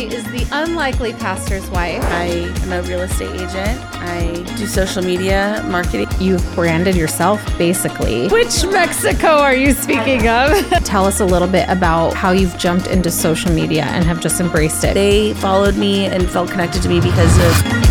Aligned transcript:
She 0.00 0.06
is 0.06 0.24
the 0.30 0.48
unlikely 0.50 1.12
pastor's 1.12 1.68
wife. 1.68 2.02
I 2.04 2.24
am 2.62 2.72
a 2.72 2.80
real 2.88 3.02
estate 3.02 3.34
agent. 3.34 3.78
I 3.96 4.32
do 4.56 4.66
social 4.66 5.02
media 5.02 5.62
marketing. 5.68 6.08
You've 6.18 6.42
branded 6.54 6.96
yourself 6.96 7.44
basically. 7.58 8.26
Which 8.28 8.64
Mexico 8.64 9.28
are 9.28 9.54
you 9.54 9.72
speaking 9.74 10.26
of? 10.26 10.52
Tell 10.84 11.04
us 11.04 11.20
a 11.20 11.26
little 11.26 11.46
bit 11.46 11.68
about 11.68 12.14
how 12.14 12.30
you've 12.30 12.56
jumped 12.56 12.86
into 12.86 13.10
social 13.10 13.52
media 13.52 13.82
and 13.82 14.02
have 14.04 14.22
just 14.22 14.40
embraced 14.40 14.82
it. 14.84 14.94
They 14.94 15.34
followed 15.34 15.76
me 15.76 16.06
and 16.06 16.30
felt 16.30 16.50
connected 16.50 16.80
to 16.80 16.88
me 16.88 17.02
because 17.02 17.36
of. 17.36 17.90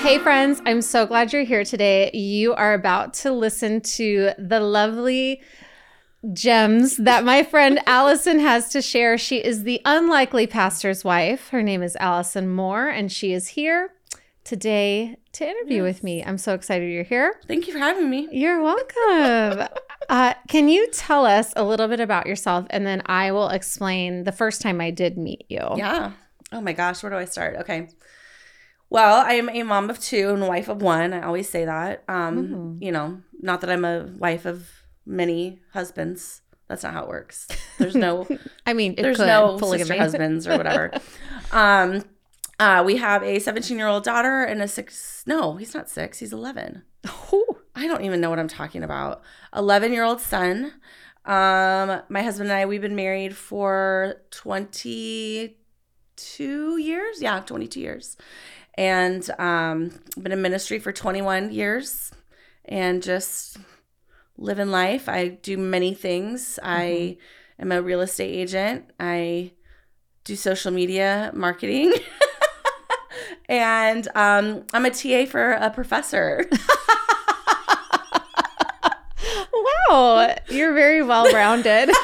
Hey, 0.00 0.18
friends, 0.20 0.62
I'm 0.64 0.80
so 0.80 1.04
glad 1.04 1.34
you're 1.34 1.42
here 1.42 1.66
today. 1.66 2.10
You 2.14 2.54
are 2.54 2.72
about 2.72 3.12
to 3.14 3.30
listen 3.30 3.82
to 3.82 4.30
the 4.38 4.60
lovely 4.60 5.42
gems 6.32 6.96
that 6.96 7.24
my 7.24 7.42
friend 7.42 7.80
Alyson 7.86 8.40
has 8.40 8.68
to 8.70 8.80
share. 8.80 9.18
She 9.18 9.38
is 9.38 9.64
the 9.64 9.80
unlikely 9.84 10.46
pastor's 10.46 11.04
wife. 11.04 11.48
Her 11.48 11.62
name 11.62 11.82
is 11.82 11.96
Alyson 12.00 12.48
Moore, 12.48 12.88
and 12.88 13.12
she 13.12 13.32
is 13.32 13.48
here 13.48 13.90
today 14.44 15.16
to 15.32 15.48
interview 15.48 15.84
yes. 15.84 15.94
with 15.94 16.04
me. 16.04 16.24
I'm 16.24 16.38
so 16.38 16.54
excited 16.54 16.92
you're 16.92 17.02
here. 17.02 17.40
Thank 17.46 17.66
you 17.66 17.72
for 17.72 17.78
having 17.78 18.08
me. 18.08 18.28
You're 18.30 18.62
welcome. 18.62 19.68
uh, 20.08 20.34
can 20.48 20.68
you 20.68 20.88
tell 20.90 21.26
us 21.26 21.52
a 21.56 21.64
little 21.64 21.88
bit 21.88 22.00
about 22.00 22.26
yourself, 22.26 22.66
and 22.70 22.86
then 22.86 23.02
I 23.06 23.32
will 23.32 23.48
explain 23.48 24.24
the 24.24 24.32
first 24.32 24.62
time 24.62 24.80
I 24.80 24.90
did 24.90 25.18
meet 25.18 25.44
you? 25.48 25.66
Yeah. 25.76 26.12
Oh 26.52 26.60
my 26.60 26.72
gosh, 26.72 27.02
where 27.02 27.10
do 27.10 27.16
I 27.16 27.24
start? 27.24 27.56
Okay. 27.56 27.88
Well, 28.90 29.24
I 29.26 29.32
am 29.32 29.48
a 29.48 29.62
mom 29.64 29.90
of 29.90 29.98
two 29.98 30.30
and 30.30 30.46
wife 30.46 30.68
of 30.68 30.80
one. 30.80 31.12
I 31.12 31.22
always 31.22 31.48
say 31.48 31.64
that. 31.64 32.04
Um, 32.06 32.36
mm-hmm. 32.36 32.82
You 32.82 32.92
know, 32.92 33.22
not 33.40 33.60
that 33.62 33.70
I'm 33.70 33.84
a 33.84 34.08
wife 34.18 34.46
of 34.46 34.83
many 35.06 35.60
husbands. 35.72 36.42
That's 36.68 36.82
not 36.82 36.94
how 36.94 37.02
it 37.02 37.08
works. 37.08 37.46
There's 37.78 37.94
no. 37.94 38.26
I 38.66 38.72
mean, 38.72 38.94
there's 38.96 39.18
could, 39.18 39.26
no 39.26 39.58
polygamy. 39.58 39.88
sister 39.88 40.02
husbands 40.02 40.46
or 40.46 40.52
whatever. 40.56 40.92
um, 41.52 42.02
uh, 42.58 42.82
we 42.86 42.96
have 42.96 43.22
a 43.22 43.38
17 43.38 43.76
year 43.76 43.88
old 43.88 44.04
daughter 44.04 44.44
and 44.44 44.62
a 44.62 44.68
six. 44.68 45.24
No, 45.26 45.56
he's 45.56 45.74
not 45.74 45.90
six. 45.90 46.20
He's 46.20 46.32
11. 46.32 46.82
Oh. 47.06 47.58
I 47.76 47.86
don't 47.86 48.04
even 48.04 48.20
know 48.20 48.30
what 48.30 48.38
I'm 48.38 48.48
talking 48.48 48.82
about. 48.82 49.22
11 49.54 49.92
year 49.92 50.04
old 50.04 50.20
son. 50.20 50.72
Um, 51.24 52.02
my 52.08 52.22
husband 52.22 52.50
and 52.50 52.58
I, 52.58 52.66
we've 52.66 52.82
been 52.82 52.94
married 52.94 53.36
for 53.36 54.22
22 54.30 56.76
years. 56.76 57.20
Yeah, 57.20 57.40
22 57.40 57.80
years. 57.80 58.16
And 58.76 59.28
um, 59.38 59.90
been 60.20 60.32
in 60.32 60.42
ministry 60.42 60.78
for 60.78 60.92
21 60.92 61.52
years 61.52 62.12
and 62.66 63.02
just 63.02 63.56
living 64.36 64.68
life. 64.68 65.08
I 65.08 65.28
do 65.28 65.56
many 65.56 65.94
things. 65.94 66.58
Mm-hmm. 66.62 66.70
I 66.70 67.16
am 67.58 67.72
a 67.72 67.82
real 67.82 68.00
estate 68.00 68.34
agent. 68.34 68.90
I 68.98 69.52
do 70.24 70.36
social 70.36 70.72
media 70.72 71.30
marketing. 71.34 71.94
and 73.48 74.08
um, 74.14 74.64
I'm 74.72 74.86
a 74.86 74.90
TA 74.90 75.26
for 75.30 75.52
a 75.52 75.70
professor. 75.70 76.48
wow, 79.88 80.34
you're 80.48 80.74
very 80.74 81.02
well 81.02 81.30
rounded. 81.32 81.90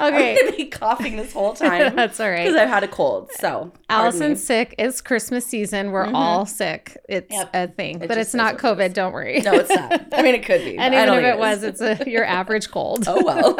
Okay. 0.10 0.30
I'm 0.32 0.44
gonna 0.46 0.56
be 0.56 0.66
coughing 0.66 1.16
this 1.16 1.32
whole 1.32 1.52
time. 1.54 1.94
That's 1.94 2.18
all 2.20 2.30
right. 2.30 2.44
Because 2.44 2.56
I've 2.56 2.68
had 2.68 2.82
a 2.82 2.88
cold. 2.88 3.30
So 3.32 3.70
Alyson's 3.90 4.42
sick. 4.42 4.74
It's 4.78 5.00
Christmas 5.00 5.46
season. 5.46 5.90
We're 5.90 6.06
mm-hmm. 6.06 6.16
all 6.16 6.46
sick. 6.46 6.96
It's 7.08 7.30
yep. 7.30 7.50
a 7.52 7.68
thing. 7.68 8.00
It 8.00 8.08
but 8.08 8.16
it's 8.16 8.34
not 8.34 8.56
COVID. 8.56 8.94
Don't 8.94 9.12
worry. 9.12 9.40
No, 9.40 9.52
it's 9.52 9.70
not. 9.70 10.08
I 10.12 10.22
mean 10.22 10.34
it 10.34 10.44
could 10.44 10.64
be. 10.64 10.78
and 10.78 10.94
even 10.94 11.14
if 11.14 11.34
it, 11.34 11.38
was, 11.38 11.62
it's 11.62 11.80
a, 11.80 12.02
your 12.06 12.24
average 12.24 12.70
cold. 12.70 13.04
oh 13.06 13.22
well. 13.22 13.58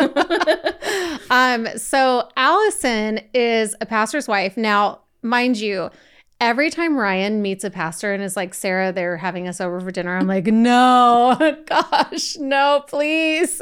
um, 1.31 1.69
so 1.79 2.29
Alyson 2.37 3.23
is 3.35 3.77
a 3.81 3.87
pastor's 3.87 4.27
wife. 4.27 4.57
Now, 4.57 5.01
mind 5.23 5.59
you, 5.59 5.91
every 6.41 6.71
time 6.71 6.97
Ryan 6.97 7.43
meets 7.43 7.65
a 7.65 7.71
pastor 7.71 8.13
and 8.13 8.23
is 8.23 8.37
like, 8.37 8.55
Sara, 8.55 8.93
they're 8.93 9.19
having 9.19 9.47
us 9.47 9.61
over 9.61 9.81
for 9.81 9.91
dinner, 9.91 10.17
I'm 10.17 10.27
like, 10.27 10.47
no, 10.47 11.37
gosh, 11.67 12.37
no, 12.39 12.83
please. 12.89 13.61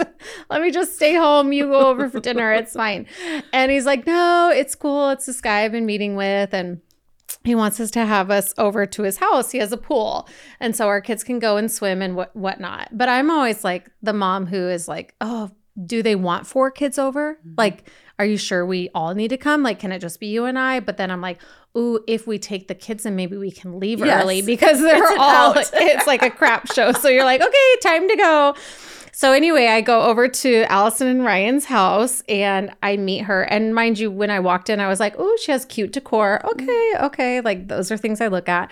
Let 0.48 0.62
me 0.62 0.70
just 0.70 0.94
stay 0.94 1.14
home. 1.14 1.52
You 1.52 1.66
go 1.66 1.88
over 1.88 2.08
for 2.08 2.20
dinner. 2.20 2.52
It's 2.52 2.74
fine. 2.74 3.06
And 3.52 3.72
he's 3.72 3.86
like, 3.86 4.06
no, 4.06 4.50
it's 4.54 4.74
cool. 4.74 5.10
It's 5.10 5.26
this 5.26 5.40
guy 5.40 5.64
I've 5.64 5.72
been 5.72 5.86
meeting 5.86 6.14
with. 6.16 6.54
And 6.54 6.80
he 7.44 7.54
wants 7.54 7.80
us 7.80 7.90
to 7.92 8.06
have 8.06 8.30
us 8.30 8.54
over 8.58 8.86
to 8.86 9.02
his 9.02 9.18
house. 9.18 9.50
He 9.50 9.58
has 9.58 9.72
a 9.72 9.76
pool. 9.76 10.28
And 10.60 10.74
so 10.74 10.86
our 10.86 11.00
kids 11.00 11.24
can 11.24 11.38
go 11.38 11.56
and 11.56 11.70
swim 11.70 12.00
and 12.00 12.14
what 12.14 12.34
whatnot. 12.34 12.90
But 12.92 13.08
I'm 13.08 13.30
always 13.30 13.64
like 13.64 13.90
the 14.02 14.12
mom 14.12 14.46
who 14.46 14.68
is 14.68 14.88
like, 14.88 15.14
oh, 15.20 15.50
do 15.84 16.02
they 16.02 16.16
want 16.16 16.46
four 16.46 16.70
kids 16.70 16.98
over? 16.98 17.34
Mm-hmm. 17.34 17.54
Like, 17.56 17.88
are 18.18 18.24
you 18.24 18.36
sure 18.36 18.66
we 18.66 18.90
all 18.94 19.14
need 19.14 19.28
to 19.28 19.36
come? 19.36 19.62
Like, 19.62 19.78
can 19.78 19.92
it 19.92 20.00
just 20.00 20.18
be 20.18 20.26
you 20.26 20.44
and 20.44 20.58
I? 20.58 20.80
But 20.80 20.96
then 20.96 21.10
I'm 21.10 21.20
like, 21.20 21.40
ooh, 21.76 22.00
if 22.06 22.26
we 22.26 22.38
take 22.38 22.68
the 22.68 22.74
kids 22.74 23.06
and 23.06 23.14
maybe 23.14 23.36
we 23.36 23.50
can 23.50 23.78
leave 23.78 24.00
yes. 24.00 24.22
early 24.22 24.42
because 24.42 24.80
they're 24.80 25.18
all, 25.18 25.54
it's 25.56 26.06
like 26.06 26.22
a 26.22 26.30
crap 26.30 26.72
show. 26.72 26.92
So 26.92 27.08
you're 27.08 27.24
like, 27.24 27.40
okay, 27.40 27.76
time 27.82 28.08
to 28.08 28.16
go. 28.16 28.54
So 29.12 29.32
anyway, 29.32 29.66
I 29.66 29.80
go 29.80 30.02
over 30.02 30.28
to 30.28 30.64
Alyson 30.68 31.08
and 31.08 31.24
Ryan's 31.24 31.64
house 31.64 32.22
and 32.28 32.72
I 32.84 32.96
meet 32.96 33.24
her. 33.24 33.42
And 33.42 33.74
mind 33.74 33.98
you, 33.98 34.12
when 34.12 34.30
I 34.30 34.38
walked 34.38 34.70
in, 34.70 34.78
I 34.78 34.86
was 34.86 35.00
like, 35.00 35.16
oh, 35.18 35.38
she 35.42 35.50
has 35.50 35.64
cute 35.64 35.92
decor. 35.92 36.40
Okay, 36.44 36.92
okay. 37.00 37.40
Like 37.40 37.66
those 37.66 37.90
are 37.90 37.96
things 37.96 38.20
I 38.20 38.28
look 38.28 38.48
at. 38.48 38.70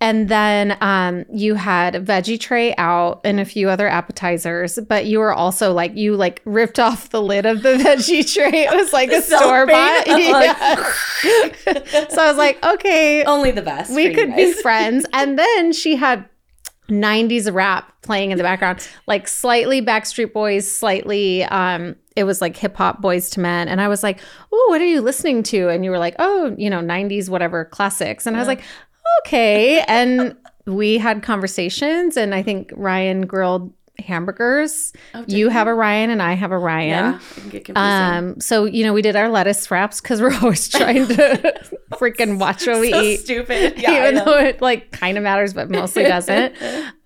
And 0.00 0.28
then 0.28 0.76
um, 0.82 1.24
you 1.32 1.54
had 1.54 1.94
veggie 1.94 2.38
tray 2.38 2.74
out 2.76 3.22
and 3.24 3.40
a 3.40 3.46
few 3.46 3.70
other 3.70 3.88
appetizers, 3.88 4.78
but 4.88 5.06
you 5.06 5.18
were 5.18 5.32
also 5.32 5.72
like 5.72 5.96
you 5.96 6.16
like 6.16 6.42
ripped 6.44 6.78
off 6.86 7.10
the 7.10 7.22
lid 7.22 7.46
of 7.46 7.62
the 7.62 7.76
veggie 7.76 8.30
tray. 8.32 8.64
It 8.64 8.74
was 8.74 8.92
like 8.92 9.10
a 9.10 9.22
store 9.22 9.66
bought. 9.66 10.06
Yeah. 10.06 10.92
so 12.08 12.22
I 12.22 12.28
was 12.28 12.36
like, 12.36 12.62
okay, 12.64 13.24
only 13.24 13.50
the 13.50 13.62
best. 13.62 13.94
We 13.94 14.12
could 14.12 14.36
be 14.36 14.52
friends. 14.52 15.06
And 15.12 15.38
then 15.38 15.72
she 15.72 15.96
had 15.96 16.28
90s 16.88 17.52
rap 17.52 17.90
playing 18.02 18.30
in 18.32 18.38
the 18.38 18.44
background, 18.44 18.86
like 19.06 19.26
slightly 19.26 19.80
Backstreet 19.80 20.32
Boys, 20.32 20.70
slightly 20.70 21.44
um 21.44 21.96
it 22.14 22.24
was 22.24 22.40
like 22.40 22.56
hip 22.56 22.76
hop 22.76 23.02
Boyz 23.02 23.36
II 23.36 23.42
Men 23.42 23.68
and 23.68 23.80
I 23.80 23.88
was 23.88 24.02
like, 24.02 24.20
"Oh, 24.50 24.66
what 24.70 24.80
are 24.80 24.86
you 24.86 25.02
listening 25.02 25.42
to?" 25.44 25.68
and 25.68 25.84
you 25.84 25.90
were 25.90 25.98
like, 25.98 26.16
"Oh, 26.18 26.54
you 26.56 26.70
know, 26.70 26.80
90s 26.80 27.28
whatever 27.28 27.64
classics." 27.64 28.26
And 28.26 28.36
I 28.36 28.38
was 28.38 28.48
like, 28.48 28.62
okay. 29.20 29.80
And 29.88 30.36
we 30.66 30.98
had 30.98 31.22
conversations, 31.22 32.16
and 32.16 32.34
I 32.34 32.42
think 32.42 32.72
Ryan 32.74 33.26
grilled 33.26 33.72
hamburgers. 33.98 34.92
Oh, 35.14 35.24
you 35.26 35.48
have 35.48 35.66
a 35.66 35.74
Ryan 35.74 36.10
and 36.10 36.22
I 36.22 36.34
have 36.34 36.52
a 36.52 36.58
Ryan. 36.58 37.18
Yeah, 37.52 37.60
um, 37.76 38.40
so 38.40 38.64
you 38.64 38.84
know 38.84 38.92
we 38.92 39.02
did 39.02 39.16
our 39.16 39.28
lettuce 39.28 39.70
wraps 39.70 40.00
because 40.00 40.20
we're 40.20 40.34
always 40.42 40.68
trying 40.68 41.06
to 41.08 41.60
freaking 41.94 42.38
watch 42.38 42.66
what 42.66 42.80
we 42.80 42.90
so 42.90 43.00
eat. 43.00 43.20
Stupid, 43.20 43.74
yeah, 43.78 44.08
even 44.08 44.24
though 44.24 44.38
it 44.38 44.60
like 44.60 44.92
kind 44.92 45.16
of 45.16 45.24
matters, 45.24 45.54
but 45.54 45.70
mostly 45.70 46.04
doesn't. 46.04 46.54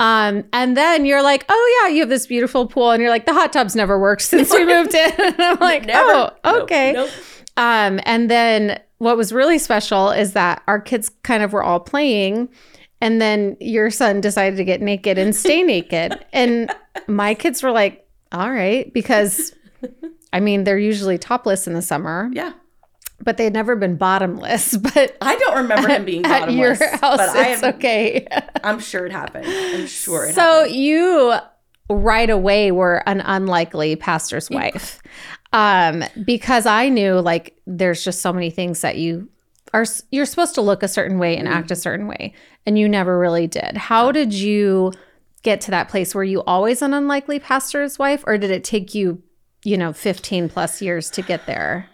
um, 0.00 0.44
and 0.52 0.76
then 0.76 1.04
you're 1.06 1.22
like, 1.22 1.44
oh 1.48 1.82
yeah, 1.82 1.94
you 1.94 2.00
have 2.00 2.08
this 2.08 2.26
beautiful 2.26 2.66
pool, 2.66 2.90
and 2.90 3.00
you're 3.00 3.10
like, 3.10 3.26
the 3.26 3.34
hot 3.34 3.52
tub's 3.52 3.76
never 3.76 3.98
worked 3.98 4.22
since 4.22 4.50
we 4.50 4.64
moved 4.64 4.94
in. 4.94 5.12
and 5.18 5.40
I'm 5.40 5.58
like, 5.60 5.86
never. 5.86 6.32
oh, 6.44 6.62
okay. 6.62 6.92
Nope. 6.92 7.10
Nope. 7.10 7.24
Um, 7.60 8.00
and 8.04 8.30
then 8.30 8.80
what 8.98 9.18
was 9.18 9.34
really 9.34 9.58
special 9.58 10.10
is 10.10 10.32
that 10.32 10.62
our 10.66 10.80
kids 10.80 11.10
kind 11.22 11.42
of 11.42 11.52
were 11.52 11.62
all 11.62 11.78
playing 11.78 12.48
and 13.02 13.20
then 13.20 13.56
your 13.60 13.90
son 13.90 14.22
decided 14.22 14.56
to 14.56 14.64
get 14.64 14.80
naked 14.80 15.18
and 15.18 15.36
stay 15.36 15.62
naked. 15.62 16.24
And 16.32 16.72
my 17.06 17.34
kids 17.34 17.62
were 17.62 17.70
like 17.70 18.06
all 18.32 18.50
right 18.50 18.92
because 18.94 19.54
i 20.32 20.40
mean 20.40 20.64
they're 20.64 20.78
usually 20.78 21.18
topless 21.18 21.66
in 21.66 21.74
the 21.74 21.82
summer. 21.82 22.30
Yeah. 22.32 22.52
But 23.22 23.36
they'd 23.36 23.52
never 23.52 23.76
been 23.76 23.96
bottomless 23.96 24.76
but 24.94 25.16
i 25.20 25.36
don't 25.36 25.56
remember 25.56 25.88
him 25.88 26.04
being 26.06 26.22
bottomless 26.22 26.80
at 26.80 26.90
your 26.90 26.98
house 26.98 27.18
but 27.18 27.36
it's 27.36 27.62
am, 27.62 27.74
okay. 27.74 28.26
I'm 28.64 28.80
sure 28.80 29.04
it 29.04 29.12
happened. 29.12 29.46
I'm 29.46 29.86
sure 29.86 30.24
it 30.24 30.34
happened. 30.34 30.34
so 30.34 30.42
happened. 30.60 30.74
you 30.74 31.34
right 31.90 32.30
away 32.30 32.70
were 32.70 33.02
an 33.06 33.20
unlikely 33.20 33.96
pastor's 33.96 34.48
wife 34.48 35.02
um, 35.52 36.04
because 36.24 36.66
I 36.66 36.88
knew 36.88 37.20
like 37.20 37.56
there's 37.66 38.04
just 38.04 38.20
so 38.20 38.32
many 38.32 38.50
things 38.50 38.80
that 38.80 38.98
you 38.98 39.28
are 39.72 39.84
you're 40.10 40.26
supposed 40.26 40.54
to 40.56 40.62
look 40.62 40.82
a 40.82 40.88
certain 40.88 41.18
way 41.18 41.36
and 41.36 41.48
act 41.48 41.70
a 41.70 41.74
mm-hmm. 41.74 41.80
certain 41.80 42.06
way, 42.06 42.34
and 42.66 42.78
you 42.78 42.88
never 42.88 43.18
really 43.18 43.46
did. 43.46 43.76
How 43.76 44.12
did 44.12 44.32
you 44.32 44.92
get 45.42 45.60
to 45.62 45.70
that 45.70 45.88
place? 45.88 46.14
Were 46.14 46.24
you 46.24 46.42
always 46.42 46.82
an 46.82 46.94
unlikely 46.94 47.38
pastor's 47.38 47.98
wife, 47.98 48.22
or 48.26 48.38
did 48.38 48.50
it 48.50 48.64
take 48.64 48.94
you, 48.94 49.22
you 49.64 49.76
know, 49.76 49.92
15 49.92 50.48
plus 50.48 50.82
years 50.82 51.10
to 51.10 51.22
get 51.22 51.46
there? 51.46 51.88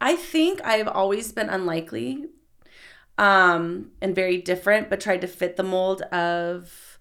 I 0.00 0.16
think 0.16 0.60
I've 0.64 0.88
always 0.88 1.32
been 1.32 1.48
unlikely 1.48 2.26
um, 3.18 3.90
and 4.00 4.14
very 4.14 4.38
different, 4.38 4.88
but 4.88 5.00
tried 5.00 5.22
to 5.22 5.26
fit 5.26 5.56
the 5.56 5.64
mold 5.64 6.02
of 6.02 6.97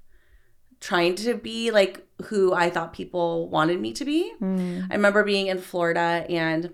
trying 0.80 1.16
to 1.16 1.36
be 1.36 1.72
like 1.72 2.06
who 2.26 2.54
I 2.54 2.70
thought 2.70 2.94
people 2.94 3.50
wanted 3.50 3.80
me 3.80 3.94
to 3.94 4.06
be. 4.06 4.32
Mm. 4.42 4.88
I 4.90 4.96
remember 4.96 5.24
being 5.24 5.48
in 5.48 5.60
Florida 5.60 6.26
and 6.30 6.74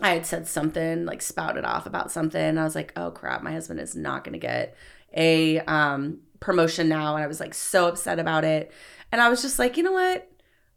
I 0.00 0.10
had 0.10 0.26
said 0.26 0.46
something 0.48 1.04
like 1.04 1.22
spouted 1.22 1.64
off 1.64 1.86
about 1.86 2.10
something. 2.10 2.40
And 2.40 2.58
I 2.58 2.64
was 2.64 2.74
like, 2.74 2.92
oh 2.96 3.10
crap, 3.10 3.42
my 3.42 3.52
husband 3.52 3.80
is 3.80 3.94
not 3.94 4.24
going 4.24 4.32
to 4.32 4.38
get 4.38 4.76
a 5.14 5.60
um, 5.60 6.20
promotion 6.40 6.88
now. 6.88 7.14
And 7.14 7.24
I 7.24 7.26
was 7.26 7.40
like 7.40 7.54
so 7.54 7.88
upset 7.88 8.18
about 8.18 8.44
it. 8.44 8.72
And 9.10 9.20
I 9.20 9.28
was 9.28 9.42
just 9.42 9.58
like, 9.58 9.76
you 9.76 9.82
know 9.82 9.92
what? 9.92 10.28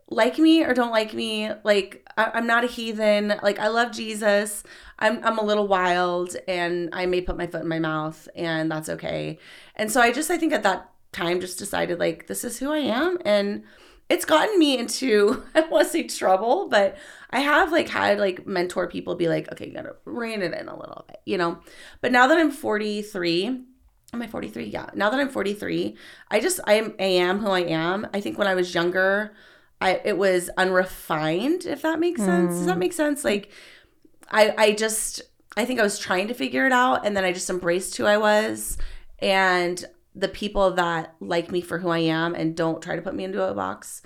like 0.07 0.37
me 0.37 0.63
or 0.63 0.73
don't 0.73 0.91
like 0.91 1.13
me. 1.13 1.51
Like 1.63 2.07
I, 2.17 2.31
I'm 2.35 2.47
not 2.47 2.63
a 2.63 2.67
heathen. 2.67 3.33
Like 3.41 3.59
I 3.59 3.67
love 3.67 3.91
Jesus. 3.91 4.63
I'm 4.99 5.23
I'm 5.23 5.37
a 5.37 5.43
little 5.43 5.67
wild 5.67 6.35
and 6.47 6.89
I 6.93 7.05
may 7.05 7.21
put 7.21 7.37
my 7.37 7.47
foot 7.47 7.61
in 7.61 7.67
my 7.67 7.79
mouth 7.79 8.27
and 8.35 8.71
that's 8.71 8.89
okay. 8.89 9.39
And 9.75 9.91
so 9.91 10.01
I 10.01 10.11
just 10.11 10.29
I 10.29 10.37
think 10.37 10.53
at 10.53 10.63
that 10.63 10.91
time 11.15 11.39
just 11.39 11.57
decided 11.57 11.99
like 11.99 12.27
this 12.27 12.43
is 12.43 12.59
who 12.59 12.71
I 12.71 12.79
am 12.79 13.17
and 13.25 13.63
it's 14.09 14.25
gotten 14.25 14.59
me 14.59 14.77
into 14.77 15.43
I 15.55 15.61
don't 15.61 15.71
want 15.71 15.87
to 15.87 15.91
say 15.91 16.03
trouble, 16.03 16.67
but 16.69 16.97
I 17.31 17.39
have 17.39 17.71
like 17.71 17.89
had 17.89 18.19
like 18.19 18.45
mentor 18.45 18.87
people 18.87 19.15
be 19.15 19.27
like, 19.27 19.51
okay, 19.51 19.67
you 19.67 19.73
gotta 19.73 19.95
rein 20.05 20.41
it 20.41 20.53
in 20.53 20.67
a 20.67 20.77
little 20.77 21.05
bit, 21.07 21.17
you 21.25 21.37
know. 21.37 21.59
But 22.01 22.11
now 22.11 22.27
that 22.27 22.37
I'm 22.37 22.51
43, 22.51 23.61
am 24.13 24.21
I 24.21 24.27
43? 24.27 24.65
Yeah. 24.65 24.89
Now 24.93 25.09
that 25.09 25.19
I'm 25.19 25.29
43, 25.29 25.95
I 26.29 26.39
just 26.39 26.59
I 26.65 26.73
am 26.73 26.93
I 26.99 27.03
am 27.03 27.39
who 27.39 27.49
I 27.49 27.61
am. 27.61 28.07
I 28.13 28.21
think 28.21 28.37
when 28.37 28.47
I 28.47 28.55
was 28.55 28.73
younger, 28.73 29.35
I 29.81 30.01
it 30.05 30.17
was 30.17 30.49
unrefined, 30.57 31.65
if 31.65 31.81
that 31.81 31.99
makes 31.99 32.21
sense. 32.21 32.55
Does 32.55 32.65
that 32.67 32.77
mm. 32.77 32.79
make 32.79 32.93
sense? 32.93 33.23
Like 33.23 33.51
I 34.29 34.53
I 34.57 34.71
just 34.73 35.21
I 35.57 35.65
think 35.65 35.79
I 35.79 35.83
was 35.83 35.97
trying 35.97 36.27
to 36.27 36.33
figure 36.33 36.65
it 36.65 36.73
out 36.73 37.05
and 37.05 37.17
then 37.17 37.23
I 37.23 37.31
just 37.31 37.49
embraced 37.49 37.97
who 37.97 38.05
I 38.05 38.17
was 38.17 38.77
and 39.19 39.83
the 40.15 40.27
people 40.29 40.71
that 40.71 41.13
like 41.19 41.51
me 41.51 41.61
for 41.61 41.77
who 41.79 41.89
I 41.89 41.99
am 41.99 42.33
and 42.35 42.55
don't 42.55 42.81
try 42.81 42.95
to 42.95 43.01
put 43.01 43.13
me 43.15 43.23
into 43.25 43.43
a 43.45 43.53
box, 43.53 44.01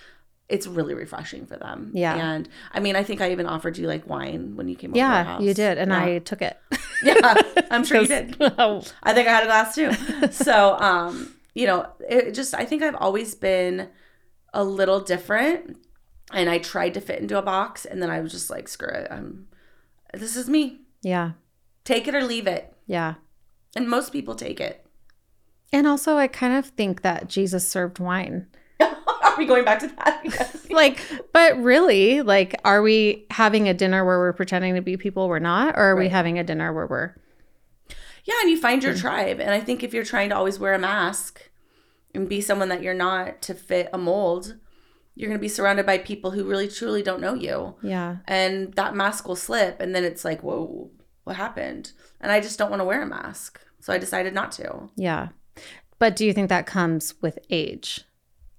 it's 0.49 0.65
really 0.65 0.95
refreshing 0.95 1.45
for 1.45 1.55
them. 1.57 1.91
Yeah. 1.93 2.15
And 2.15 2.49
I 2.73 2.79
mean, 2.79 2.95
I 2.95 3.03
think 3.03 3.21
I 3.21 3.31
even 3.31 3.45
offered 3.45 3.77
you 3.77 3.87
like 3.87 4.07
wine 4.09 4.55
when 4.55 4.67
you 4.67 4.75
came 4.75 4.89
over 4.91 4.95
to 4.99 5.01
our 5.05 5.23
Yeah, 5.23 5.39
you 5.39 5.53
did, 5.53 5.77
and 5.77 5.91
yeah. 5.91 6.03
I 6.03 6.19
took 6.19 6.41
it. 6.41 6.57
yeah, 7.03 7.35
I'm 7.69 7.83
sure 7.83 8.01
you 8.01 8.07
did. 8.17 8.35
Oh, 8.39 8.83
I 9.03 9.13
think 9.13 9.27
I 9.27 9.31
had 9.31 9.43
a 9.43 9.45
glass 9.45 9.75
too. 9.75 9.93
so, 10.31 10.75
um, 10.79 11.35
you 11.53 11.67
know, 11.67 11.87
it 12.09 12.33
just 12.33 12.55
I 12.55 12.65
think 12.65 12.81
I've 12.81 12.95
always 12.95 13.35
been 13.35 13.89
a 14.51 14.63
little 14.63 14.99
different, 15.01 15.77
and 16.33 16.49
I 16.49 16.57
tried 16.57 16.95
to 16.95 17.01
fit 17.01 17.19
into 17.19 17.37
a 17.37 17.43
box, 17.43 17.85
and 17.85 18.01
then 18.01 18.09
I 18.09 18.19
was 18.21 18.31
just 18.31 18.49
like, 18.49 18.67
screw 18.67 18.89
it, 18.89 19.07
I'm. 19.11 19.47
This 20.13 20.35
is 20.35 20.49
me. 20.49 20.81
yeah, 21.03 21.33
Take 21.83 22.07
it 22.07 22.15
or 22.15 22.23
leave 22.23 22.47
it, 22.47 22.73
yeah. 22.87 23.15
and 23.75 23.87
most 23.87 24.11
people 24.11 24.33
take 24.33 24.59
it. 24.59 24.83
And 25.71 25.87
also, 25.87 26.17
I 26.17 26.27
kind 26.27 26.53
of 26.53 26.67
think 26.67 27.01
that 27.01 27.27
Jesus 27.27 27.67
served 27.67 27.99
wine. 27.99 28.47
Are 28.79 29.37
we 29.37 29.45
going 29.45 29.65
back 29.65 29.79
to 29.79 29.87
that? 29.87 30.55
Like, 30.69 31.01
but 31.33 31.57
really, 31.57 32.21
like, 32.21 32.53
are 32.63 32.83
we 32.83 33.25
having 33.31 33.67
a 33.67 33.73
dinner 33.73 34.05
where 34.05 34.19
we're 34.19 34.33
pretending 34.33 34.75
to 34.75 34.81
be 34.81 34.97
people 34.97 35.27
we're 35.27 35.39
not, 35.39 35.75
or 35.75 35.81
are 35.81 35.95
we 35.95 36.07
having 36.07 36.37
a 36.37 36.43
dinner 36.43 36.71
where 36.71 36.85
we're 36.85 37.15
Yeah, 38.23 38.35
and 38.41 38.51
you 38.51 38.57
find 38.61 38.83
your 38.83 38.93
hmm. 38.93 38.99
tribe. 38.99 39.39
And 39.39 39.49
I 39.49 39.61
think 39.61 39.83
if 39.83 39.95
you're 39.95 40.05
trying 40.05 40.29
to 40.29 40.35
always 40.35 40.59
wear 40.59 40.75
a 40.75 40.79
mask 40.79 41.49
and 42.13 42.29
be 42.29 42.39
someone 42.39 42.69
that 42.69 42.83
you're 42.83 42.93
not 42.93 43.41
to 43.41 43.55
fit 43.55 43.89
a 43.91 43.97
mold, 43.97 44.57
you're 45.15 45.27
going 45.27 45.39
to 45.39 45.41
be 45.41 45.47
surrounded 45.49 45.87
by 45.87 45.97
people 45.97 46.31
who 46.31 46.45
really 46.45 46.67
truly 46.67 47.01
don't 47.01 47.19
know 47.19 47.33
you. 47.33 47.75
yeah, 47.81 48.17
And 48.27 48.73
that 48.75 48.95
mask 48.95 49.27
will 49.27 49.35
slip. 49.35 49.81
And 49.81 49.95
then 49.95 50.03
it's 50.03 50.23
like, 50.23 50.43
whoa, 50.43 50.91
what 51.23 51.35
happened? 51.35 51.93
And 52.21 52.31
I 52.31 52.39
just 52.41 52.59
don't 52.59 52.69
want 52.69 52.79
to 52.79 52.85
wear 52.85 53.01
a 53.01 53.07
mask. 53.07 53.59
So 53.81 53.91
I 53.91 53.97
decided 53.97 54.35
not 54.35 54.51
to. 54.53 54.89
yeah. 54.95 55.29
But 55.97 56.15
do 56.15 56.25
you 56.25 56.33
think 56.33 56.49
that 56.49 56.65
comes 56.65 57.15
with 57.21 57.39
age 57.49 58.01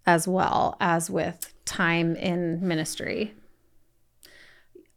as 0.06 0.28
well 0.28 0.76
as 0.80 1.08
with 1.10 1.52
time 1.64 2.16
in 2.16 2.66
ministry? 2.66 3.34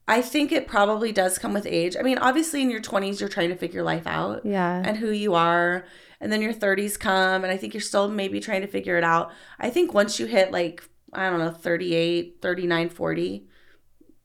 I 0.07 0.21
think 0.21 0.51
it 0.51 0.67
probably 0.67 1.13
does 1.13 1.37
come 1.37 1.53
with 1.53 1.65
age. 1.65 1.95
I 1.97 2.01
mean, 2.01 2.17
obviously 2.17 2.61
in 2.61 2.69
your 2.69 2.81
20s, 2.81 3.21
you're 3.21 3.29
trying 3.29 3.49
to 3.49 3.55
figure 3.55 3.83
life 3.83 4.05
out. 4.05 4.45
Yeah, 4.45 4.81
and 4.85 4.97
who 4.97 5.09
you 5.11 5.33
are 5.35 5.85
and 6.19 6.31
then 6.31 6.41
your 6.41 6.53
30s 6.53 6.97
come 6.97 7.43
and 7.43 7.51
i 7.51 7.57
think 7.57 7.73
you're 7.73 7.81
still 7.81 8.07
maybe 8.07 8.39
trying 8.39 8.61
to 8.61 8.67
figure 8.67 8.97
it 8.97 9.03
out 9.03 9.29
i 9.59 9.69
think 9.69 9.93
once 9.93 10.19
you 10.21 10.25
hit 10.25 10.53
like 10.53 10.81
i 11.11 11.29
don't 11.29 11.39
know 11.39 11.51
38 11.51 12.37
39 12.41 12.87
40 12.89 13.47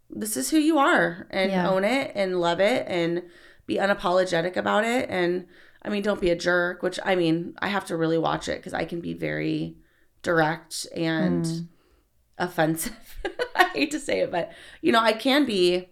this 0.08 0.36
is 0.36 0.50
who 0.50 0.58
you 0.58 0.78
are 0.78 1.26
and 1.30 1.50
Yeah. 1.50 1.68
own 1.68 1.82
it 1.84 2.12
and 2.14 2.40
love 2.40 2.60
it 2.60 2.86
and 2.86 3.24
be 3.66 3.78
unapologetic 3.78 4.56
about 4.56 4.84
it 4.84 5.10
and 5.10 5.46
i 5.88 5.90
mean 5.92 6.02
don't 6.02 6.20
be 6.20 6.30
a 6.30 6.36
jerk 6.36 6.82
which 6.82 7.00
i 7.04 7.14
mean 7.16 7.54
i 7.60 7.68
have 7.68 7.84
to 7.86 7.96
really 7.96 8.18
watch 8.18 8.48
it 8.48 8.58
because 8.58 8.74
i 8.74 8.84
can 8.84 9.00
be 9.00 9.14
very 9.14 9.76
direct 10.22 10.86
and 10.94 11.44
Mm. 11.44 11.66
offensive 12.38 12.96
i 13.56 13.64
hate 13.74 13.90
to 13.90 13.98
say 13.98 14.20
it 14.20 14.30
but 14.30 14.52
you 14.80 14.92
know 14.92 15.00
i 15.00 15.12
can 15.12 15.44
be 15.44 15.88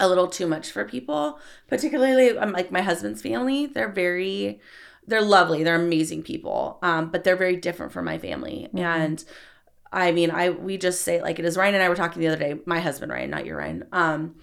a 0.00 0.08
little 0.08 0.26
too 0.26 0.46
much 0.46 0.70
for 0.70 0.84
people 0.84 1.38
particularly 1.68 2.36
um, 2.38 2.52
like 2.52 2.70
my 2.72 2.80
husband's 2.80 3.22
family 3.22 3.66
they're 3.66 3.92
very 3.92 4.60
they're 5.06 5.22
lovely 5.22 5.62
they're 5.62 5.76
amazing 5.76 6.22
people 6.22 6.78
um, 6.82 7.10
but 7.10 7.22
they're 7.24 7.36
very 7.36 7.56
different 7.56 7.92
from 7.92 8.04
my 8.04 8.18
family 8.18 8.68
Mhm. 8.72 8.80
and 8.80 9.24
i 9.92 10.10
mean 10.10 10.30
i 10.30 10.50
we 10.50 10.78
just 10.78 11.02
say 11.02 11.20
like 11.22 11.38
it 11.38 11.44
is 11.44 11.56
ryan 11.56 11.74
and 11.74 11.82
i 11.84 11.88
were 11.88 11.94
talking 11.94 12.20
the 12.20 12.28
other 12.28 12.38
day 12.38 12.58
my 12.66 12.80
husband 12.80 13.12
ryan 13.12 13.30
not 13.30 13.44
your 13.46 13.58
ryan 13.58 13.84
um, 13.92 14.34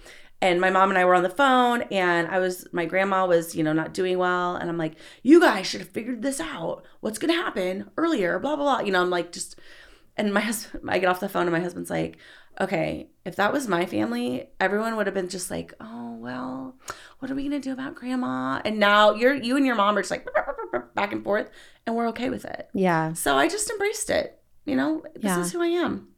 and 0.42 0.60
my 0.60 0.68
mom 0.68 0.90
and 0.90 0.98
i 0.98 1.04
were 1.06 1.14
on 1.14 1.22
the 1.22 1.30
phone 1.30 1.80
and 1.90 2.28
i 2.28 2.38
was 2.38 2.66
my 2.72 2.84
grandma 2.84 3.24
was 3.24 3.54
you 3.54 3.62
know 3.64 3.72
not 3.72 3.94
doing 3.94 4.18
well 4.18 4.56
and 4.56 4.68
i'm 4.68 4.76
like 4.76 4.94
you 5.22 5.40
guys 5.40 5.66
should 5.66 5.80
have 5.80 5.88
figured 5.90 6.20
this 6.20 6.40
out. 6.40 6.84
What's 7.00 7.18
gonna 7.18 7.32
happen 7.46 7.90
earlier? 7.96 8.38
Blah 8.38 8.56
blah 8.56 8.76
blah. 8.78 8.84
You 8.86 8.92
know 8.92 9.00
i'm 9.00 9.08
like 9.10 9.32
just 9.32 9.58
and 10.18 10.34
my 10.34 10.40
husband 10.50 10.90
i 10.90 10.98
get 10.98 11.08
off 11.08 11.20
the 11.20 11.28
phone 11.30 11.44
and 11.44 11.52
my 11.52 11.60
husband's 11.60 11.88
like 11.90 12.18
okay 12.60 13.08
if 13.24 13.36
that 13.36 13.50
was 13.52 13.66
my 13.66 13.86
family 13.86 14.46
everyone 14.60 14.94
would 14.96 15.06
have 15.06 15.14
been 15.14 15.28
just 15.30 15.50
like 15.50 15.72
oh 15.80 16.16
well 16.16 16.76
what 17.20 17.30
are 17.30 17.34
we 17.36 17.44
gonna 17.44 17.60
do 17.60 17.72
about 17.72 17.94
grandma? 17.94 18.60
And 18.64 18.78
now 18.80 19.14
you're 19.14 19.34
you 19.34 19.56
and 19.56 19.64
your 19.64 19.76
mom 19.76 19.96
are 19.96 20.02
just 20.02 20.10
like 20.10 20.26
back 20.94 21.12
and 21.12 21.22
forth 21.24 21.48
and 21.86 21.94
we're 21.96 22.08
okay 22.08 22.30
with 22.30 22.44
it. 22.44 22.68
Yeah. 22.74 23.12
so 23.14 23.36
i 23.36 23.48
just 23.48 23.70
embraced 23.70 24.10
it 24.10 24.38
you 24.64 24.76
know? 24.76 25.02
This 25.14 25.24
Yeah. 25.24 25.40
is 25.40 25.52
who 25.52 25.62
i 25.62 25.66
am 25.66 26.08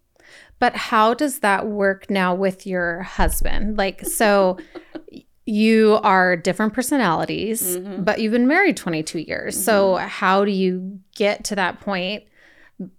But 0.65 0.77
how 0.77 1.13
does 1.13 1.41
that 1.41 1.67
work 1.67 2.09
now 2.09 2.35
with 2.35 2.67
your 2.67 3.03
husband? 3.03 3.77
Like, 3.77 4.01
so 4.07 4.57
you 5.45 6.01
are 6.03 6.37
different 6.39 6.73
personalities, 6.73 7.77
Mhm. 7.77 8.03
but 8.03 8.19
you've 8.19 8.33
been 8.33 8.47
married 8.49 8.79
22 8.79 9.19
years. 9.19 9.63
So, 9.63 9.97
how 9.97 10.43
do 10.43 10.51
you 10.51 11.01
get 11.17 11.45
to 11.45 11.55
that 11.57 11.81
point? 11.81 12.23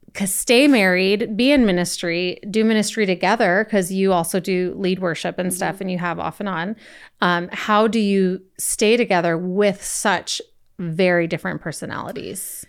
Because 0.06 0.32
stay 0.32 0.68
married, 0.68 1.36
be 1.36 1.52
in 1.52 1.66
ministry, 1.66 2.38
do 2.52 2.64
ministry 2.64 3.08
together, 3.08 3.64
because 3.66 3.92
you 3.92 4.14
also 4.14 4.40
do 4.40 4.76
lead 4.78 5.00
worship 5.00 5.40
and 5.40 5.52
stuff, 5.52 5.82
and 5.82 5.90
you 5.90 5.98
have 5.98 6.20
off 6.20 6.40
and 6.40 6.48
on. 6.48 6.76
Um, 7.22 7.50
how 7.52 7.88
do 7.88 8.00
you 8.00 8.44
stay 8.60 8.96
together 8.96 9.40
with 9.40 9.84
such 9.84 10.40
very 10.78 11.26
different 11.26 11.62
personalities? 11.62 12.64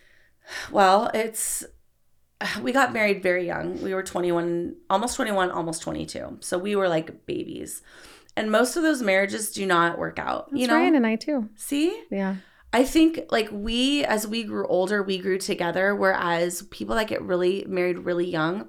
well 0.70 1.10
it's 1.12 1.64
we 2.62 2.73
got 2.73 2.93
married 2.93 3.23
very 3.23 3.47
young 3.47 3.81
we 3.83 3.94
were 3.94 4.03
21 4.03 4.75
almost 4.91 5.17
21 5.17 5.50
almost 5.50 5.83
22 5.83 6.38
so 6.41 6.59
we 6.59 6.77
were 6.77 6.88
like 6.88 7.27
babies 7.27 7.83
and 8.37 8.50
most 8.50 8.77
of 8.77 8.83
those 8.83 9.00
marriages 9.03 9.50
do 9.53 9.65
not 9.65 9.99
work 9.99 10.19
out 10.19 10.50
That's 10.50 10.61
you 10.61 10.69
know 10.69 10.75
Ryan 10.75 10.94
and 10.97 11.06
I 11.06 11.17
too. 11.17 11.49
see 11.56 12.03
Yeah. 12.11 12.37
I 12.73 12.85
think 12.85 13.21
like 13.31 13.49
we, 13.50 14.05
as 14.05 14.26
we 14.26 14.43
grew 14.45 14.66
older, 14.66 15.02
we 15.02 15.16
grew 15.16 15.38
together. 15.38 15.95
Whereas 15.95 16.61
people 16.64 16.95
that 16.97 17.07
get 17.07 17.23
really 17.23 17.64
married 17.66 17.97
really 18.00 18.28
young, 18.28 18.69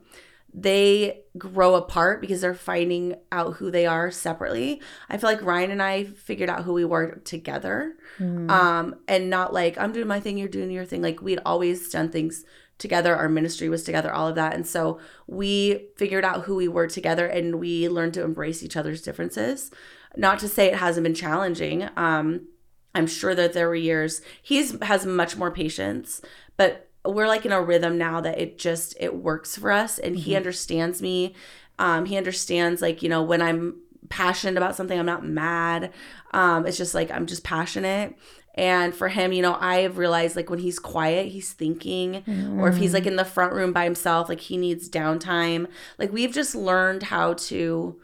they 0.54 1.24
grow 1.38 1.76
apart 1.76 2.22
because 2.22 2.40
they're 2.40 2.54
finding 2.54 3.16
out 3.34 3.56
who 3.56 3.70
they 3.70 3.86
are 3.86 4.10
separately. 4.10 4.82
I 5.10 5.18
feel 5.18 5.30
like 5.30 5.42
Ryan 5.42 5.72
and 5.72 5.82
I 5.84 6.06
figured 6.06 6.50
out 6.50 6.64
who 6.64 6.72
we 6.74 6.86
were 6.86 7.16
together, 7.26 7.96
Mm. 8.20 8.50
um, 8.50 8.96
and 9.10 9.30
not 9.30 9.52
like 9.52 9.78
I'm 9.78 9.92
doing 9.92 10.08
my 10.08 10.22
thing, 10.22 10.38
you're 10.38 10.48
doing 10.48 10.72
your 10.72 10.86
thing. 10.86 11.02
Like 11.02 11.22
we'd 11.22 11.42
always 11.46 11.90
done 11.90 12.10
things 12.10 12.46
together. 12.78 13.16
Our 13.16 13.30
ministry 13.30 13.70
was 13.70 13.84
together, 13.84 14.12
all 14.14 14.28
of 14.28 14.36
that, 14.36 14.54
and 14.54 14.66
so 14.66 15.00
we 15.28 15.88
figured 15.98 16.26
out 16.26 16.44
who 16.44 16.56
we 16.56 16.68
were 16.68 16.88
together, 16.88 17.26
and 17.28 17.60
we 17.60 17.90
learned 17.90 18.14
to 18.16 18.24
embrace 18.24 18.64
each 18.64 18.78
other's 18.78 19.02
differences. 19.02 19.72
Not 20.16 20.40
to 20.40 20.48
say 20.48 20.68
it 20.68 20.76
hasn't 20.76 21.04
been 21.04 21.14
challenging. 21.14 21.90
Um, 21.96 22.48
I'm 22.96 23.08
sure 23.08 23.36
that 23.36 23.54
there 23.54 23.68
were 23.68 23.76
years 23.76 24.22
he's 24.42 24.82
has 24.82 25.06
much 25.06 25.38
more 25.38 25.52
patience, 25.52 26.22
but 26.56 26.90
we're 27.06 27.28
like 27.28 27.46
in 27.46 27.52
a 27.52 27.62
rhythm 27.62 27.98
now 27.98 28.20
that 28.22 28.40
it 28.40 28.58
just 28.58 28.96
it 29.00 29.16
works 29.16 29.56
for 29.58 29.72
us 29.72 30.00
and 30.00 30.18
he 30.18 30.32
Mhm. 30.34 30.38
understands 30.38 31.02
me. 31.02 31.36
Um, 31.80 32.06
he 32.06 32.18
understands 32.18 32.82
like, 32.82 33.04
you 33.04 33.10
know, 33.10 33.22
when 33.22 33.42
I'm 33.42 33.76
passionate 34.10 34.58
about 34.58 34.76
something, 34.76 34.98
I'm 34.98 35.06
not 35.06 35.24
mad. 35.26 35.92
Um, 36.32 36.66
it's 36.66 36.78
just 36.78 36.96
like 36.96 37.12
I'm 37.12 37.28
just 37.28 37.44
passionate. 37.44 38.16
And 38.58 38.94
for 38.94 39.08
him, 39.08 39.32
you 39.34 39.44
know, 39.44 39.56
I've 39.60 40.00
realized 40.00 40.36
like 40.36 40.50
when 40.50 40.60
he's 40.60 40.80
quiet, 40.80 41.28
he's 41.28 41.54
thinking, 41.54 42.24
or 42.60 42.68
if 42.68 42.78
he's 42.78 42.94
like 42.94 43.06
in 43.06 43.16
the 43.16 43.24
front 43.24 43.54
room 43.54 43.72
by 43.72 43.84
himself, 43.84 44.30
like 44.30 44.40
he 44.42 44.58
needs 44.58 44.90
downtime. 44.90 45.68
Like 46.00 46.12
we've 46.12 46.34
just 46.34 46.56
learned 46.56 47.04
how 47.04 47.34
to 47.34 48.00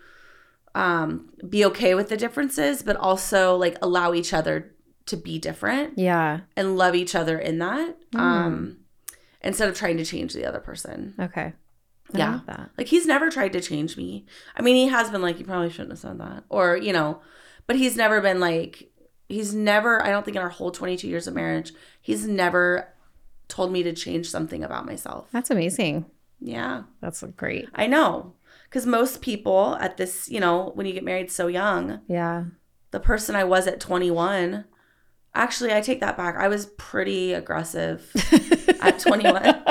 um 0.75 1.29
be 1.49 1.65
okay 1.65 1.95
with 1.95 2.09
the 2.09 2.17
differences, 2.17 2.83
but 2.83 2.95
also 2.95 3.55
like 3.55 3.77
allow 3.81 4.13
each 4.13 4.31
other 4.31 4.73
to 5.07 5.17
be 5.17 5.37
different 5.37 5.97
yeah. 5.97 6.41
and 6.55 6.77
love 6.77 6.95
each 6.95 7.15
other 7.15 7.37
in 7.37 7.57
that. 7.59 7.97
Mm. 8.11 8.19
Um 8.19 8.77
instead 9.41 9.67
of 9.67 9.75
trying 9.75 9.97
to 9.97 10.05
change 10.05 10.33
the 10.33 10.45
other 10.45 10.59
person. 10.59 11.15
Okay. 11.19 11.53
I 12.13 12.17
Yeah. 12.17 12.39
that. 12.45 12.69
Like 12.77 12.87
he's 12.87 13.05
never 13.05 13.29
tried 13.29 13.53
to 13.53 13.61
change 13.61 13.97
me. 13.97 14.25
I 14.55 14.61
mean, 14.61 14.75
he 14.75 14.87
has 14.87 15.09
been 15.09 15.21
like, 15.21 15.39
you 15.39 15.45
probably 15.45 15.69
shouldn't 15.69 15.91
have 15.91 15.99
said 15.99 16.19
that. 16.19 16.43
Or, 16.49 16.77
you 16.77 16.93
know, 16.93 17.21
but 17.67 17.75
he's 17.75 17.95
never 17.95 18.21
been 18.21 18.39
like, 18.39 18.91
he's 19.33 19.53
never, 19.53 20.01
I 20.01 20.09
don't 20.09 20.23
think 20.23 20.37
in 20.37 20.43
our 20.43 20.49
whole 20.49 20.71
22 20.71 21.07
years 21.07 21.27
of 21.27 21.33
marriage, 21.33 21.73
he's 22.01 22.25
never 22.27 22.87
told 23.47 23.71
me 23.71 23.83
to 23.83 23.93
change 23.93 24.29
something 24.29 24.63
about 24.63 24.85
myself. 24.85 25.27
That's 25.31 25.51
amazing. 25.51 26.05
Yeah, 26.39 26.83
That's 27.01 27.23
great. 27.37 27.69
I 27.75 27.87
know. 27.87 28.33
Because 28.69 28.85
most 28.85 29.21
people 29.21 29.77
at 29.79 29.97
this, 29.97 30.27
you 30.29 30.39
know, 30.39 30.71
when 30.75 30.85
you 30.87 30.93
get 30.93 31.03
married 31.03 31.31
so 31.31 31.47
young, 31.47 32.01
Yeah. 32.07 32.45
the 32.91 32.99
person 32.99 33.35
I 33.35 33.43
was 33.43 33.67
at 33.67 33.79
21, 33.79 34.65
actually, 35.35 35.73
I 35.73 35.81
take 35.81 35.99
that 35.99 36.17
back. 36.17 36.35
I 36.37 36.47
was 36.47 36.65
pretty 36.77 37.33
aggressive 37.33 38.09
at 38.81 38.99
21. 38.99 39.63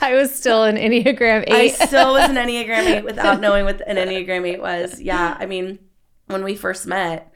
I 0.00 0.14
was 0.14 0.34
still 0.34 0.64
an 0.64 0.76
Enneagram 0.76 1.44
8. 1.46 1.52
I 1.52 1.68
still 1.68 2.12
was 2.14 2.28
an 2.28 2.36
Enneagram 2.44 2.98
8 2.98 3.04
without 3.04 3.40
knowing 3.40 3.64
what 3.64 3.80
an 3.86 3.96
Enneagram 3.96 4.46
8 4.46 4.60
was. 4.60 5.00
Yeah. 5.00 5.36
I 5.38 5.46
mean, 5.46 5.78
when 6.26 6.44
we 6.44 6.54
first 6.56 6.86
met, 6.86 7.32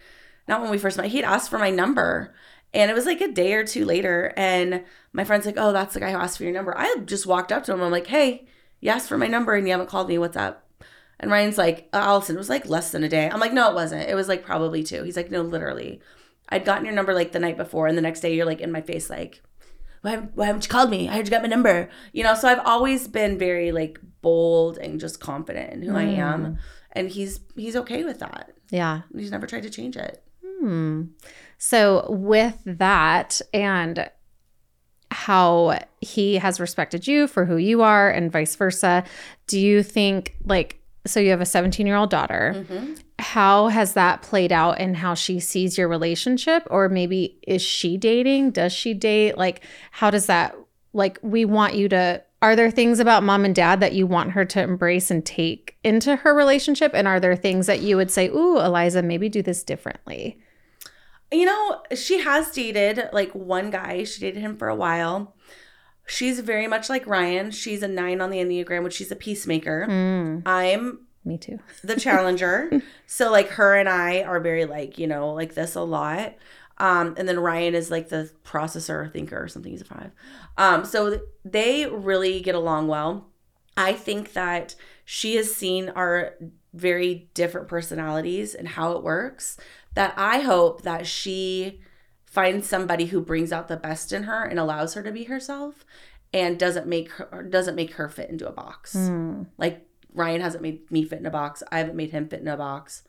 not 0.48 0.60
when 0.60 0.70
we 0.70 0.78
first 0.78 0.96
met, 0.96 1.06
he'd 1.06 1.24
asked 1.24 1.50
for 1.50 1.58
my 1.58 1.70
number. 1.70 2.34
And 2.74 2.90
it 2.90 2.94
was 2.94 3.06
like 3.06 3.20
a 3.20 3.30
day 3.30 3.52
or 3.54 3.64
two 3.64 3.84
later. 3.84 4.32
And 4.36 4.84
my 5.12 5.24
friend's 5.24 5.44
like, 5.46 5.56
oh, 5.58 5.72
that's 5.72 5.94
the 5.94 6.00
guy 6.00 6.10
who 6.12 6.16
asked 6.18 6.38
for 6.38 6.44
your 6.44 6.52
number. 6.52 6.76
I 6.76 6.96
just 7.04 7.26
walked 7.26 7.52
up 7.52 7.64
to 7.64 7.72
him. 7.72 7.82
I'm 7.82 7.90
like, 7.90 8.06
hey, 8.06 8.46
you 8.80 8.90
asked 8.90 9.08
for 9.08 9.18
my 9.18 9.26
number 9.26 9.54
and 9.54 9.66
you 9.66 9.72
haven't 9.72 9.90
called 9.90 10.08
me. 10.08 10.18
What's 10.18 10.36
up? 10.36 10.66
And 11.20 11.30
Ryan's 11.30 11.58
like, 11.58 11.88
uh, 11.92 12.00
Alyson, 12.00 12.34
it 12.34 12.38
was 12.38 12.48
like 12.48 12.66
less 12.66 12.90
than 12.90 13.04
a 13.04 13.08
day. 13.08 13.28
I'm 13.30 13.40
like, 13.40 13.52
no, 13.52 13.70
it 13.70 13.74
wasn't. 13.74 14.08
It 14.08 14.14
was 14.14 14.26
like 14.26 14.44
probably 14.44 14.82
two. 14.82 15.04
He's 15.04 15.16
like, 15.16 15.30
no, 15.30 15.42
literally. 15.42 16.00
I'd 16.48 16.64
gotten 16.64 16.84
your 16.84 16.94
number 16.94 17.14
like 17.14 17.32
the 17.32 17.38
night 17.38 17.56
before. 17.56 17.86
And 17.86 17.96
the 17.96 18.02
next 18.02 18.20
day 18.20 18.34
you're 18.34 18.46
like 18.46 18.60
in 18.60 18.72
my 18.72 18.80
face, 18.80 19.08
like, 19.10 19.42
why 20.00 20.12
haven't, 20.12 20.34
why 20.34 20.46
haven't 20.46 20.64
you 20.64 20.70
called 20.70 20.90
me? 20.90 21.08
I 21.08 21.12
heard 21.14 21.26
you 21.26 21.30
got 21.30 21.42
my 21.42 21.48
number. 21.48 21.88
You 22.12 22.24
know, 22.24 22.34
so 22.34 22.48
I've 22.48 22.66
always 22.66 23.06
been 23.06 23.38
very 23.38 23.70
like 23.70 24.00
bold 24.20 24.78
and 24.78 24.98
just 24.98 25.20
confident 25.20 25.72
in 25.74 25.82
who 25.82 25.94
I 25.94 26.02
am. 26.04 26.58
And 26.90 27.08
he's 27.08 27.40
he's 27.54 27.76
okay 27.76 28.02
with 28.02 28.18
that. 28.18 28.52
yeah. 28.70 29.02
He's 29.16 29.30
never 29.30 29.46
tried 29.46 29.62
to 29.62 29.70
change 29.70 29.96
it. 29.96 30.24
Hmm. 30.62 31.02
So, 31.58 32.06
with 32.08 32.58
that 32.64 33.40
and 33.52 34.08
how 35.10 35.78
he 36.00 36.36
has 36.36 36.58
respected 36.60 37.06
you 37.06 37.26
for 37.26 37.44
who 37.44 37.56
you 37.56 37.82
are 37.82 38.10
and 38.10 38.32
vice 38.32 38.56
versa, 38.56 39.04
do 39.46 39.58
you 39.58 39.82
think, 39.82 40.36
like, 40.44 40.80
so 41.06 41.20
you 41.20 41.30
have 41.30 41.40
a 41.40 41.46
17 41.46 41.86
year 41.86 41.96
old 41.96 42.10
daughter, 42.10 42.54
Mm-hmm. 42.56 42.94
how 43.18 43.68
has 43.68 43.94
that 43.94 44.22
played 44.22 44.52
out 44.52 44.80
in 44.80 44.94
how 44.94 45.14
she 45.14 45.40
sees 45.40 45.76
your 45.76 45.88
relationship? 45.88 46.66
Or 46.70 46.88
maybe 46.88 47.38
is 47.46 47.60
she 47.60 47.96
dating? 47.96 48.52
Does 48.52 48.72
she 48.72 48.94
date? 48.94 49.36
Like, 49.36 49.64
how 49.90 50.10
does 50.10 50.26
that, 50.26 50.56
like, 50.92 51.18
we 51.22 51.44
want 51.44 51.74
you 51.74 51.88
to, 51.90 52.22
are 52.40 52.56
there 52.56 52.70
things 52.70 52.98
about 52.98 53.22
mom 53.22 53.44
and 53.44 53.54
dad 53.54 53.80
that 53.80 53.92
you 53.92 54.06
want 54.06 54.32
her 54.32 54.44
to 54.46 54.62
embrace 54.62 55.10
and 55.10 55.24
take 55.26 55.76
into 55.84 56.16
her 56.16 56.34
relationship? 56.34 56.92
And 56.94 57.06
are 57.06 57.20
there 57.20 57.36
things 57.36 57.66
that 57.66 57.80
you 57.80 57.96
would 57.96 58.10
say, 58.10 58.28
ooh, 58.28 58.58
Eliza, 58.60 59.02
maybe 59.02 59.28
do 59.28 59.42
this 59.42 59.62
differently? 59.62 60.38
You 61.32 61.46
know, 61.46 61.82
she 61.94 62.20
has 62.20 62.50
dated 62.50 63.08
like 63.12 63.32
one 63.32 63.70
guy. 63.70 64.04
She 64.04 64.20
dated 64.20 64.42
him 64.42 64.56
for 64.56 64.68
a 64.68 64.76
while. 64.76 65.34
She's 66.06 66.40
very 66.40 66.66
much 66.66 66.90
like 66.90 67.06
Ryan. 67.06 67.50
She's 67.50 67.82
a 67.82 67.88
nine 67.88 68.20
on 68.20 68.30
the 68.30 68.38
Enneagram, 68.38 68.82
which 68.82 68.94
she's 68.94 69.10
a 69.12 69.16
peacemaker. 69.16 69.86
Mm, 69.88 70.42
I'm 70.46 71.06
me 71.24 71.38
too. 71.38 71.58
the 71.84 71.96
challenger. 71.96 72.82
so 73.06 73.30
like 73.30 73.48
her 73.50 73.76
and 73.76 73.88
I 73.88 74.22
are 74.22 74.40
very 74.40 74.64
like, 74.64 74.98
you 74.98 75.06
know, 75.06 75.32
like 75.32 75.54
this 75.54 75.74
a 75.74 75.82
lot. 75.82 76.34
Um, 76.78 77.14
and 77.16 77.28
then 77.28 77.38
Ryan 77.38 77.74
is 77.74 77.90
like 77.90 78.08
the 78.08 78.30
processor 78.44 79.12
thinker 79.12 79.40
or 79.40 79.48
something. 79.48 79.70
He's 79.70 79.82
a 79.82 79.84
five. 79.84 80.10
Um, 80.58 80.84
so 80.84 81.20
they 81.44 81.86
really 81.86 82.40
get 82.40 82.54
along 82.54 82.88
well. 82.88 83.28
I 83.76 83.92
think 83.92 84.32
that 84.32 84.74
she 85.04 85.36
has 85.36 85.54
seen 85.54 85.90
our 85.90 86.34
very 86.74 87.30
different 87.34 87.68
personalities 87.68 88.54
and 88.54 88.66
how 88.66 88.92
it 88.92 89.02
works. 89.02 89.56
That 89.94 90.14
I 90.16 90.40
hope 90.40 90.82
that 90.82 91.06
she 91.06 91.80
finds 92.24 92.66
somebody 92.66 93.06
who 93.06 93.20
brings 93.20 93.52
out 93.52 93.68
the 93.68 93.76
best 93.76 94.12
in 94.12 94.22
her 94.24 94.42
and 94.44 94.58
allows 94.58 94.94
her 94.94 95.02
to 95.02 95.12
be 95.12 95.24
herself 95.24 95.84
and 96.32 96.58
doesn't 96.58 96.86
make 96.86 97.10
her 97.12 97.42
doesn't 97.42 97.74
make 97.74 97.92
her 97.94 98.08
fit 98.08 98.30
into 98.30 98.48
a 98.48 98.52
box. 98.52 98.94
Mm, 98.96 99.46
Like 99.58 99.86
Ryan 100.14 100.40
hasn't 100.40 100.62
made 100.62 100.90
me 100.90 101.04
fit 101.04 101.18
in 101.20 101.26
a 101.26 101.30
box. 101.30 101.62
I 101.70 101.78
haven't 101.78 101.96
made 101.96 102.10
him 102.10 102.28
fit 102.28 102.40
in 102.40 102.48
a 102.48 102.56
box. 102.56 103.02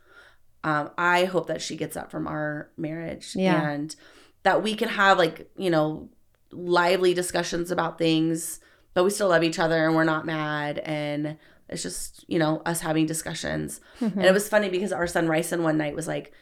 Um, 0.65 0.91
I 0.97 1.25
hope 1.25 1.47
that 1.47 1.61
she 1.61 1.75
gets 1.77 1.95
that 1.95 2.11
from 2.11 2.27
our 2.27 2.69
marriage 2.77 3.33
Yeah. 3.35 3.69
and 3.69 3.95
that 4.43 4.61
we 4.63 4.75
can 4.75 4.89
have 4.89 5.17
like, 5.17 5.49
you 5.57 5.69
know, 5.69 6.09
lively 6.51 7.13
discussions 7.13 7.71
about 7.71 7.97
things, 7.97 8.59
but 8.93 9.03
we 9.03 9.09
still 9.09 9.29
love 9.29 9.43
each 9.43 9.59
other 9.59 9.85
and 9.85 9.95
we're 9.95 10.03
not 10.03 10.25
mad. 10.25 10.79
And 10.79 11.37
it's 11.69 11.81
just, 11.83 12.23
you 12.27 12.39
know, 12.39 12.61
us 12.65 12.81
having 12.81 13.05
discussions. 13.05 13.79
mhm. 13.99 14.15
And 14.17 14.25
it 14.25 14.33
was 14.39 14.47
funny 14.49 14.69
because 14.69 14.91
our 14.91 15.07
son 15.07 15.27
Ryson 15.27 15.63
one 15.63 15.77
night 15.77 15.95
was 15.95 16.07
like, 16.07 16.33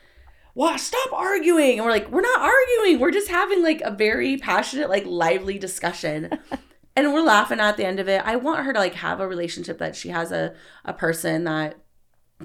"Wow, 0.55 0.77
stop 0.77 1.13
arguing!" 1.13 1.77
And 1.77 1.86
we're 1.86 1.91
like, 1.91 2.10
"We're 2.10 2.22
not 2.22 2.41
arguing. 2.41 3.00
We're 3.00 3.12
just 3.12 3.29
having 3.29 3.62
like 3.63 3.81
a 3.81 3.91
very 3.91 4.38
passionate, 4.38 4.89
like 4.89 5.05
lively 5.05 5.58
discussion." 5.58 6.29
and 6.96 7.13
we're 7.13 7.22
laughing 7.22 7.60
at 7.60 7.77
the 7.77 7.86
end 7.86 8.00
of 8.00 8.10
it. 8.10 8.22
I 8.25 8.36
want 8.36 8.65
her 8.65 8.74
to 8.74 8.79
like 8.79 8.96
have 8.96 9.20
a 9.20 9.27
relationship 9.27 9.77
that 9.79 9.96
she 9.96 10.10
has 10.10 10.31
a 10.31 10.53
a 10.86 10.93
person 10.93 11.46
that 11.46 11.77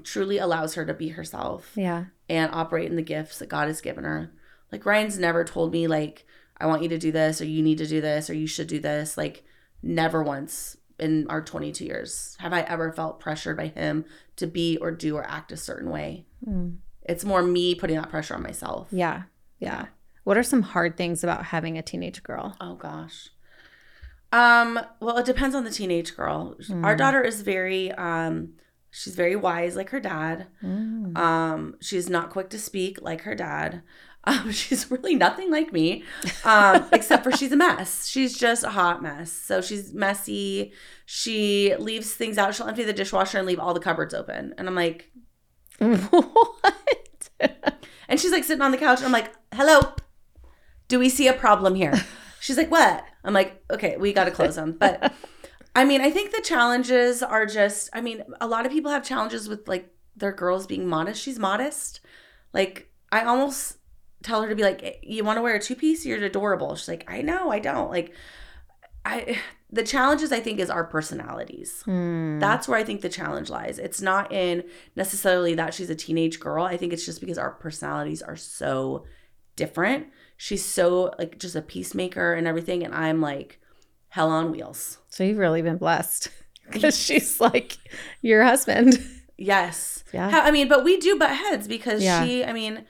truly 0.03 0.37
allows 0.37 0.75
her 0.75 0.85
to 0.85 0.93
be 0.93 1.09
herself 1.09 1.71
yeah. 1.75 2.05
and 2.29 2.53
operate 2.53 2.89
in 2.89 2.95
the 2.95 3.01
gifts 3.01 3.39
that 3.39 3.49
God 3.49 3.67
has 3.67 3.81
given 3.81 4.03
her. 4.03 4.31
Like 4.71 4.85
Ryan's 4.85 5.17
never 5.17 5.43
told 5.43 5.71
me 5.71 5.87
like 5.87 6.25
I 6.57 6.65
want 6.65 6.83
you 6.83 6.89
to 6.89 6.97
do 6.97 7.11
this 7.11 7.41
or 7.41 7.45
you 7.45 7.61
need 7.61 7.77
to 7.79 7.87
do 7.87 8.01
this 8.01 8.29
or 8.29 8.33
you 8.33 8.47
should 8.47 8.67
do 8.67 8.79
this. 8.79 9.17
Like 9.17 9.43
never 9.81 10.23
once 10.23 10.77
in 10.99 11.27
our 11.29 11.41
22 11.41 11.85
years 11.85 12.35
have 12.39 12.53
I 12.53 12.61
ever 12.61 12.91
felt 12.91 13.19
pressured 13.19 13.57
by 13.57 13.67
him 13.67 14.05
to 14.35 14.47
be 14.47 14.77
or 14.77 14.91
do 14.91 15.15
or 15.15 15.23
act 15.27 15.51
a 15.51 15.57
certain 15.57 15.89
way. 15.89 16.25
Mm. 16.47 16.77
It's 17.07 17.23
more 17.25 17.41
me 17.41 17.75
putting 17.75 17.95
that 17.97 18.09
pressure 18.09 18.35
on 18.35 18.43
myself. 18.43 18.87
Yeah. 18.91 19.23
Yeah. 19.59 19.85
What 20.23 20.37
are 20.37 20.43
some 20.43 20.61
hard 20.61 20.97
things 20.97 21.23
about 21.23 21.45
having 21.45 21.77
a 21.77 21.81
teenage 21.81 22.21
girl? 22.23 22.55
Oh 22.59 22.75
gosh. 22.75 23.29
Um, 24.33 24.79
well, 24.99 25.17
it 25.17 25.25
depends 25.25 25.55
on 25.55 25.63
the 25.63 25.71
teenage 25.71 26.15
girl. 26.15 26.55
Our 26.83 26.95
Mm. 26.95 26.97
daughter 26.97 27.21
is 27.21 27.41
very 27.41 27.91
um 27.93 28.53
she's 28.91 29.15
very 29.15 29.35
wise 29.35 29.75
like 29.75 29.89
her 29.91 29.99
dad. 29.99 30.47
Mm. 30.63 31.17
Um, 31.17 31.75
she's 31.81 32.09
not 32.09 32.29
quick 32.29 32.49
to 32.49 32.59
speak 32.59 33.01
like 33.01 33.21
her 33.21 33.35
dad. 33.35 33.83
Um, 34.27 34.51
she's 34.51 34.91
really 34.91 35.15
nothing 35.15 35.49
like 35.51 35.71
me, 35.71 36.03
um, 36.43 36.83
except 36.91 37.23
for 37.23 37.31
she's 37.31 37.53
a 37.53 37.55
mess. 37.55 38.07
She's 38.07 38.37
just 38.37 38.65
a 38.65 38.69
hot 38.71 39.01
mess. 39.01 39.31
So 39.31 39.61
she's 39.61 39.93
messy. 39.93 40.73
She 41.05 41.73
leaves 41.79 42.13
things 42.13 42.37
out. 42.37 42.53
She'll 42.53 42.67
empty 42.67 42.83
the 42.83 42.91
dishwasher 42.91 43.37
and 43.37 43.47
leave 43.47 43.59
all 43.59 43.73
the 43.73 43.79
cupboards 43.79 44.13
open. 44.13 44.53
And 44.57 44.67
I'm 44.67 44.75
like, 44.75 45.09
what? 45.79 47.29
and 48.07 48.19
she's 48.19 48.31
like 48.31 48.43
sitting 48.43 48.61
on 48.61 48.71
the 48.71 48.77
couch. 48.77 48.99
And 48.99 49.05
I'm 49.05 49.11
like, 49.11 49.31
hello, 49.53 49.93
do 50.87 50.99
we 50.99 51.09
see 51.09 51.27
a 51.27 51.33
problem 51.33 51.75
here? 51.75 51.93
She's 52.39 52.57
like, 52.57 52.71
what? 52.71 53.03
I'm 53.23 53.33
like, 53.33 53.61
okay, 53.71 53.97
we 53.97 54.13
got 54.13 54.25
to 54.25 54.31
close 54.31 54.55
them. 54.55 54.73
But 54.79 55.11
I 55.75 55.83
mean, 55.83 56.01
I 56.01 56.11
think 56.11 56.31
the 56.31 56.41
challenges 56.41 57.21
are 57.21 57.45
just, 57.45 57.89
I 57.93 58.01
mean, 58.01 58.23
a 58.39 58.47
lot 58.47 58.65
of 58.65 58.71
people 58.71 58.91
have 58.91 59.03
challenges 59.03 59.49
with 59.49 59.67
like 59.67 59.91
their 60.15 60.31
girls 60.31 60.67
being 60.67 60.87
modest. 60.87 61.21
She's 61.21 61.39
modest. 61.39 61.99
Like, 62.53 62.91
I 63.11 63.23
almost 63.23 63.77
tell 64.23 64.41
her 64.41 64.49
to 64.49 64.55
be 64.55 64.63
like, 64.63 64.99
you 65.03 65.23
want 65.23 65.37
to 65.37 65.41
wear 65.41 65.55
a 65.55 65.59
two 65.59 65.75
piece? 65.75 66.05
You're 66.05 66.23
adorable. 66.23 66.75
She's 66.75 66.87
like, 66.87 67.05
I 67.07 67.21
know, 67.21 67.51
I 67.51 67.59
don't. 67.59 67.89
Like, 67.89 68.13
I, 69.03 69.39
the 69.69 69.83
challenges 69.83 70.31
I 70.31 70.39
think 70.39 70.59
is 70.59 70.69
our 70.69 70.83
personalities. 70.85 71.81
Hmm. 71.83 72.39
That's 72.39 72.67
where 72.67 72.79
I 72.79 72.83
think 72.83 73.01
the 73.01 73.09
challenge 73.09 73.49
lies. 73.49 73.79
It's 73.79 74.01
not 74.01 74.31
in 74.31 74.63
necessarily 74.95 75.55
that 75.55 75.73
she's 75.73 75.89
a 75.89 75.95
teenage 75.95 76.39
girl. 76.39 76.63
I 76.63 76.77
think 76.77 76.93
it's 76.93 77.05
just 77.05 77.19
because 77.19 77.37
our 77.37 77.51
personalities 77.51 78.21
are 78.21 78.37
so 78.37 79.05
different. 79.57 80.07
She's 80.37 80.63
so 80.63 81.13
like 81.19 81.37
just 81.39 81.55
a 81.55 81.61
peacemaker 81.61 82.33
and 82.33 82.47
everything, 82.47 82.83
and 82.83 82.93
I'm 82.95 83.19
like 83.21 83.59
hell 84.09 84.29
on 84.29 84.51
wheels. 84.51 84.99
so 85.09 85.23
you've 85.23 85.37
really 85.37 85.61
been 85.61 85.77
blessed 85.77 86.29
because 86.71 86.97
she's 86.97 87.39
like 87.41 87.77
your 88.21 88.43
husband. 88.43 88.97
Yes. 89.37 90.03
Yeah. 90.13 90.29
How- 90.29 90.41
I 90.41 90.51
mean, 90.51 90.67
but 90.67 90.83
we 90.83 90.97
do 90.97 91.17
butt 91.19 91.31
heads 91.35 91.67
because 91.67 92.01
Yeah. 92.03 92.23
she, 92.25 92.43
I 92.45 92.53
mean, 92.53 92.85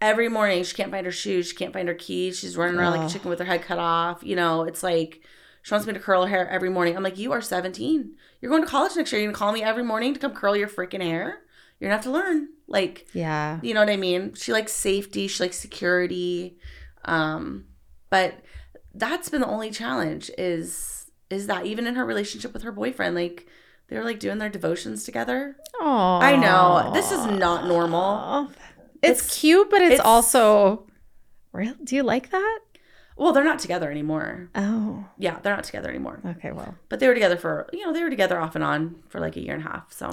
every 0.00 0.28
morning 0.28 0.62
she 0.62 0.74
can't 0.76 0.90
find 0.92 1.06
her 1.06 1.10
shoes, 1.12 1.48
she 1.48 1.56
can't 1.56 1.72
find 1.72 1.88
her 1.88 1.94
keys, 1.94 2.38
she's 2.38 2.56
running 2.56 2.78
around 2.78 2.98
like 2.98 3.08
a 3.08 3.12
chicken 3.12 3.30
with 3.30 3.38
her 3.38 3.44
head 3.44 3.62
cut 3.62 3.78
off. 3.78 4.22
You 4.22 4.36
know, 4.36 4.62
it's 4.64 4.82
like 4.82 5.22
she 5.68 5.74
wants 5.74 5.86
me 5.86 5.92
to 5.92 6.00
curl 6.00 6.22
her 6.22 6.28
hair 6.30 6.48
every 6.48 6.70
morning. 6.70 6.96
I'm 6.96 7.02
like, 7.02 7.18
you 7.18 7.32
are 7.32 7.42
17. 7.42 8.14
You're 8.40 8.48
going 8.50 8.62
to 8.62 8.68
college 8.68 8.96
next 8.96 9.12
year. 9.12 9.20
You're 9.20 9.30
gonna 9.30 9.38
call 9.38 9.52
me 9.52 9.62
every 9.62 9.82
morning 9.84 10.14
to 10.14 10.18
come 10.18 10.32
curl 10.32 10.56
your 10.56 10.66
freaking 10.66 11.02
hair. 11.02 11.40
You're 11.78 11.88
gonna 11.90 11.96
have 11.96 12.04
to 12.04 12.10
learn. 12.10 12.48
Like, 12.66 13.06
Yeah. 13.12 13.60
you 13.62 13.74
know 13.74 13.80
what 13.80 13.90
I 13.90 13.96
mean? 13.98 14.32
She 14.32 14.50
likes 14.50 14.72
safety, 14.72 15.28
she 15.28 15.42
likes 15.42 15.58
security. 15.58 16.56
Um, 17.04 17.66
but 18.08 18.40
that's 18.94 19.28
been 19.28 19.42
the 19.42 19.46
only 19.46 19.70
challenge 19.70 20.30
is 20.38 21.10
is 21.28 21.46
that 21.48 21.66
even 21.66 21.86
in 21.86 21.94
her 21.96 22.04
relationship 22.06 22.54
with 22.54 22.62
her 22.62 22.72
boyfriend, 22.72 23.14
like 23.14 23.46
they 23.88 23.96
were 23.98 24.04
like 24.04 24.18
doing 24.20 24.38
their 24.38 24.48
devotions 24.48 25.04
together. 25.04 25.56
Oh, 25.78 26.18
I 26.22 26.34
know. 26.36 26.90
This 26.94 27.12
is 27.12 27.26
not 27.26 27.66
normal. 27.68 28.48
It's, 29.02 29.20
It's- 29.20 29.38
cute, 29.38 29.68
but 29.70 29.82
it's, 29.82 29.94
it's- 29.96 30.06
also 30.06 30.86
real. 31.52 31.74
Do 31.84 31.94
you 31.96 32.02
like 32.02 32.30
that? 32.30 32.58
Well, 33.18 33.32
they're 33.32 33.44
not 33.44 33.58
together 33.58 33.90
anymore. 33.90 34.48
Oh, 34.54 35.06
Yeah, 35.18 35.38
they're 35.42 35.54
not 35.54 35.64
together 35.64 35.88
anymore. 35.90 36.20
okay. 36.24 36.52
Well, 36.52 36.76
But 36.88 37.00
they 37.00 37.08
were 37.08 37.14
together 37.14 37.36
for, 37.36 37.68
you 37.72 37.84
know, 37.84 37.92
they 37.92 38.02
were 38.02 38.10
together 38.10 38.38
off 38.40 38.54
and 38.54 38.62
on 38.64 39.02
for 39.08 39.18
like 39.20 39.36
a 39.36 39.40
year 39.40 39.54
and 39.54 39.64
a 39.64 39.68
half. 39.68 39.92
So, 39.92 40.10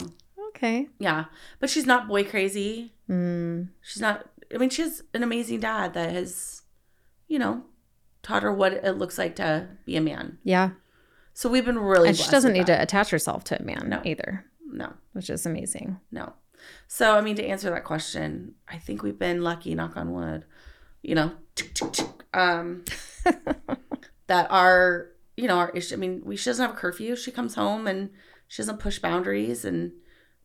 okay. 0.50 0.90
yeah. 1.00 1.26
But 1.60 1.70
she's 1.70 1.86
not 1.86 2.08
boy 2.08 2.24
crazy. 2.24 2.94
Mm, 3.10 3.70
She's 3.82 4.02
not, 4.02 4.28
I 4.54 4.58
mean, 4.58 4.70
she 4.72 4.82
has 4.82 5.04
an 5.14 5.22
amazing 5.24 5.60
dad 5.60 5.94
that 5.94 6.12
has, 6.12 6.64
you 7.28 7.38
know, 7.38 7.64
taught 8.24 8.42
her 8.44 8.52
what 8.52 8.74
it 8.74 8.98
looks 8.98 9.18
like 9.20 9.36
to 9.36 9.68
be 9.86 9.96
a 9.96 10.02
man. 10.02 10.40
yeah. 10.44 10.72
So 11.38 11.50
we've 11.50 11.66
been 11.66 11.78
really 11.80 12.08
And 12.08 12.18
she 12.18 12.32
doesn't 12.32 12.54
need 12.54 12.66
that. 12.68 12.78
to 12.78 12.82
attach 12.82 13.10
herself 13.10 13.44
to 13.46 13.60
a 13.62 13.64
man 13.64 13.90
No. 13.90 14.02
either. 14.06 14.46
No. 14.66 14.94
which 15.12 15.30
is 15.30 15.46
amazing. 15.46 16.00
No. 16.10 16.34
So, 16.88 17.16
I 17.18 17.22
mean, 17.22 17.36
to 17.36 17.46
answer 17.46 17.70
that 17.70 17.84
question, 17.84 18.56
I 18.70 18.78
think 18.78 19.04
we've 19.04 19.20
been 19.20 19.44
lucky, 19.44 19.76
knock 19.76 19.98
on 19.98 20.14
wood, 20.14 20.46
you 21.08 21.16
know, 21.16 21.32
um, 22.34 22.84
that 24.28 24.48
our, 24.52 25.10
you 25.38 25.48
know, 25.48 25.58
our 25.58 25.70
issue, 25.72 25.96
I 25.96 25.98
mean, 25.98 26.22
we, 26.26 26.36
she 26.38 26.50
doesn't 26.50 26.66
have 26.66 26.76
a 26.76 26.78
curfew. 26.80 27.16
She 27.16 27.32
comes 27.32 27.56
home 27.56 27.88
and 27.88 28.10
she 28.48 28.62
doesn't 28.62 28.80
push 28.80 29.00
boundaries 29.00 29.66
and 29.66 29.92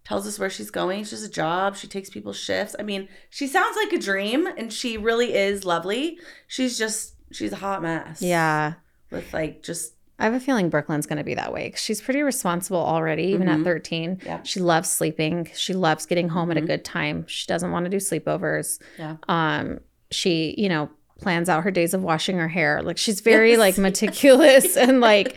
tells 0.04 0.26
us 0.26 0.38
where 0.38 0.50
she's 0.50 0.70
going. 0.70 1.04
She 1.04 1.10
has 1.10 1.22
a 1.22 1.30
job. 1.30 1.76
She 1.76 1.86
takes 1.86 2.10
people's 2.10 2.38
shifts. 2.38 2.74
I 2.78 2.82
mean, 2.82 3.08
she 3.30 3.46
sounds 3.46 3.76
like 3.76 3.92
a 3.92 3.98
dream 3.98 4.46
and 4.46 4.72
she 4.72 4.96
really 4.96 5.34
is 5.34 5.64
lovely. 5.64 6.18
She's 6.46 6.76
just, 6.78 7.14
she's 7.32 7.52
a 7.52 7.56
hot 7.56 7.82
mess. 7.82 8.20
Yeah. 8.22 8.74
With 9.10 9.32
like 9.32 9.62
just 9.62 9.94
I 10.18 10.24
have 10.24 10.34
a 10.34 10.40
feeling 10.40 10.68
Brooklyn's 10.68 11.06
going 11.06 11.16
to 11.16 11.24
be 11.24 11.34
that 11.34 11.50
way 11.50 11.72
she's 11.76 12.00
pretty 12.02 12.20
responsible 12.22 12.78
already, 12.78 13.22
even 13.28 13.48
Mhm. 13.48 13.60
at 13.60 13.64
13. 13.64 14.20
Yeah. 14.24 14.42
She 14.42 14.60
loves 14.60 14.90
sleeping. 14.90 15.48
She 15.54 15.72
loves 15.72 16.04
getting 16.04 16.28
home 16.28 16.50
at 16.50 16.58
a 16.58 16.60
Mhm. 16.60 16.66
good 16.66 16.84
time. 16.84 17.24
She 17.26 17.46
doesn't 17.46 17.72
want 17.72 17.86
to 17.86 17.90
do 17.90 17.96
sleepovers. 17.96 18.78
Yeah. 18.98 19.16
Um, 19.28 19.80
she, 20.10 20.54
you 20.58 20.68
know, 20.68 20.90
plans 21.20 21.48
out 21.48 21.64
her 21.64 21.70
days 21.70 21.92
of 21.94 22.02
washing 22.02 22.38
her 22.38 22.48
hair. 22.48 22.82
Like 22.82 22.96
she's 22.98 23.20
very 23.20 23.50
Yes. 23.50 23.58
like 23.58 23.78
meticulous 23.78 24.76
and 24.76 25.00
like 25.00 25.34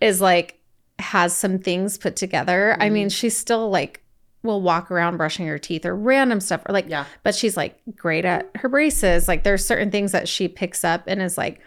is 0.00 0.20
like 0.20 0.58
has 0.98 1.34
some 1.34 1.58
things 1.58 1.96
put 1.98 2.16
together. 2.16 2.76
I 2.78 2.90
mean, 2.90 3.08
Mhm. 3.08 3.12
she's 3.16 3.36
still 3.36 3.70
like 3.70 4.00
will 4.42 4.60
walk 4.60 4.90
around 4.90 5.16
brushing 5.16 5.46
her 5.46 5.58
teeth 5.58 5.86
or 5.86 5.94
random 5.96 6.40
stuff 6.40 6.60
or 6.68 6.72
like 6.72 6.86
yeah. 6.88 7.04
but 7.22 7.34
she's 7.34 7.56
like 7.56 7.78
great 7.96 8.24
at 8.24 8.50
her 8.56 8.68
braces. 8.68 9.26
Like 9.28 9.44
there's 9.44 9.64
certain 9.64 9.90
things 9.90 10.12
that 10.12 10.28
she 10.28 10.48
picks 10.48 10.84
up 10.84 11.04
and 11.06 11.22
is 11.22 11.38
like 11.38 11.60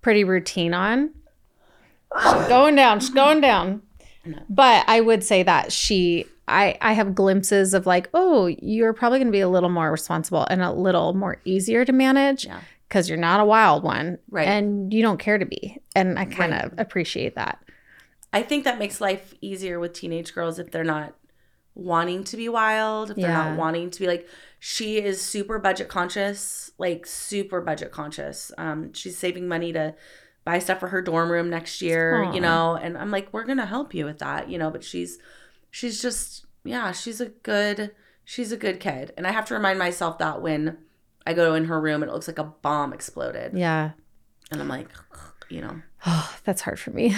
pretty 0.00 0.24
routine 0.24 0.72
on. 0.72 1.10
She's 2.22 2.32
going 2.48 2.74
down, 2.76 3.00
she's 3.00 3.10
going 3.10 3.40
down. 3.40 3.82
But 4.48 4.84
I 4.88 5.00
would 5.00 5.24
say 5.24 5.42
that 5.42 5.72
she 5.72 6.26
I 6.50 6.76
I 6.80 6.92
have 6.92 7.14
glimpses 7.14 7.74
of 7.74 7.86
like, 7.86 8.08
oh, 8.14 8.46
you're 8.60 8.92
probably 8.92 9.18
going 9.18 9.28
to 9.28 9.32
be 9.32 9.40
a 9.40 9.48
little 9.48 9.68
more 9.70 9.90
responsible 9.90 10.46
and 10.50 10.62
a 10.62 10.72
little 10.72 11.14
more 11.14 11.40
easier 11.44 11.84
to 11.84 11.92
manage 11.92 12.44
Yeah. 12.46 12.60
because 12.88 13.08
you're 13.08 13.18
not 13.18 13.40
a 13.40 13.44
wild 13.44 13.82
one 13.84 14.18
Right. 14.30 14.46
and 14.48 14.92
you 14.92 15.02
don't 15.02 15.18
care 15.18 15.38
to 15.38 15.46
be. 15.46 15.78
And 15.94 16.18
I 16.18 16.24
kind 16.24 16.52
Right. 16.52 16.64
of 16.64 16.72
appreciate 16.78 17.34
that. 17.36 17.58
I 18.32 18.42
think 18.42 18.64
that 18.64 18.78
makes 18.78 19.00
life 19.00 19.34
easier 19.40 19.80
with 19.80 19.92
teenage 19.92 20.34
girls 20.34 20.58
if 20.58 20.70
they're 20.70 20.84
not 20.84 21.14
wanting 21.74 22.24
to 22.24 22.36
be 22.36 22.48
wild, 22.48 23.10
if 23.10 23.16
they're 23.16 23.32
not 23.32 23.56
wanting 23.56 23.90
to 23.90 24.00
be 24.00 24.06
like 24.06 24.28
she 24.58 24.98
is 24.98 25.20
super 25.22 25.58
budget 25.58 25.88
conscious, 25.88 26.70
like 26.78 27.06
super 27.06 27.60
budget 27.60 27.90
conscious. 27.92 28.52
Um 28.58 28.92
she's 28.92 29.16
saving 29.16 29.48
money 29.48 29.72
to 29.72 29.94
buy 30.44 30.58
stuff 30.58 30.80
for 30.80 30.88
her 30.88 31.00
dorm 31.02 31.30
room 31.30 31.48
next 31.50 31.80
year, 31.80 32.24
Aw. 32.24 32.32
you 32.32 32.40
know, 32.40 32.74
and 32.74 32.98
I'm 32.98 33.10
like 33.10 33.28
we're 33.32 33.44
going 33.44 33.58
to 33.58 33.66
help 33.66 33.94
you 33.94 34.04
with 34.04 34.18
that, 34.18 34.48
you 34.50 34.58
know, 34.58 34.70
but 34.70 34.82
she's 34.82 35.18
she's 35.70 36.00
just 36.02 36.46
yeah, 36.64 36.92
she's 36.92 37.20
a 37.20 37.26
good 37.26 37.92
she's 38.24 38.52
a 38.52 38.56
good 38.56 38.80
kid. 38.80 39.12
And 39.16 39.26
I 39.26 39.32
have 39.32 39.44
to 39.46 39.54
remind 39.54 39.78
myself 39.78 40.18
that 40.18 40.40
when 40.42 40.78
I 41.26 41.32
go 41.34 41.54
in 41.54 41.66
her 41.66 41.80
room 41.80 42.02
and 42.02 42.10
it 42.10 42.14
looks 42.14 42.28
like 42.28 42.38
a 42.38 42.44
bomb 42.44 42.92
exploded. 42.92 43.56
Yeah. 43.56 43.90
And 44.50 44.60
I'm 44.60 44.68
like, 44.68 44.88
you 45.48 45.60
know, 45.60 45.82
Oh, 46.06 46.36
that's 46.44 46.62
hard 46.62 46.78
for 46.78 46.90
me. 46.90 47.14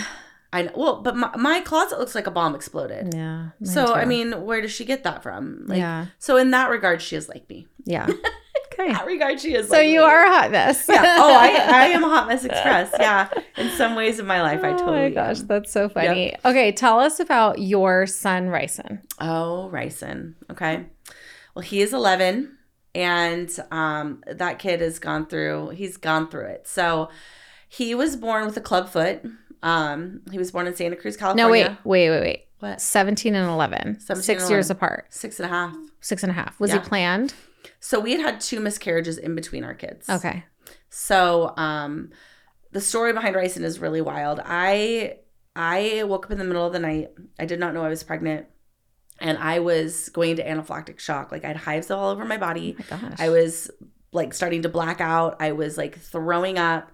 I 0.54 0.62
know. 0.62 0.72
Well, 0.74 1.00
but 1.02 1.16
my, 1.16 1.34
my 1.36 1.60
closet 1.60 1.98
looks 1.98 2.14
like 2.14 2.26
a 2.26 2.30
bomb 2.30 2.54
exploded. 2.54 3.14
Yeah. 3.14 3.50
So 3.64 3.94
I 3.94 4.04
mean, 4.04 4.44
where 4.44 4.60
does 4.60 4.70
she 4.72 4.84
get 4.84 5.02
that 5.04 5.22
from? 5.22 5.64
Like, 5.66 5.78
yeah. 5.78 6.06
So 6.18 6.36
in 6.36 6.50
that 6.50 6.68
regard, 6.68 7.00
she 7.00 7.16
is 7.16 7.28
like 7.28 7.48
me. 7.48 7.66
Yeah. 7.84 8.08
Okay. 8.72 8.86
In 8.86 8.92
that 8.92 9.06
regard, 9.06 9.40
she 9.40 9.54
is. 9.54 9.68
So 9.68 9.76
like 9.76 9.88
you 9.88 10.02
are 10.02 10.24
a 10.24 10.28
hot 10.28 10.50
mess. 10.50 10.86
Yeah. 10.88 11.16
Oh, 11.18 11.34
I, 11.34 11.48
I 11.82 11.84
am 11.88 12.02
a 12.04 12.08
hot 12.08 12.28
mess 12.28 12.44
express. 12.44 12.90
Yeah. 12.98 13.28
In 13.56 13.70
some 13.70 13.94
ways 13.94 14.18
of 14.18 14.26
my 14.26 14.42
life, 14.42 14.60
I 14.62 14.72
totally. 14.72 14.98
Oh 14.98 15.02
my 15.02 15.10
gosh, 15.10 15.40
am. 15.40 15.46
that's 15.46 15.72
so 15.72 15.88
funny. 15.88 16.34
Okay, 16.44 16.72
tell 16.72 16.98
us 17.00 17.20
about 17.20 17.58
your 17.58 18.06
son 18.06 18.48
Ryson. 18.48 19.00
Oh, 19.20 19.68
Ryson. 19.68 20.36
Okay. 20.50 20.86
Well, 21.54 21.62
he 21.62 21.82
is 21.82 21.92
11, 21.92 22.56
and 22.94 23.58
um, 23.70 24.22
that 24.26 24.58
kid 24.58 24.80
has 24.80 24.98
gone 24.98 25.26
through. 25.26 25.70
He's 25.70 25.96
gone 25.96 26.28
through 26.30 26.46
it. 26.46 26.66
So 26.66 27.10
he 27.68 27.94
was 27.94 28.16
born 28.16 28.46
with 28.46 28.56
a 28.56 28.60
club 28.62 28.88
foot. 28.88 29.22
Um, 29.62 30.22
he 30.30 30.38
was 30.38 30.50
born 30.50 30.66
in 30.66 30.74
Santa 30.74 30.96
Cruz, 30.96 31.16
California. 31.16 31.44
No, 31.44 31.50
wait, 31.50 32.08
wait, 32.08 32.10
wait, 32.10 32.20
wait. 32.20 32.46
What? 32.60 32.80
17 32.80 33.34
and 33.34 33.48
11. 33.50 34.00
17 34.00 34.22
Six 34.22 34.42
and 34.44 34.50
years 34.50 34.70
apart. 34.70 35.06
Six 35.10 35.40
and 35.40 35.46
a 35.46 35.48
half. 35.48 35.74
Six 36.00 36.22
and 36.22 36.30
a 36.30 36.34
half. 36.34 36.58
Was 36.60 36.70
Yeah. 36.70 36.80
he 36.80 36.88
planned? 36.88 37.34
So 37.80 38.00
we 38.00 38.12
had 38.12 38.20
had 38.20 38.40
two 38.40 38.60
miscarriages 38.60 39.18
in 39.18 39.34
between 39.34 39.64
our 39.64 39.74
kids. 39.74 40.08
Okay. 40.08 40.44
So 40.90 41.54
um 41.56 42.10
the 42.72 42.80
story 42.80 43.12
behind 43.12 43.36
Ryson 43.36 43.64
is 43.64 43.78
really 43.78 44.00
wild. 44.00 44.40
I 44.44 45.16
I 45.54 46.04
woke 46.04 46.26
up 46.26 46.32
in 46.32 46.38
the 46.38 46.44
middle 46.44 46.66
of 46.66 46.72
the 46.72 46.78
night. 46.78 47.10
I 47.38 47.44
did 47.44 47.60
not 47.60 47.74
know 47.74 47.84
I 47.84 47.88
was 47.88 48.02
pregnant. 48.02 48.46
And 49.20 49.38
I 49.38 49.60
was 49.60 50.08
going 50.08 50.30
into 50.30 50.42
anaphylactic 50.42 50.98
shock. 50.98 51.30
Like 51.30 51.44
I 51.44 51.48
had 51.48 51.56
hives 51.56 51.90
all 51.90 52.10
over 52.10 52.24
my 52.24 52.38
body. 52.38 52.76
Oh 52.90 52.96
my 52.96 53.08
gosh. 53.08 53.20
I 53.20 53.28
was 53.28 53.70
like 54.12 54.34
starting 54.34 54.62
to 54.62 54.68
black 54.68 55.00
out. 55.00 55.36
I 55.40 55.52
was 55.52 55.76
like 55.78 55.98
throwing 55.98 56.58
up. 56.58 56.90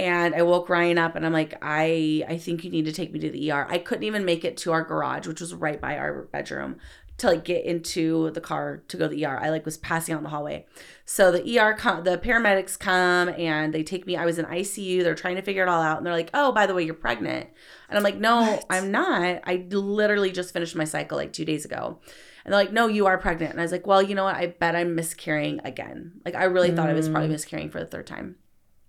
And 0.00 0.34
I 0.34 0.42
woke 0.42 0.68
Ryan 0.68 0.96
up 0.96 1.16
and 1.16 1.26
I'm 1.26 1.32
like, 1.32 1.58
I 1.60 2.24
I 2.28 2.38
think 2.38 2.64
you 2.64 2.70
need 2.70 2.84
to 2.84 2.92
take 2.92 3.12
me 3.12 3.18
to 3.18 3.30
the 3.30 3.50
ER. 3.50 3.66
I 3.68 3.78
couldn't 3.78 4.04
even 4.04 4.24
make 4.24 4.44
it 4.44 4.56
to 4.58 4.72
our 4.72 4.82
garage, 4.82 5.26
which 5.26 5.40
was 5.40 5.54
right 5.54 5.80
by 5.80 5.98
our 5.98 6.22
bedroom, 6.32 6.78
to 7.18 7.26
like 7.26 7.44
get 7.44 7.64
into 7.64 8.30
the 8.30 8.40
car 8.40 8.82
to 8.88 8.96
go 8.96 9.08
to 9.08 9.14
the 9.14 9.26
ER. 9.26 9.38
I 9.40 9.50
like 9.50 9.64
was 9.64 9.76
passing 9.76 10.14
out 10.14 10.18
in 10.18 10.24
the 10.24 10.30
hallway. 10.30 10.66
So 11.04 11.32
the 11.32 11.58
ER 11.58 11.74
com- 11.74 12.04
the 12.04 12.16
paramedics 12.16 12.78
come 12.78 13.28
and 13.30 13.72
they 13.74 13.82
take 13.82 14.06
me. 14.06 14.16
I 14.16 14.24
was 14.24 14.38
in 14.38 14.44
ICU. 14.44 15.02
They're 15.02 15.14
trying 15.16 15.36
to 15.36 15.42
figure 15.42 15.62
it 15.64 15.68
all 15.68 15.82
out. 15.82 15.96
And 15.98 16.06
they're 16.06 16.14
like, 16.14 16.30
oh, 16.32 16.52
by 16.52 16.66
the 16.66 16.74
way, 16.74 16.84
you're 16.84 16.94
pregnant. 16.94 17.48
And 17.88 17.96
I'm 17.98 18.04
like, 18.04 18.18
no, 18.18 18.42
What? 18.42 18.66
I'm 18.70 18.90
not. 18.92 19.40
I 19.44 19.66
literally 19.70 20.30
just 20.30 20.52
finished 20.52 20.76
my 20.76 20.84
cycle 20.84 21.18
like 21.18 21.32
two 21.32 21.44
days 21.44 21.64
ago. 21.64 21.98
And 22.44 22.52
they're 22.54 22.60
like, 22.60 22.72
no, 22.72 22.86
you 22.86 23.06
are 23.06 23.18
pregnant. 23.18 23.50
And 23.50 23.60
I 23.60 23.64
was 23.64 23.72
like, 23.72 23.86
well, 23.86 24.00
you 24.00 24.14
know 24.14 24.24
what? 24.24 24.36
I 24.36 24.46
bet 24.46 24.76
I'm 24.76 24.94
miscarrying 24.94 25.60
again. 25.64 26.20
Like 26.24 26.34
I 26.36 26.44
really 26.44 26.70
thought 26.70 26.88
I 26.88 26.94
was 26.94 27.08
probably 27.08 27.28
Mm. 27.28 27.32
miscarrying 27.32 27.70
for 27.70 27.80
the 27.80 27.86
third 27.86 28.06
time. 28.06 28.36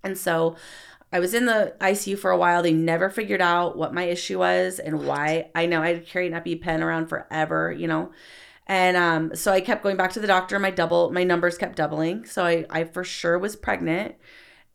And 0.02 0.16
so 0.16 0.56
I 1.12 1.18
was 1.18 1.34
in 1.34 1.46
the 1.46 1.74
ICU 1.80 2.18
for 2.18 2.30
a 2.30 2.36
while. 2.36 2.62
They 2.62 2.72
never 2.72 3.10
figured 3.10 3.40
out 3.40 3.76
what 3.76 3.92
my 3.92 4.04
issue 4.04 4.38
was 4.38 4.78
and 4.78 5.06
why. 5.06 5.50
I 5.54 5.66
know 5.66 5.82
I 5.82 5.94
had 5.94 6.06
carried 6.06 6.32
an 6.32 6.40
EpiPen 6.40 6.80
around 6.80 7.08
forever, 7.08 7.72
you 7.72 7.88
know. 7.88 8.12
And 8.66 8.96
um, 8.96 9.34
so 9.34 9.50
I 9.50 9.60
kept 9.60 9.82
going 9.82 9.96
back 9.96 10.12
to 10.12 10.20
the 10.20 10.28
doctor. 10.28 10.58
My 10.60 10.70
double, 10.70 11.10
my 11.10 11.24
numbers 11.24 11.58
kept 11.58 11.74
doubling. 11.76 12.24
So 12.26 12.44
I, 12.44 12.64
I 12.70 12.84
for 12.84 13.02
sure 13.02 13.36
was 13.36 13.56
pregnant, 13.56 14.14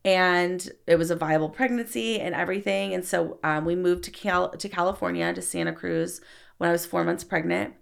and 0.03 0.69
it 0.85 0.97
was 0.97 1.11
a 1.11 1.15
viable 1.15 1.49
pregnancy 1.49 2.19
and 2.19 2.35
everything. 2.35 2.93
And 2.93 3.05
so 3.05 3.39
um, 3.41 3.63
we 3.63 3.75
moved 3.75 4.03
to 4.03 4.11
Cal 4.11 4.49
to 4.49 4.67
California 4.67 5.33
to 5.33 5.41
Santa 5.41 5.71
Cruz 5.71 6.19
when 6.57 6.69
I 6.69 6.73
was 6.73 6.85
four 6.85 7.05
months 7.05 7.23
pregnant. 7.23 7.73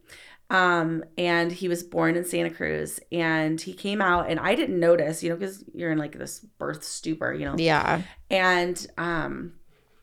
Um, 0.49 1.03
and 1.17 1.51
he 1.51 1.67
was 1.67 1.81
born 1.83 2.15
in 2.15 2.25
Santa 2.25 2.49
Cruz, 2.49 2.99
and 3.11 3.59
he 3.59 3.73
came 3.73 4.01
out, 4.01 4.29
and 4.29 4.39
I 4.39 4.55
didn't 4.55 4.79
notice, 4.79 5.23
you 5.23 5.29
know, 5.29 5.35
because 5.35 5.63
you're 5.73 5.91
in 5.91 5.97
like 5.97 6.17
this 6.17 6.41
birth 6.41 6.83
stupor, 6.83 7.33
you 7.33 7.45
know. 7.45 7.55
yeah. 7.57 8.01
And 8.29 8.85
um, 8.97 9.53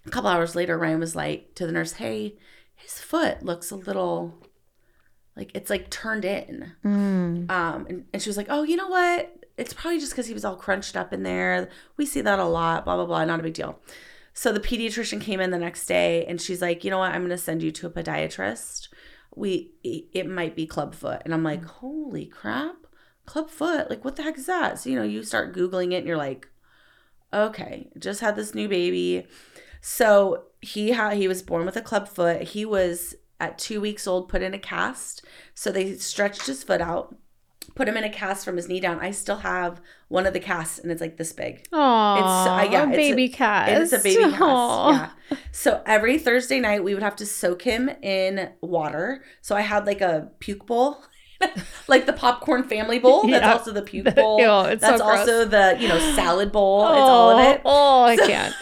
a 0.06 0.10
couple 0.10 0.30
hours 0.30 0.56
later, 0.56 0.76
Ryan 0.76 1.00
was 1.00 1.14
like 1.14 1.54
to 1.56 1.66
the 1.66 1.72
nurse, 1.72 1.92
"Hey, 1.92 2.36
his 2.74 2.98
foot 2.98 3.42
looks 3.44 3.70
a 3.70 3.76
little 3.76 4.34
like 5.36 5.52
it's 5.54 5.70
like 5.70 5.90
turned 5.90 6.24
in." 6.24 6.72
Mm. 6.84 7.50
Um, 7.50 7.86
and, 7.88 8.04
and 8.12 8.22
she 8.22 8.28
was 8.28 8.36
like, 8.36 8.48
"Oh, 8.50 8.62
you 8.62 8.76
know 8.76 8.88
what? 8.88 9.32
It's 9.56 9.72
probably 9.72 10.00
just 10.00 10.12
because 10.12 10.26
he 10.26 10.34
was 10.34 10.44
all 10.44 10.56
crunched 10.56 10.96
up 10.96 11.12
in 11.12 11.22
there. 11.22 11.68
We 11.96 12.06
see 12.06 12.22
that 12.22 12.38
a 12.38 12.44
lot. 12.44 12.84
Blah 12.84 12.96
blah 12.96 13.06
blah. 13.06 13.24
Not 13.24 13.40
a 13.40 13.44
big 13.44 13.54
deal." 13.54 13.78
So 14.32 14.52
the 14.52 14.60
pediatrician 14.60 15.20
came 15.20 15.40
in 15.40 15.50
the 15.50 15.58
next 15.58 15.86
day, 15.86 16.24
and 16.26 16.40
she's 16.40 16.62
like, 16.62 16.82
"You 16.82 16.90
know 16.90 16.98
what? 16.98 17.12
I'm 17.12 17.20
going 17.20 17.30
to 17.30 17.38
send 17.38 17.62
you 17.62 17.70
to 17.72 17.86
a 17.86 17.90
podiatrist. 17.90 18.88
We 19.34 19.72
it 19.82 20.28
might 20.28 20.56
be 20.56 20.66
clubfoot." 20.66 21.22
And 21.24 21.32
I'm 21.34 21.44
like, 21.44 21.64
"Holy 21.64 22.26
crap, 22.26 22.86
clubfoot! 23.26 23.88
Like 23.90 24.04
what 24.04 24.16
the 24.16 24.22
heck 24.22 24.38
is 24.38 24.46
that?" 24.46 24.78
So 24.78 24.90
you 24.90 24.96
know, 24.96 25.04
you 25.04 25.22
start 25.22 25.54
googling 25.54 25.92
it, 25.92 25.98
and 25.98 26.06
you're 26.06 26.16
like, 26.16 26.48
"Okay, 27.32 27.90
just 27.98 28.20
had 28.20 28.36
this 28.36 28.54
new 28.54 28.68
baby." 28.68 29.26
So 29.80 30.44
he 30.60 30.90
had 30.90 31.16
he 31.16 31.28
was 31.28 31.42
born 31.42 31.64
with 31.64 31.76
a 31.76 31.82
club 31.82 32.08
foot. 32.08 32.42
He 32.42 32.64
was 32.64 33.14
at 33.38 33.58
two 33.58 33.80
weeks 33.80 34.06
old, 34.06 34.28
put 34.28 34.42
in 34.42 34.54
a 34.54 34.58
cast. 34.58 35.24
So 35.54 35.72
they 35.72 35.94
stretched 35.96 36.46
his 36.46 36.62
foot 36.62 36.80
out, 36.80 37.16
put 37.74 37.88
him 37.88 37.96
in 37.96 38.04
a 38.04 38.10
cast 38.10 38.44
from 38.44 38.56
his 38.56 38.68
knee 38.68 38.80
down. 38.80 38.98
I 39.00 39.10
still 39.10 39.38
have 39.38 39.80
one 40.08 40.26
of 40.26 40.32
the 40.32 40.40
casts, 40.40 40.78
and 40.78 40.90
it's 40.92 41.00
like 41.00 41.16
this 41.16 41.32
big. 41.32 41.64
Oh, 41.72 41.80
uh, 41.80 42.68
yeah, 42.70 42.84
it's 42.84 42.92
a- 42.92 42.96
baby 42.96 43.28
cat. 43.28 43.68
It's 43.80 43.92
a 43.92 43.98
baby 43.98 44.22
cast. 44.22 44.40
Yeah. 44.40 45.36
So 45.52 45.82
every 45.86 46.18
Thursday 46.18 46.60
night, 46.60 46.82
we 46.84 46.94
would 46.94 47.02
have 47.02 47.16
to 47.16 47.26
soak 47.26 47.62
him 47.62 47.88
in 48.02 48.50
water. 48.60 49.22
So 49.42 49.54
I 49.56 49.60
had 49.62 49.86
like 49.86 50.00
a 50.00 50.30
puke 50.40 50.66
bowl. 50.66 51.04
like 51.88 52.04
the 52.04 52.12
popcorn 52.12 52.64
family 52.64 52.98
bowl. 52.98 53.22
That's 53.26 53.42
Yeah. 53.42 53.52
also 53.52 53.72
the 53.72 53.80
puke 53.82 54.14
bowl. 54.14 54.38
Ew, 54.66 54.70
it's 54.72 54.84
so 54.84 54.90
That's 54.90 55.02
gross. 55.02 55.18
also 55.20 55.44
the, 55.46 55.76
you 55.80 55.88
know, 55.88 55.98
salad 56.14 56.52
bowl. 56.52 56.82
It's 56.82 56.90
all 56.98 57.30
of 57.38 57.46
it. 57.54 57.62
Oh, 57.64 58.02
I 58.02 58.16
So- 58.16 58.26
can't. 58.26 58.54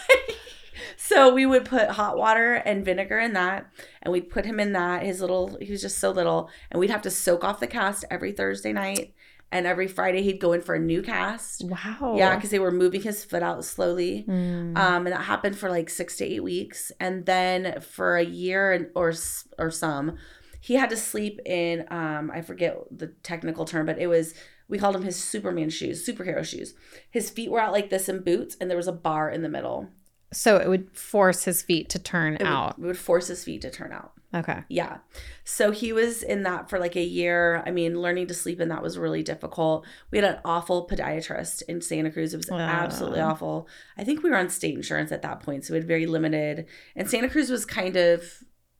So 1.09 1.33
we 1.33 1.47
would 1.47 1.65
put 1.65 1.89
hot 1.89 2.17
water 2.17 2.53
and 2.53 2.85
vinegar 2.85 3.17
in 3.17 3.33
that, 3.33 3.65
and 4.03 4.11
we'd 4.11 4.29
put 4.29 4.45
him 4.45 4.59
in 4.59 4.73
that. 4.73 5.01
His 5.01 5.21
little, 5.21 5.57
he 5.59 5.71
was 5.71 5.81
just 5.81 5.97
so 5.97 6.11
little, 6.11 6.51
and 6.69 6.79
we'd 6.79 6.91
have 6.91 7.01
to 7.01 7.09
soak 7.09 7.43
off 7.43 7.59
the 7.59 7.65
cast 7.65 8.05
every 8.11 8.31
Thursday 8.31 8.71
night, 8.73 9.15
and 9.51 9.65
every 9.65 9.87
Friday 9.87 10.21
he'd 10.21 10.39
go 10.39 10.53
in 10.53 10.61
for 10.61 10.75
a 10.75 10.79
new 10.79 11.01
cast. 11.01 11.63
Wow. 11.65 12.13
Yeah, 12.15 12.35
because 12.35 12.51
they 12.51 12.59
were 12.59 12.69
moving 12.69 13.01
his 13.01 13.25
foot 13.25 13.41
out 13.41 13.65
slowly. 13.65 14.23
Mm. 14.27 14.77
Um, 14.77 15.07
and 15.07 15.07
that 15.07 15.23
happened 15.23 15.57
for 15.57 15.71
like 15.71 15.89
six 15.89 16.15
to 16.17 16.25
eight 16.25 16.43
weeks, 16.43 16.91
and 16.99 17.25
then 17.25 17.81
for 17.81 18.15
a 18.15 18.23
year 18.23 18.91
or 18.93 19.15
or 19.57 19.71
some, 19.71 20.15
he 20.61 20.75
had 20.75 20.91
to 20.91 20.97
sleep 20.97 21.39
in 21.43 21.85
um 21.89 22.29
I 22.31 22.41
forget 22.41 22.77
the 22.91 23.07
technical 23.23 23.65
term, 23.65 23.87
but 23.87 23.97
it 23.97 24.07
was 24.07 24.35
we 24.67 24.77
called 24.77 24.95
him 24.95 25.01
his 25.01 25.15
Superman 25.15 25.71
shoes, 25.71 26.07
superhero 26.07 26.45
shoes. 26.45 26.75
His 27.09 27.31
feet 27.31 27.49
were 27.49 27.59
out 27.59 27.73
like 27.73 27.89
this 27.89 28.07
in 28.07 28.21
boots, 28.21 28.55
and 28.61 28.69
there 28.69 28.77
was 28.77 28.87
a 28.87 28.91
bar 28.91 29.31
in 29.31 29.41
the 29.41 29.49
middle. 29.49 29.89
So 30.31 30.57
it 30.57 30.67
would 30.67 30.95
force 30.95 31.43
his 31.43 31.61
feet 31.61 31.89
to 31.89 31.99
turn 31.99 32.35
It 32.35 32.43
out. 32.43 32.77
would, 32.77 32.85
it 32.85 32.87
would 32.87 32.97
force 32.97 33.27
his 33.27 33.43
feet 33.43 33.61
to 33.61 33.71
turn 33.71 33.91
out. 33.91 34.11
Okay. 34.33 34.63
Yeah. 34.69 34.97
So 35.43 35.71
he 35.71 35.91
was 35.91 36.21
in 36.21 36.43
that 36.43 36.69
for 36.69 36.77
like 36.77 36.95
a 36.95 37.03
year. 37.03 37.63
I 37.65 37.71
mean, 37.71 37.99
learning 37.99 38.27
to 38.27 38.35
sleep 38.35 38.61
in 38.61 38.69
that 38.69 38.83
was 38.83 38.95
really 38.97 39.23
difficult. 39.23 39.87
We 40.11 40.19
had 40.19 40.25
an 40.35 40.39
awful 40.45 40.87
podiatrist 40.87 41.63
in 41.67 41.81
Santa 41.81 42.11
Cruz. 42.11 42.35
It 42.35 42.37
was 42.37 42.49
absolutely 42.51 43.21
awful. 43.21 43.67
I 43.97 44.03
think 44.03 44.21
we 44.21 44.29
were 44.29 44.37
on 44.37 44.49
state 44.49 44.75
insurance 44.75 45.11
at 45.11 45.23
that 45.23 45.41
point. 45.41 45.65
So 45.65 45.73
we 45.73 45.79
had 45.79 45.87
very 45.87 46.05
limited. 46.05 46.67
And 46.95 47.09
Santa 47.09 47.27
Cruz 47.27 47.49
was 47.49 47.65
kind 47.65 47.95
of 47.95 48.23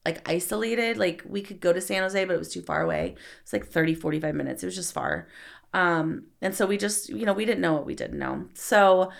like 0.06 0.26
isolated. 0.28 0.98
Like 0.98 1.24
we 1.26 1.42
could 1.42 1.58
go 1.60 1.72
to 1.72 1.80
San 1.80 2.02
Jose, 2.02 2.24
but 2.24 2.34
it 2.34 2.38
was 2.38 2.52
too 2.52 2.62
far 2.62 2.82
away. 2.82 3.16
It's 3.42 3.52
like 3.52 3.66
30, 3.66 3.96
45 3.96 4.34
minutes. 4.36 4.62
It 4.62 4.66
was 4.66 4.76
just 4.76 4.94
far. 4.94 5.26
Um, 5.74 6.26
and 6.40 6.54
so 6.54 6.64
we 6.64 6.78
just, 6.78 7.08
you 7.08 7.26
know, 7.26 7.32
we 7.32 7.44
didn't 7.44 7.60
know 7.60 7.72
what 7.74 7.86
we 7.86 7.96
didn't 7.96 8.18
know. 8.20 8.46
So 8.54 9.10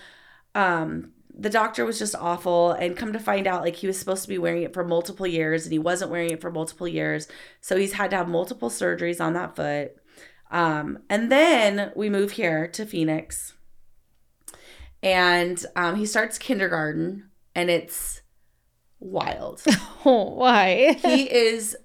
um 0.55 1.11
the 1.37 1.49
doctor 1.49 1.85
was 1.85 1.97
just 1.99 2.15
awful. 2.15 2.71
And 2.71 2.95
come 2.97 3.13
to 3.13 3.19
find 3.19 3.47
out 3.47 3.61
like 3.63 3.75
he 3.77 3.87
was 3.87 3.97
supposed 3.99 4.23
to 4.23 4.29
be 4.29 4.37
wearing 4.37 4.63
it 4.63 4.73
for 4.73 4.83
multiple 4.83 5.25
years 5.27 5.65
and 5.65 5.71
he 5.73 5.79
wasn't 5.79 6.11
wearing 6.11 6.31
it 6.31 6.41
for 6.41 6.51
multiple 6.51 6.87
years. 6.87 7.27
So 7.61 7.77
he's 7.77 7.93
had 7.93 8.11
to 8.11 8.17
have 8.17 8.27
multiple 8.27 8.69
surgeries 8.69 9.19
on 9.21 9.33
that 9.33 9.55
foot. 9.55 9.95
Um, 10.51 10.99
and 11.09 11.31
then 11.31 11.91
we 11.95 12.09
move 12.09 12.31
here 12.31 12.67
to 12.69 12.85
phoenix. 12.85 13.53
And 15.03 15.63
um, 15.75 15.95
he 15.95 16.05
starts 16.05 16.37
kindergarten 16.37 17.29
and 17.55 17.69
it's 17.69 18.21
wild. 18.99 19.63
Oh, 20.03 20.31
why? 20.33 20.93
he 20.93 21.31
is 21.31 21.77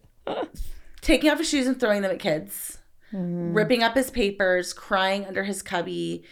taking 1.02 1.28
off 1.30 1.36
his 1.36 1.48
shoes 1.50 1.66
and 1.66 1.78
throwing 1.78 2.00
them 2.02 2.10
at 2.12 2.18
kids 2.18 2.78
Mm. 3.14 3.54
ripping 3.54 3.84
up 3.84 3.94
his 3.94 4.10
papers, 4.10 4.72
crying 4.72 5.24
under 5.26 5.44
his 5.44 5.62
cubby, 5.62 6.24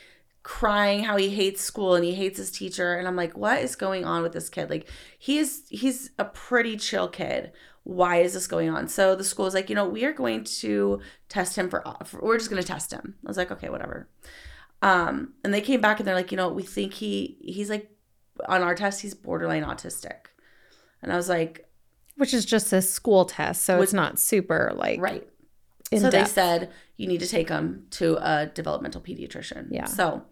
crying 0.44 1.02
how 1.02 1.16
he 1.16 1.30
hates 1.30 1.62
school 1.62 1.94
and 1.94 2.04
he 2.04 2.14
hates 2.14 2.38
his 2.38 2.52
teacher. 2.52 2.94
And 2.94 3.08
I'm 3.08 3.16
like, 3.16 3.36
what 3.36 3.60
is 3.60 3.74
going 3.74 4.04
on 4.04 4.22
with 4.22 4.32
this 4.32 4.48
kid? 4.48 4.70
Like, 4.70 4.88
he 5.18 5.38
is 5.38 5.64
he's 5.70 6.10
a 6.18 6.26
pretty 6.26 6.76
chill 6.76 7.08
kid. 7.08 7.50
Why 7.82 8.18
is 8.18 8.34
this 8.34 8.46
going 8.46 8.70
on? 8.70 8.86
So 8.88 9.16
the 9.16 9.24
school 9.24 9.46
is 9.46 9.54
like, 9.54 9.68
you 9.68 9.74
know, 9.74 9.88
we 9.88 10.04
are 10.04 10.12
going 10.12 10.44
to 10.44 11.00
test 11.28 11.56
him 11.56 11.68
for, 11.68 11.82
for 12.04 12.20
we're 12.22 12.38
just 12.38 12.48
going 12.48 12.62
to 12.62 12.66
test 12.66 12.92
him. 12.92 13.16
I 13.26 13.28
was 13.28 13.36
like, 13.36 13.50
okay, 13.50 13.68
whatever. 13.68 14.08
Um, 14.80 15.32
and 15.42 15.52
they 15.52 15.60
came 15.60 15.80
back 15.80 15.98
and 15.98 16.06
they're 16.06 16.14
like, 16.14 16.30
you 16.30 16.36
know, 16.36 16.48
we 16.48 16.62
think 16.62 16.94
he 16.94 17.38
he's 17.40 17.70
like 17.70 17.90
on 18.46 18.62
our 18.62 18.74
test 18.74 19.00
he's 19.00 19.14
borderline 19.14 19.64
autistic. 19.64 20.26
And 21.02 21.12
I 21.12 21.16
was 21.16 21.28
like, 21.28 21.68
Which 22.16 22.34
is 22.34 22.44
just 22.44 22.72
a 22.72 22.82
school 22.82 23.24
test, 23.24 23.62
so 23.62 23.80
it's 23.80 23.94
not 23.94 24.18
super 24.18 24.72
like 24.76 25.00
right. 25.00 25.26
In 25.90 26.00
so 26.00 26.10
they 26.10 26.24
said 26.24 26.70
you 26.96 27.06
need 27.06 27.20
to 27.20 27.28
take 27.28 27.48
him 27.48 27.86
to 27.90 28.16
a 28.16 28.46
developmental 28.46 29.00
pediatrician. 29.00 29.68
Yeah. 29.70 29.84
So 29.86 30.22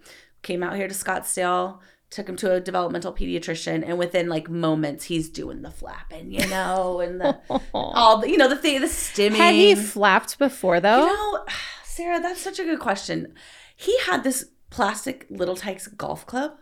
came 0.43 0.63
out 0.63 0.77
here 0.77 0.89
to 0.89 0.95
Scottsdale, 0.95 1.79
took 2.11 2.29
him 2.29 2.37
to 2.37 2.53
a 2.53 2.61
developmental 2.61 3.13
pediatrician, 3.13 3.85
and 3.87 3.99
within 3.99 4.29
like 4.29 4.49
moments 4.49 5.05
he's 5.05 5.29
doing 5.29 5.63
the 5.63 5.71
flapping, 5.71 6.33
you 6.33 6.47
know, 6.49 7.01
and 7.01 7.21
the 7.21 7.39
all 7.75 8.19
the 8.19 8.31
you 8.31 8.37
know 8.37 8.49
the 8.49 8.57
thing, 8.57 8.81
the 8.81 8.87
stimming. 8.87 9.37
Had 9.37 9.55
he 9.55 9.75
flapped 9.75 10.39
before 10.39 10.81
though? 10.81 11.07
You 11.07 11.13
know, 11.13 11.45
Sara, 11.85 12.21
that's 12.21 12.41
such 12.41 12.59
a 12.59 12.65
good 12.65 12.81
question. 12.81 13.35
He 13.77 13.97
had 14.01 14.25
this 14.25 14.47
plastic 14.71 15.27
Little 15.29 15.57
Tikes 15.57 15.87
golf 15.89 16.27
club 16.27 16.53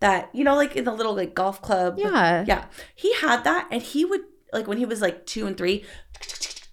that 0.00 0.30
you 0.32 0.42
know, 0.42 0.56
like 0.56 0.74
in 0.74 0.84
the 0.84 0.92
little 0.92 1.14
like 1.14 1.34
golf 1.34 1.60
club. 1.62 1.96
yeah. 1.98 2.44
Yeah. 2.46 2.64
He 2.94 3.14
had 3.14 3.44
that 3.44 3.68
and 3.70 3.82
he 3.82 4.04
would 4.04 4.22
like 4.52 4.66
when 4.66 4.78
he 4.78 4.84
was 4.86 5.00
like 5.00 5.26
two 5.26 5.46
and 5.46 5.56
three, 5.56 5.84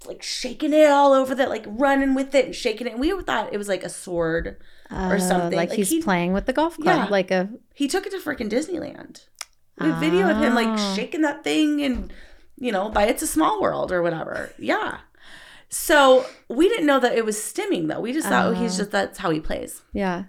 like 0.09 0.21
shaking 0.23 0.73
it 0.73 0.89
all 0.89 1.13
over 1.13 1.33
that, 1.35 1.47
like 1.49 1.65
running 1.67 2.13
with 2.15 2.35
it 2.35 2.45
and 2.47 2.55
shaking 2.55 2.87
it. 2.87 2.91
And 2.93 2.99
we 2.99 3.09
thought 3.21 3.53
it 3.53 3.57
was 3.57 3.67
like 3.69 3.83
a 3.83 3.89
sword. 3.89 4.57
or 4.91 5.15
Oh, 5.15 5.17
something. 5.19 5.55
Like, 5.55 5.69
Like, 5.69 5.77
he's 5.77 5.89
he- 5.89 6.01
playing 6.01 6.33
with 6.33 6.47
the 6.47 6.53
golf 6.53 6.75
club, 6.75 6.97
Yeah. 6.97 7.05
like 7.11 7.29
a 7.29 7.47
He 7.75 7.87
took 7.87 8.07
it 8.07 8.11
to 8.11 8.17
freaking 8.17 8.49
Disneyland. 8.49 9.27
We 9.79 9.87
have 9.87 9.99
video 9.99 10.27
of 10.27 10.37
him 10.41 10.55
like 10.55 10.67
Ah. 10.67 10.93
shaking 10.95 11.21
that 11.21 11.43
thing 11.43 11.81
and 11.83 12.11
you 12.57 12.71
know, 12.73 12.89
by 12.89 13.03
It's 13.05 13.21
a 13.21 13.27
Small 13.27 13.61
World 13.61 13.91
or 13.91 14.01
whatever. 14.01 14.51
Yeah. 14.57 14.97
So 15.69 16.25
we 16.49 16.67
didn't 16.67 16.87
know 16.87 16.99
that 16.99 17.15
it 17.15 17.23
was 17.23 17.37
stimming 17.37 17.87
though. 17.87 17.99
We 18.01 18.11
just 18.13 18.27
thought, 18.27 18.47
oh, 18.47 18.53
he's 18.53 18.73
Ah. 18.75 18.77
just 18.79 18.91
that's 18.91 19.19
how 19.19 19.29
he 19.29 19.39
plays. 19.39 19.81
yeah. 19.93 20.23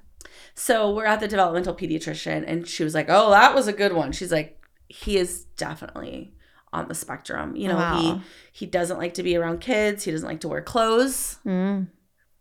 So 0.54 0.90
we're 0.94 1.06
at 1.06 1.20
the 1.20 1.28
developmental 1.28 1.74
pediatrician, 1.74 2.44
and 2.46 2.68
she 2.68 2.84
was 2.84 2.94
like, 2.94 3.06
"Oh, 3.08 3.30
that 3.30 3.54
was 3.54 3.66
a 3.66 3.72
good 3.72 3.94
one." 3.94 4.12
She's 4.12 4.30
like, 4.32 4.58
"He 4.88 5.16
is 5.16 5.44
definitely 5.56 6.34
on 6.72 6.88
the 6.88 6.94
spectrum. 6.94 7.56
You 7.56 7.68
know, 7.68 7.76
Wow. 7.76 7.98
he 8.00 8.20
he 8.52 8.66
doesn't 8.66 8.98
like 8.98 9.14
to 9.14 9.22
be 9.22 9.36
around 9.36 9.60
kids. 9.60 10.04
He 10.04 10.10
doesn't 10.12 10.28
like 10.28 10.40
to 10.40 10.48
wear 10.48 10.62
clothes. 10.62 11.38
Mm. 11.46 11.88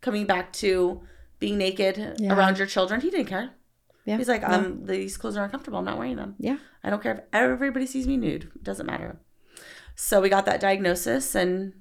Coming 0.01 0.25
back 0.25 0.53
to 0.53 1.01
being 1.39 1.57
naked 1.57 2.17
Yeah. 2.19 2.33
around 2.35 2.57
your 2.57 2.67
children, 2.67 3.01
he 3.01 3.09
didn't 3.09 3.27
care. 3.27 3.51
Yeah. 4.05 4.17
He's 4.17 4.27
like, 4.27 4.41
Yeah. 4.41 4.55
um, 4.55 4.85
these 4.85 5.17
clothes 5.17 5.37
are 5.37 5.43
uncomfortable. 5.43 5.79
I'm 5.79 5.85
not 5.85 5.97
wearing 5.97 6.15
them. 6.15 6.35
Yeah. 6.39 6.57
I 6.83 6.89
don't 6.89 7.01
care 7.03 7.13
if 7.13 7.21
everybody 7.33 7.85
sees 7.85 8.07
me 8.07 8.17
nude. 8.17 8.43
It 8.55 8.63
doesn't 8.63 8.85
matter. 8.85 9.19
So 9.95 10.21
we 10.21 10.29
got 10.29 10.45
that 10.45 10.59
diagnosis 10.61 11.35
and 11.35 11.73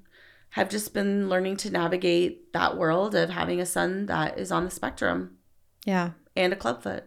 have 0.51 0.69
just 0.69 0.93
been 0.95 1.29
learning 1.29 1.57
to 1.59 1.71
navigate 1.71 2.53
that 2.53 2.77
world 2.77 3.15
of 3.15 3.31
having 3.31 3.61
a 3.61 3.67
son 3.67 4.07
that 4.07 4.39
is 4.39 4.51
on 4.51 4.65
the 4.65 4.71
spectrum 4.71 5.39
Yeah. 5.85 6.11
and 6.35 6.53
a 6.53 6.57
clubfoot. 6.57 7.05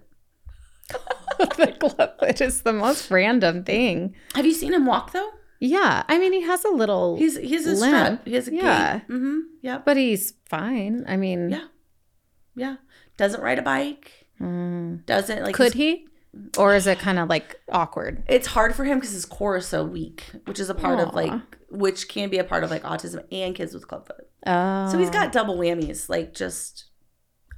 the 1.58 1.76
club 1.80 2.20
foot 2.20 2.42
is 2.42 2.62
the 2.64 2.74
most 2.74 3.10
random 3.12 3.64
thing. 3.64 4.16
Have 4.36 4.46
you 4.46 4.54
seen 4.54 4.74
him 4.74 4.86
walk 4.86 5.12
though? 5.14 5.30
Yeah. 5.60 6.04
I 6.08 6.18
mean, 6.18 6.34
he 6.34 6.42
has 6.42 6.64
a 6.66 6.70
little, 6.70 7.18
He's 7.18 7.38
he's 7.38 7.66
a 7.68 7.72
Limp. 7.72 7.82
strap. 7.82 8.26
He 8.28 8.34
has 8.34 8.48
a 8.48 8.54
Yeah. 8.56 8.94
gait. 9.00 9.08
Mm-hmm. 9.14 9.38
Yep. 9.62 9.86
but 9.86 9.98
he's 9.98 10.34
fine. 10.50 11.06
I 11.08 11.18
mean, 11.18 11.50
Yeah. 11.50 11.66
Yeah. 12.56 12.76
Doesn't 13.18 13.42
ride 13.42 13.60
a 13.60 13.62
bike. 13.62 14.28
mm. 14.40 15.06
Doesn't 15.06 15.44
like. 15.44 15.54
could 15.56 15.74
he? 15.74 16.08
Or 16.58 16.74
is 16.76 16.88
it 16.88 16.98
kind 17.00 17.20
of 17.20 17.28
like 17.30 17.60
awkward? 17.72 18.24
It's 18.28 18.48
hard 18.48 18.74
for 18.74 18.86
him 18.86 18.98
because 19.00 19.12
his 19.14 19.26
core 19.26 19.58
is 19.58 19.66
so 19.68 19.84
weak, 19.84 20.24
which 20.46 20.60
is 20.62 20.70
a 20.70 20.74
part 20.74 21.00
of 21.00 21.14
like, 21.14 21.32
which 21.70 22.08
can 22.08 22.30
be 22.30 22.38
a 22.38 22.44
part 22.46 22.64
of 22.64 22.72
like 22.72 22.84
autism 22.84 23.24
and 23.32 23.54
kids 23.54 23.74
with 23.74 23.86
clubfoot. 23.88 24.28
Oh. 24.48 24.90
So 24.90 24.98
he's 24.98 25.10
got 25.10 25.32
double 25.34 25.58
whammies, 25.58 26.08
like 26.10 26.34
just 26.34 26.86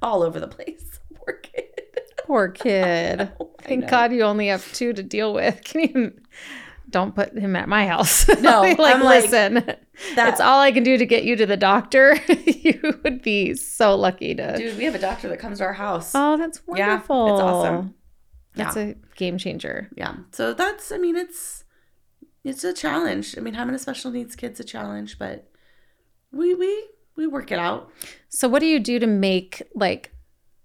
all 0.02 0.22
over 0.24 0.40
the 0.40 0.48
place. 0.48 0.98
Poor 1.14 1.34
kid. 1.40 1.73
Poor 2.24 2.48
kid. 2.50 3.20
I 3.20 3.30
Thank. 3.62 3.88
God 3.88 4.12
you 4.12 4.22
only 4.22 4.48
have 4.48 4.70
two 4.72 4.92
to 4.92 5.02
deal 5.02 5.32
with. 5.32 5.62
Can 5.64 5.80
you? 5.82 6.12
Don't 6.90 7.14
put 7.14 7.36
him 7.36 7.56
at 7.56 7.68
my 7.68 7.86
house. 7.86 8.26
No, 8.40 8.60
like 8.62 8.78
I'm 8.78 9.02
like, 9.02 9.22
listen. 9.24 9.54
That, 9.54 9.80
That's 10.14 10.40
all 10.40 10.60
I 10.60 10.70
can 10.72 10.82
do 10.82 10.96
to 10.98 11.06
get 11.06 11.24
you 11.24 11.34
to 11.36 11.46
the 11.46 11.56
doctor. 11.56 12.16
you 12.46 13.00
would 13.04 13.22
be 13.22 13.54
so 13.54 13.94
lucky 13.96 14.34
to. 14.34 14.56
dude. 14.56 14.76
We 14.76 14.84
have 14.84 14.94
a 14.94 14.98
doctor 14.98 15.28
that 15.28 15.38
comes 15.38 15.58
to 15.58 15.64
our 15.64 15.72
house. 15.72 16.12
Oh, 16.14 16.36
that's 16.36 16.60
Yeah, 16.74 16.98
it's 16.98 17.08
awesome. 17.10 17.94
That's 18.54 18.76
a 18.76 18.94
game 19.16 19.38
changer. 19.38 19.90
yeah. 19.96 20.14
So 20.32 20.54
that's. 20.54 20.92
I 20.92 20.98
mean, 20.98 21.16
it's 21.16 21.64
it's 22.44 22.64
a 22.64 22.72
challenge. 22.72 23.36
I 23.36 23.40
mean, 23.40 23.54
having 23.54 23.74
a 23.74 23.78
special 23.78 24.10
needs 24.10 24.36
kid's 24.36 24.60
a 24.60 24.64
challenge, 24.64 25.18
but 25.18 25.50
we 26.32 26.54
we 26.54 26.86
we 27.16 27.26
work 27.26 27.50
it 27.50 27.58
out. 27.58 27.90
So, 28.28 28.48
what 28.48 28.60
do 28.60 28.66
you 28.66 28.78
do 28.78 28.98
to 28.98 29.06
make 29.06 29.62
like 29.74 30.13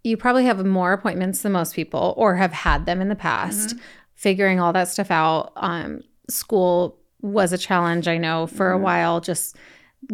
you 0.10 0.17
probably 0.17 0.45
have 0.45 0.65
more 0.65 0.93
appointments 0.93 1.41
than 1.41 1.52
most 1.54 1.74
people, 1.76 2.13
or 2.17 2.36
have 2.36 2.52
had 2.52 2.86
them 2.86 3.02
in 3.02 3.10
the 3.10 3.15
past? 3.15 3.69
Mm-hmm. 3.69 3.80
Figuring 4.15 4.60
all 4.60 4.74
that 4.74 4.88
stuff 4.89 5.12
out. 5.12 5.54
Um, 5.56 6.02
school 6.30 6.98
was 7.22 7.54
a 7.54 7.58
challenge. 7.58 8.08
I 8.08 8.17
know 8.17 8.48
for 8.48 8.72
a 8.74 8.78
Mhm. 8.78 8.82
while, 8.82 9.22
just 9.22 9.56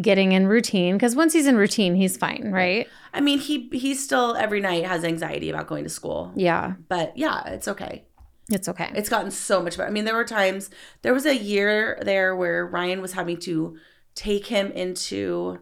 getting 0.01 0.31
in 0.31 0.47
routine 0.47 0.95
because 0.95 1.15
once 1.15 1.33
he's 1.33 1.45
in 1.47 1.55
routine, 1.55 1.93
he's 1.95 2.17
fine, 2.17 2.49
right? 2.51 2.87
I 3.13 3.21
mean, 3.21 3.37
he 3.39 3.69
he 3.71 3.93
still 3.93 4.35
every 4.35 4.59
night 4.59 4.85
has 4.85 5.03
anxiety 5.03 5.49
about 5.49 5.67
going 5.67 5.83
to 5.83 5.89
school, 5.89 6.31
Yeah, 6.35 6.73
but 6.89 7.15
yeah, 7.17 7.47
it's 7.49 7.67
okay. 7.67 8.03
it's 8.51 8.67
okay. 8.67 8.91
It's 8.95 9.09
gotten 9.09 9.31
so 9.31 9.61
much 9.61 9.77
better. 9.77 9.87
I 9.89 9.91
mean, 9.91 10.05
there 10.05 10.15
were 10.15 10.23
times, 10.25 10.69
there 11.03 11.13
was 11.13 11.25
a 11.25 11.35
year 11.35 11.99
there 12.03 12.35
where 12.35 12.65
Ryan 12.65 13.01
was 13.01 13.13
having 13.13 13.37
to 13.41 13.77
take 14.15 14.47
him 14.47 14.71
into 14.71 15.59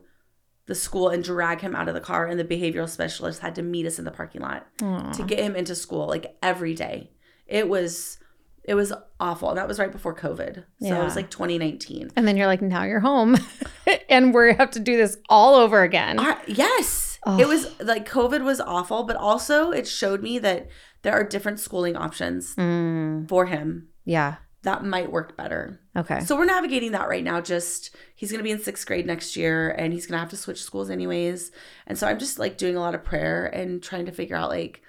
the 0.65 0.75
school 0.75 1.09
and 1.09 1.23
drag 1.23 1.61
him 1.61 1.75
out 1.75 1.87
of 1.87 1.93
the 1.93 1.99
car, 2.01 2.25
and 2.27 2.39
the 2.39 2.43
behavioral 2.45 2.87
specialist 2.89 3.41
had 3.41 3.55
to 3.55 3.61
meet 3.61 3.85
us 3.85 3.99
in 3.99 4.05
the 4.05 4.11
parking 4.11 4.41
lot 4.41 4.65
Aw. 4.81 5.11
to 5.11 5.23
get 5.23 5.39
him 5.39 5.55
into 5.55 5.75
school 5.75 6.07
like 6.07 6.37
every 6.41 6.73
day. 6.73 7.11
It 7.47 7.67
was, 7.67 8.17
it 8.63 8.75
was 8.75 8.93
awful. 9.19 9.49
And 9.49 9.57
that 9.57 9.67
was 9.67 9.77
right 9.79 9.91
before 9.91 10.15
COVID. 10.15 10.63
So 10.81 11.01
it 11.01 11.03
was 11.03 11.15
like 11.17 11.29
2019. 11.29 12.11
and 12.15 12.27
then 12.27 12.37
you're 12.37 12.47
like, 12.47 12.61
now 12.61 12.83
you're 12.83 13.01
home, 13.01 13.37
and 14.09 14.33
we 14.33 14.53
have 14.53 14.71
to 14.71 14.79
do 14.79 14.95
this 14.97 15.17
all 15.29 15.55
over 15.55 15.81
again. 15.83 16.19
I, 16.19 16.37
yes. 16.47 17.19
Ugh. 17.25 17.39
It 17.39 17.47
was 17.47 17.79
like 17.81 18.07
COVID 18.09 18.43
was 18.43 18.59
awful, 18.61 19.03
but 19.03 19.15
also 19.15 19.71
it 19.71 19.87
showed 19.87 20.21
me 20.21 20.39
that 20.39 20.67
there 21.03 21.13
are 21.13 21.23
different 21.23 21.59
schooling 21.59 21.95
options 21.95 22.55
Mm, 22.55 23.27
for 23.29 23.45
him 23.45 23.89
yeah. 24.05 24.35
That 24.63 24.83
might 24.83 25.11
work 25.11 25.37
better. 25.37 25.79
Okay. 25.95 26.21
So 26.21 26.35
we're 26.37 26.45
navigating 26.45 26.91
that 26.93 27.07
right 27.09 27.23
now. 27.23 27.39
Just 27.41 27.95
he's 28.15 28.31
going 28.31 28.39
to 28.39 28.43
be 28.43 28.51
in 28.51 28.59
sixth 28.59 28.85
grade 28.87 29.05
next 29.05 29.35
year 29.35 29.69
and 29.69 29.93
he's 29.93 30.05
going 30.07 30.15
to 30.15 30.19
have 30.19 30.29
to 30.29 30.37
switch 30.37 30.61
schools 30.63 30.89
anyways. 30.89 31.51
And 31.85 31.97
so 31.97 32.07
I'm 32.07 32.17
just 32.19 32.39
like 32.39 32.57
doing 32.57 32.75
a 32.75 32.79
lot 32.79 32.95
of 32.95 33.03
prayer 33.03 33.45
and 33.45 33.83
trying 33.83 34.05
to 34.05 34.11
figure 34.11 34.35
out 34.35 34.49
like 34.49 34.81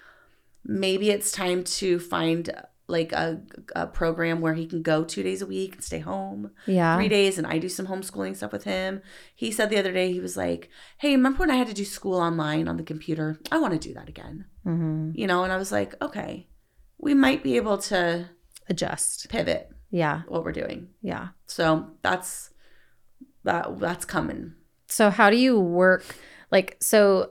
maybe 0.65 1.11
it's 1.11 1.31
time 1.33 1.65
to 1.65 1.99
find 1.99 2.51
like 2.87 3.13
a, 3.13 3.41
a 3.75 3.87
program 3.87 4.41
where 4.43 4.55
he 4.55 4.67
can 4.67 4.83
go 4.83 5.03
two 5.05 5.23
days 5.23 5.41
a 5.41 5.47
week 5.47 5.75
and 5.75 5.83
stay 5.83 5.99
home 6.01 6.51
Yeah. 6.67 6.95
three 6.97 7.09
days 7.09 7.39
and 7.39 7.47
I 7.47 7.59
do 7.59 7.69
some 7.69 7.87
homeschooling 7.87 8.37
stuff 8.37 8.53
with 8.53 8.65
him. 8.65 9.01
He 9.35 9.51
said 9.51 9.71
the 9.71 9.79
other 9.79 9.93
day, 9.93 10.13
he 10.13 10.21
was 10.21 10.37
like, 10.37 10.69
Hey, 10.99 11.13
remember 11.13 11.39
when 11.41 11.51
I 11.51 11.57
had 11.57 11.67
to 11.69 11.75
do 11.75 11.85
school 11.85 12.19
online 12.19 12.69
on 12.69 12.77
the 12.77 12.83
computer? 12.83 13.41
I 13.51 13.59
want 13.59 13.73
to 13.73 13.89
do 13.89 13.95
that 13.95 14.09
again. 14.09 14.45
hmm 14.65 15.11
You 15.15 15.27
know, 15.27 15.45
and 15.45 15.53
I 15.53 15.57
was 15.57 15.73
like, 15.73 15.95
Okay, 16.03 16.47
we 16.99 17.15
might 17.15 17.43
be 17.43 17.57
able 17.57 17.79
to 17.79 18.29
Adjust. 18.69 19.29
pivot 19.29 19.71
Yeah. 19.91 20.23
what 20.29 20.45
we're 20.45 20.53
doing. 20.53 20.89
Yeah. 21.03 21.29
So 21.47 21.91
that's 22.03 22.51
that 23.45 23.79
that's 23.79 24.05
coming. 24.05 24.55
So 24.89 25.11
how 25.11 25.31
do 25.31 25.37
you 25.37 25.59
work? 25.61 26.05
Like, 26.51 26.77
so 26.81 27.31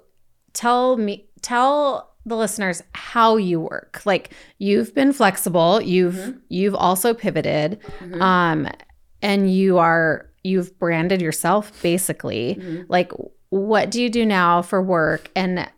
tell 0.54 0.98
me, 0.98 1.28
tell 1.42 2.12
the 2.26 2.38
listeners 2.38 2.82
how 2.94 3.36
you 3.38 3.60
work. 3.60 4.02
Like, 4.06 4.32
you've 4.58 4.94
been 4.96 5.12
flexible. 5.14 5.82
You've 5.82 6.16
Mhm. 6.16 6.42
you've 6.50 6.76
also 6.76 7.14
pivoted, 7.14 7.80
Mhm. 8.00 8.22
um, 8.22 8.68
and 9.22 9.52
you 9.52 9.78
are 9.78 10.30
you've 10.44 10.78
branded 10.78 11.22
yourself 11.22 11.82
basically. 11.82 12.56
Mhm. 12.60 12.86
Like, 12.90 13.12
what 13.50 13.90
do 13.92 14.02
you 14.02 14.10
do 14.10 14.26
now 14.26 14.62
for 14.62 14.82
work? 14.82 15.32
And 15.36 15.70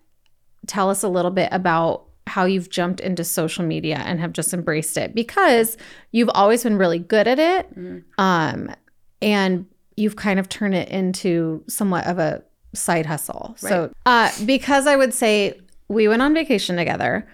tell 0.65 0.89
us 0.89 1.03
a 1.03 1.07
little 1.07 1.29
bit 1.31 1.49
about 1.51 2.04
how 2.27 2.45
you've 2.45 2.69
jumped 2.69 2.99
into 2.99 3.23
social 3.23 3.63
media 3.63 3.97
and 4.05 4.19
have 4.19 4.33
just 4.33 4.53
embraced 4.53 4.97
it 4.97 5.13
because 5.13 5.77
you've 6.11 6.29
always 6.33 6.63
been 6.63 6.77
really 6.77 6.99
good 6.99 7.27
at 7.27 7.39
it 7.39 7.73
Mhm. 7.75 8.03
um, 8.17 8.71
and 9.21 9.65
you've 9.95 10.15
kind 10.15 10.39
of 10.39 10.49
turned 10.49 10.75
it 10.75 10.89
into 10.89 11.63
somewhat 11.67 12.05
of 12.07 12.19
a 12.19 12.43
side 12.73 13.05
hustle. 13.05 13.55
So, 13.57 13.91
uh, 14.05 14.29
because 14.45 14.87
I 14.87 14.95
would 14.95 15.13
say 15.13 15.59
we 15.87 16.07
went 16.07 16.21
on 16.21 16.33
vacation 16.33 16.75
together, 16.75 17.25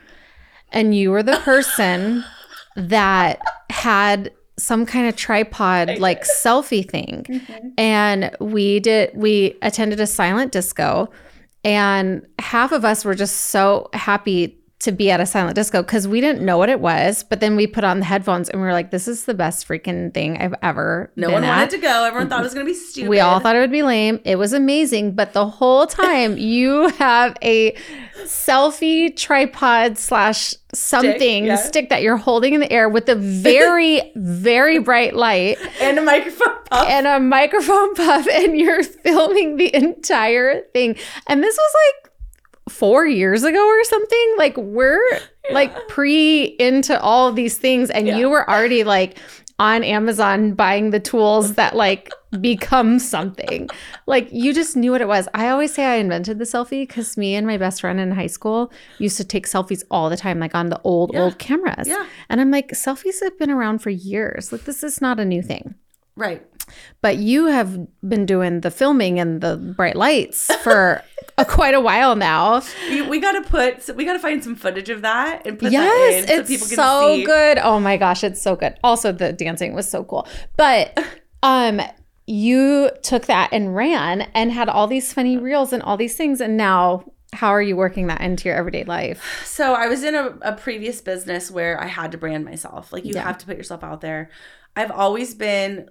and 0.72 0.96
you 0.96 1.10
were 1.12 1.24
the 1.24 1.38
person 1.38 2.24
that 2.76 3.40
had 3.70 4.32
some 4.60 4.86
kind 4.86 5.08
of 5.08 5.16
tripod 5.16 5.98
like 5.98 6.24
selfie 6.24 6.88
thing, 6.88 7.26
and 7.78 8.36
we 8.40 8.80
did 8.80 9.10
we 9.16 9.58
attended 9.64 10.00
a 10.00 10.06
silent 10.06 10.52
disco, 10.52 11.10
and 11.64 12.26
half 12.38 12.72
of 12.72 12.86
us 12.86 13.04
were 13.04 13.16
just 13.16 13.36
so 13.50 13.90
happy 13.94 14.58
to 14.82 14.92
be 14.92 15.12
at 15.12 15.20
a 15.20 15.26
silent 15.26 15.56
disco 15.56 15.82
because 15.84 16.08
we 16.08 16.22
didn't 16.22 16.44
know 16.44 16.58
what 16.58 16.70
it 16.70 16.80
was. 16.80 17.24
But 17.24 17.40
then 17.40 17.56
we 17.56 17.68
put 17.68 17.84
on 17.84 18.00
the 18.00 18.06
headphones 18.06 18.50
and 18.50 18.60
we 18.60 18.66
were 18.66 18.74
like, 18.74 18.92
"This 18.92 19.08
is 19.08 19.26
the 19.26 19.34
best 19.34 19.68
freaking 19.68 20.14
thing 20.14 20.38
I've 20.38 20.56
ever." 20.62 21.12
No 21.16 21.30
one 21.30 21.44
at. 21.44 21.56
wanted 21.56 21.70
to 21.72 21.78
go. 21.78 22.04
Everyone 22.04 22.30
thought 22.30 22.42
it 22.42 22.44
was 22.44 22.54
gonna 22.54 22.66
be 22.66 22.74
stupid. 22.74 23.10
We 23.10 23.20
all 23.20 23.40
thought 23.40 23.56
it 23.56 23.60
would 23.60 23.72
be 23.72 23.84
lame. 23.84 24.20
It 24.26 24.38
was 24.38 24.54
amazing, 24.54 25.14
but 25.14 25.34
the 25.34 25.46
whole 25.46 25.88
time 25.88 26.38
you 26.38 26.90
have 26.90 27.38
a 27.42 27.76
selfie 28.24 29.16
tripod 29.16 29.98
slash 29.98 30.54
something 30.74 31.46
yeah. 31.46 31.56
stick 31.56 31.90
that 31.90 32.02
you're 32.02 32.18
holding 32.18 32.54
in 32.54 32.60
the 32.60 32.72
air 32.72 32.88
with 32.90 33.10
a 33.10 33.16
very 33.16 34.02
very 34.16 34.80
bright 34.80 35.16
light 35.16 35.58
and 35.82 36.00
a 36.00 36.02
microphone 36.02 36.56
puff. 36.70 36.88
and 36.88 37.08
a 37.08 37.20
microphone 37.20 37.94
puff, 37.96 38.28
and 38.32 38.58
you're 38.58 38.84
filming 38.84 39.58
the 39.58 39.74
entire 39.76 40.62
thing. 40.74 40.96
And 41.28 41.44
this 41.44 41.56
was 41.56 41.76
like 41.86 42.11
four 42.72 43.06
years 43.06 43.44
ago 43.44 43.66
or 43.68 43.84
something. 43.84 44.34
Like 44.38 44.58
we're 44.58 45.02
like 45.52 45.88
pre 45.88 46.44
into 46.60 47.00
all 47.02 47.28
of 47.28 47.36
these 47.36 47.58
things, 47.58 47.90
and 47.90 48.08
Yeah. 48.08 48.18
you 48.18 48.30
were 48.30 48.50
already 48.50 48.84
like 48.84 49.18
on 49.60 49.84
Amazon 49.84 50.54
buying 50.54 50.90
the 50.90 51.00
tools 51.00 51.54
that 51.60 51.76
like 51.76 52.12
become 52.40 52.98
something. 52.98 53.70
Like 54.08 54.28
you 54.32 54.54
just 54.54 54.76
knew 54.76 54.92
what 54.92 55.02
it 55.02 55.08
was. 55.08 55.28
I 55.36 55.50
always 55.50 55.74
say 55.74 55.86
I 55.86 55.96
invented 55.98 56.40
the 56.40 56.46
selfie 56.46 56.82
because 56.88 57.16
me 57.18 57.36
and 57.36 57.46
my 57.46 57.58
best 57.58 57.82
friend 57.82 58.00
in 58.00 58.12
high 58.12 58.28
school 58.28 58.72
used 58.98 59.18
to 59.18 59.24
take 59.24 59.46
selfies 59.46 59.84
all 59.92 60.10
the 60.10 60.18
time, 60.18 60.40
like 60.40 60.56
on 60.56 60.70
the 60.70 60.82
old, 60.84 61.12
Yeah. 61.14 61.24
old 61.24 61.38
cameras. 61.38 61.88
Yeah. 61.88 62.06
And 62.30 62.42
I'm 62.42 62.50
like, 62.50 62.70
selfies 62.72 63.22
have 63.22 63.38
been 63.38 63.52
around 63.52 63.80
for 63.80 63.90
years. 63.92 64.52
Like 64.52 64.64
this 64.64 64.82
is 64.84 65.00
not 65.02 65.20
a 65.20 65.26
new 65.26 65.42
thing. 65.44 65.76
right. 66.16 66.42
But 67.02 67.18
you 67.18 67.48
have 67.48 67.78
been 68.08 68.26
doing 68.26 68.62
the 68.62 68.72
filming 68.72 69.20
and 69.20 69.42
the 69.42 69.58
bright 69.76 69.98
lights 69.98 70.54
for 70.64 71.04
quite 71.50 71.74
a 71.74 71.82
while 71.82 72.16
now. 72.16 72.62
We, 72.90 73.02
we 73.04 73.20
gotta 73.20 73.42
put 73.42 73.96
we 73.96 74.06
gotta 74.06 74.20
find 74.20 74.44
some 74.44 74.56
footage 74.56 74.90
of 74.90 75.02
that 75.02 75.46
and 75.46 75.58
put 75.60 75.72
yes, 75.72 76.26
that 76.26 76.34
in 76.34 76.40
it's 76.40 76.50
so 76.50 76.54
people 76.54 76.68
can 76.68 76.76
so 76.76 77.16
see. 77.16 77.24
good. 77.24 77.58
Oh 77.60 77.80
my 77.80 77.98
gosh, 77.98 78.24
it's 78.24 78.42
so 78.42 78.56
good. 78.56 78.76
Also, 78.84 79.12
the 79.12 79.34
dancing 79.34 79.74
was 79.74 79.90
so 79.90 80.04
cool. 80.04 80.28
But 80.58 80.98
um, 81.44 81.82
you 82.28 82.92
took 83.04 83.26
that 83.26 83.50
and 83.52 83.76
ran 83.76 84.22
and 84.34 84.52
had 84.52 84.70
all 84.70 84.88
these 84.88 85.14
funny 85.14 85.38
reels 85.38 85.74
and 85.74 85.82
all 85.84 85.98
these 85.98 86.16
things, 86.16 86.42
and 86.42 86.58
now. 86.58 87.06
How 87.34 87.48
are 87.52 87.62
you 87.62 87.78
working 87.78 88.08
that 88.08 88.20
into 88.20 88.50
your 88.50 88.58
everyday 88.58 88.84
life? 88.84 89.44
So 89.46 89.74
I 89.74 89.88
was 89.88 90.04
in 90.04 90.16
a, 90.16 90.38
a 90.42 90.52
previous 90.52 91.00
business 91.00 91.50
where 91.50 91.80
I 91.82 91.88
had 91.88 92.12
to 92.12 92.18
brand 92.18 92.44
myself. 92.44 92.92
Like 92.92 93.06
you 93.06 93.14
Yeah. 93.14 93.24
have 93.24 93.38
to 93.38 93.46
put 93.46 93.56
yourself 93.56 93.86
out 93.86 94.02
there. 94.02 94.30
I've 94.76 94.92
always 94.92 95.34
been 95.34 95.90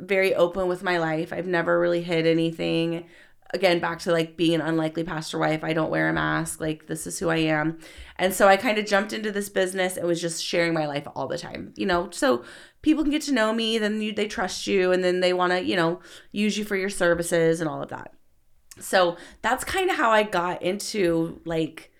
very 0.00 0.34
open 0.34 0.66
with 0.66 0.82
my 0.82 0.98
life. 0.98 1.32
I've 1.32 1.46
never 1.46 1.78
really 1.78 2.02
hid 2.02 2.26
anything. 2.26 3.06
Again, 3.52 3.80
back 3.80 3.98
to 4.00 4.12
like 4.12 4.36
being 4.36 4.54
an 4.54 4.60
unlikely 4.60 5.04
pastor 5.04 5.38
wife. 5.38 5.64
I 5.64 5.72
don't 5.72 5.90
wear 5.90 6.08
a 6.08 6.12
mask. 6.12 6.60
Like 6.60 6.86
this 6.86 7.06
is 7.06 7.18
who 7.18 7.28
I 7.28 7.38
am. 7.38 7.78
And 8.16 8.32
so 8.32 8.46
I 8.46 8.56
kind 8.56 8.78
of 8.78 8.86
jumped 8.86 9.12
into 9.12 9.32
this 9.32 9.48
business 9.48 9.96
and 9.96 10.06
was 10.06 10.20
just 10.20 10.44
sharing 10.44 10.72
my 10.72 10.86
life 10.86 11.06
all 11.14 11.26
the 11.26 11.38
time. 11.38 11.72
You 11.76 11.86
know, 11.86 12.10
so 12.10 12.44
people 12.82 13.02
can 13.02 13.10
get 13.10 13.22
to 13.22 13.32
know 13.32 13.52
me, 13.52 13.78
then 13.78 14.00
you, 14.00 14.12
they 14.12 14.28
trust 14.28 14.66
you, 14.66 14.92
and 14.92 15.02
then 15.02 15.20
they 15.20 15.32
want 15.32 15.52
to, 15.52 15.64
you 15.64 15.76
know, 15.76 16.00
use 16.32 16.56
you 16.56 16.64
for 16.64 16.76
your 16.76 16.90
services 16.90 17.60
and 17.60 17.68
all 17.68 17.82
of 17.82 17.88
that. 17.90 18.14
So 18.78 19.16
that's 19.42 19.64
kind 19.64 19.90
of 19.90 19.96
how 19.96 20.10
I 20.10 20.22
got 20.22 20.62
into 20.62 21.40
like 21.44 21.92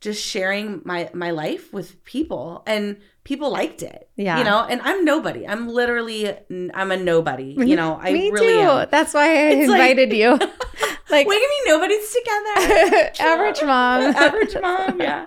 just 0.00 0.22
sharing 0.22 0.82
my 0.84 1.10
my 1.14 1.30
life 1.30 1.72
with 1.72 2.04
people 2.04 2.62
and 2.66 2.98
people 3.26 3.50
liked 3.50 3.82
it. 3.82 4.08
Yeah. 4.16 4.38
You 4.38 4.44
know, 4.44 4.64
and 4.70 4.80
I'm 4.82 5.04
nobody. 5.04 5.46
I'm 5.46 5.68
literally 5.68 6.32
I'm 6.72 6.90
a 6.92 6.96
nobody. 6.96 7.54
You 7.58 7.74
know, 7.76 7.98
I 8.00 8.12
Me 8.12 8.30
really 8.30 8.54
too. 8.54 8.60
am. 8.60 8.88
That's 8.90 9.12
why 9.12 9.26
I 9.28 9.38
It's 9.50 9.68
like- 9.68 9.80
invited 9.90 10.12
you. 10.12 10.30
like 11.10 11.26
What 11.26 11.34
do 11.34 11.40
you 11.40 11.50
mean 11.54 11.64
nobody's 11.74 12.08
together? 12.14 13.10
average 13.20 13.60
mom. 13.62 14.02
average 14.16 14.54
mom, 14.62 15.00
yeah. 15.00 15.26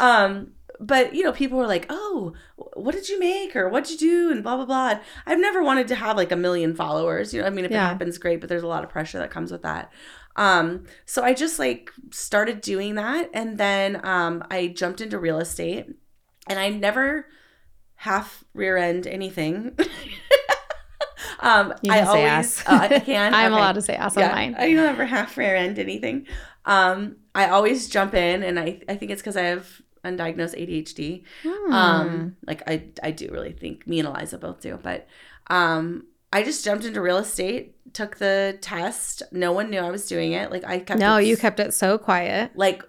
Um, 0.00 0.52
but 0.80 1.14
you 1.14 1.22
know, 1.24 1.32
people 1.32 1.56
were 1.56 1.66
like, 1.66 1.86
"Oh, 1.88 2.34
what 2.74 2.94
did 2.94 3.08
you 3.08 3.18
make?" 3.18 3.56
or 3.56 3.68
"What'd 3.68 3.90
you 3.90 3.96
do?" 3.96 4.30
and 4.30 4.42
blah 4.42 4.56
blah 4.56 4.66
blah. 4.66 4.88
And 4.90 5.00
I've 5.26 5.38
never 5.40 5.62
wanted 5.62 5.88
to 5.88 5.94
have 5.94 6.16
like 6.16 6.32
a 6.32 6.36
million 6.36 6.74
followers. 6.74 7.32
You 7.32 7.40
know, 7.40 7.46
I 7.46 7.50
mean, 7.50 7.64
if 7.64 7.70
Yeah. 7.70 7.84
it 7.86 7.88
happens, 7.88 8.18
great, 8.18 8.40
but 8.40 8.48
there's 8.50 8.62
a 8.62 8.66
lot 8.68 8.84
of 8.84 8.90
pressure 8.90 9.18
that 9.18 9.30
comes 9.30 9.50
with 9.50 9.62
that. 9.62 9.90
Um, 10.36 10.84
so 11.06 11.22
I 11.24 11.32
just 11.32 11.58
like 11.58 11.90
started 12.10 12.60
doing 12.60 12.96
that, 12.96 13.30
and 13.32 13.56
then 13.56 14.04
um, 14.04 14.44
I 14.50 14.66
jumped 14.68 15.00
into 15.00 15.18
real 15.18 15.38
estate, 15.38 15.86
and 16.48 16.58
I 16.58 16.68
never 16.70 17.26
half 17.96 18.44
rear 18.54 18.76
end 18.76 19.06
anything. 19.06 19.76
um, 21.40 21.74
You 21.82 21.92
I 21.92 22.00
say 22.02 22.06
always, 22.06 22.24
ass. 22.24 22.62
Uh, 22.66 22.88
I 22.90 22.98
can. 23.00 23.34
I'm 23.34 23.52
Okay. 23.52 23.60
allowed 23.60 23.72
to 23.74 23.82
say 23.82 23.94
ass 23.94 24.16
on 24.16 24.30
mine. 24.30 24.54
I 24.58 24.72
never 24.72 25.04
half 25.04 25.36
rear 25.36 25.54
end 25.56 25.78
anything. 25.78 26.26
Um, 26.64 27.16
I 27.34 27.48
always 27.48 27.88
jump 27.88 28.14
in, 28.14 28.42
and 28.42 28.58
I 28.58 28.80
I 28.88 28.96
think 28.96 29.10
it's 29.12 29.22
because 29.22 29.36
I 29.36 29.42
have 29.42 29.80
undiagnosed 30.04 30.54
ADHD. 30.56 31.24
Hmm. 31.42 31.72
Um, 31.72 32.36
like 32.46 32.62
I 32.68 32.84
I 33.02 33.10
do 33.10 33.28
really 33.30 33.52
think 33.52 33.86
me 33.86 33.98
and 34.00 34.08
Eliza 34.08 34.38
both 34.38 34.60
do, 34.60 34.78
but 34.82 35.06
um, 35.48 36.06
I 36.32 36.42
just 36.42 36.64
jumped 36.64 36.84
into 36.84 37.00
real 37.00 37.18
estate, 37.18 37.76
took 37.94 38.16
the 38.16 38.58
test. 38.60 39.22
No 39.32 39.52
one 39.52 39.70
knew 39.70 39.80
I 39.80 39.90
was 39.90 40.06
doing 40.06 40.32
it. 40.32 40.50
Like 40.50 40.64
I 40.64 40.80
kept 40.80 40.98
no, 41.00 41.16
it 41.16 41.24
you 41.26 41.36
kept 41.36 41.60
it 41.60 41.72
so 41.74 41.98
quiet. 41.98 42.52
like 42.56 42.82